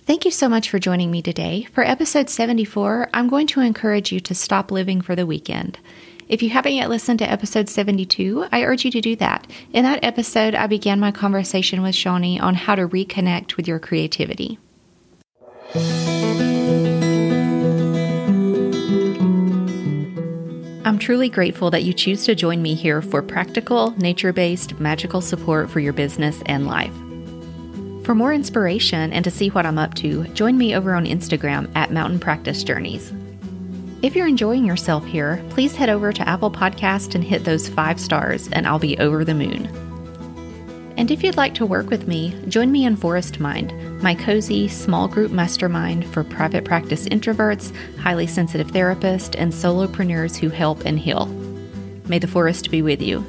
Thank 0.07 0.27
you 0.27 0.31
so 0.31 0.51
much 0.51 0.69
for 0.69 0.79
joining 0.79 1.11
me 1.11 1.23
today. 1.23 1.67
For 1.73 1.83
episode 1.83 2.29
74, 2.29 3.09
I'm 3.15 3.27
going 3.27 3.47
to 3.49 3.61
encourage 3.61 4.13
you 4.13 4.21
to 4.21 4.35
stop 4.35 4.71
living 4.71 5.01
for 5.01 5.17
the 5.17 5.25
weekend. 5.25 5.79
If 6.29 6.43
you 6.43 6.51
haven't 6.51 6.75
yet 6.75 6.91
listened 6.91 7.21
to 7.21 7.31
episode 7.31 7.71
72, 7.71 8.47
I 8.53 8.65
urge 8.65 8.85
you 8.85 8.91
to 8.91 9.01
do 9.01 9.17
that. 9.17 9.47
In 9.73 9.83
that 9.85 10.05
episode, 10.05 10.55
I 10.55 10.67
began 10.67 11.01
my 11.01 11.11
conversation 11.11 11.81
with 11.81 11.95
Shawnee 11.95 12.39
on 12.39 12.55
how 12.55 12.75
to 12.75 12.87
reconnect 12.87 13.57
with 13.57 13.67
your 13.67 13.79
creativity. 13.79 14.59
I'm 20.85 20.99
truly 20.99 21.31
grateful 21.31 21.71
that 21.71 21.85
you 21.85 21.95
choose 21.95 22.27
to 22.27 22.35
join 22.35 22.61
me 22.61 22.75
here 22.75 23.01
for 23.01 23.23
practical, 23.23 23.93
nature 23.93 24.35
based, 24.35 24.79
magical 24.79 25.23
support 25.23 25.71
for 25.71 25.81
your 25.81 25.95
business 25.95 26.43
and 26.45 26.67
life. 26.67 26.93
For 28.05 28.15
more 28.15 28.35
inspiration 28.35 29.15
and 29.15 29.25
to 29.25 29.31
see 29.31 29.49
what 29.49 29.65
I'm 29.65 29.79
up 29.79 29.95
to, 29.95 30.25
join 30.29 30.59
me 30.59 30.77
over 30.77 30.95
on 30.95 31.07
Instagram 31.07 31.75
at 31.75 31.91
Mountain 31.91 32.21
Practice 32.21 32.63
Journeys. 32.63 33.11
If 34.03 34.15
you're 34.15 34.29
enjoying 34.29 34.67
yourself 34.67 35.07
here, 35.07 35.43
please 35.49 35.75
head 35.75 35.89
over 35.89 36.13
to 36.13 36.29
Apple 36.29 36.51
Podcast 36.51 37.15
and 37.15 37.25
hit 37.25 37.45
those 37.45 37.67
five 37.67 37.99
stars, 37.99 38.51
and 38.53 38.67
I'll 38.67 38.79
be 38.79 38.99
over 38.99 39.25
the 39.25 39.33
moon. 39.33 39.67
And 40.99 41.11
if 41.11 41.25
you'd 41.25 41.39
like 41.39 41.55
to 41.55 41.65
work 41.65 41.89
with 41.89 42.07
me, 42.07 42.39
join 42.47 42.71
me 42.71 42.85
in 42.85 42.95
Forest 42.95 43.41
Mind, 43.41 43.73
my 44.03 44.15
cozy, 44.15 44.69
small 44.69 45.09
group 45.09 45.33
mastermind 45.33 46.05
for 46.05 46.23
private 46.25 46.67
practice 46.67 47.09
introverts, 47.09 47.75
highly 47.97 48.27
sensitive 48.27 48.69
therapists, 48.69 49.35
and 49.39 49.51
solopreneurs 49.51 50.37
who 50.37 50.51
help 50.51 50.85
and 50.85 50.99
heal. 50.99 51.25
May 52.07 52.19
the 52.19 52.27
forest 52.27 52.71
be 52.71 52.83
with 52.83 53.01
you. 53.01 53.25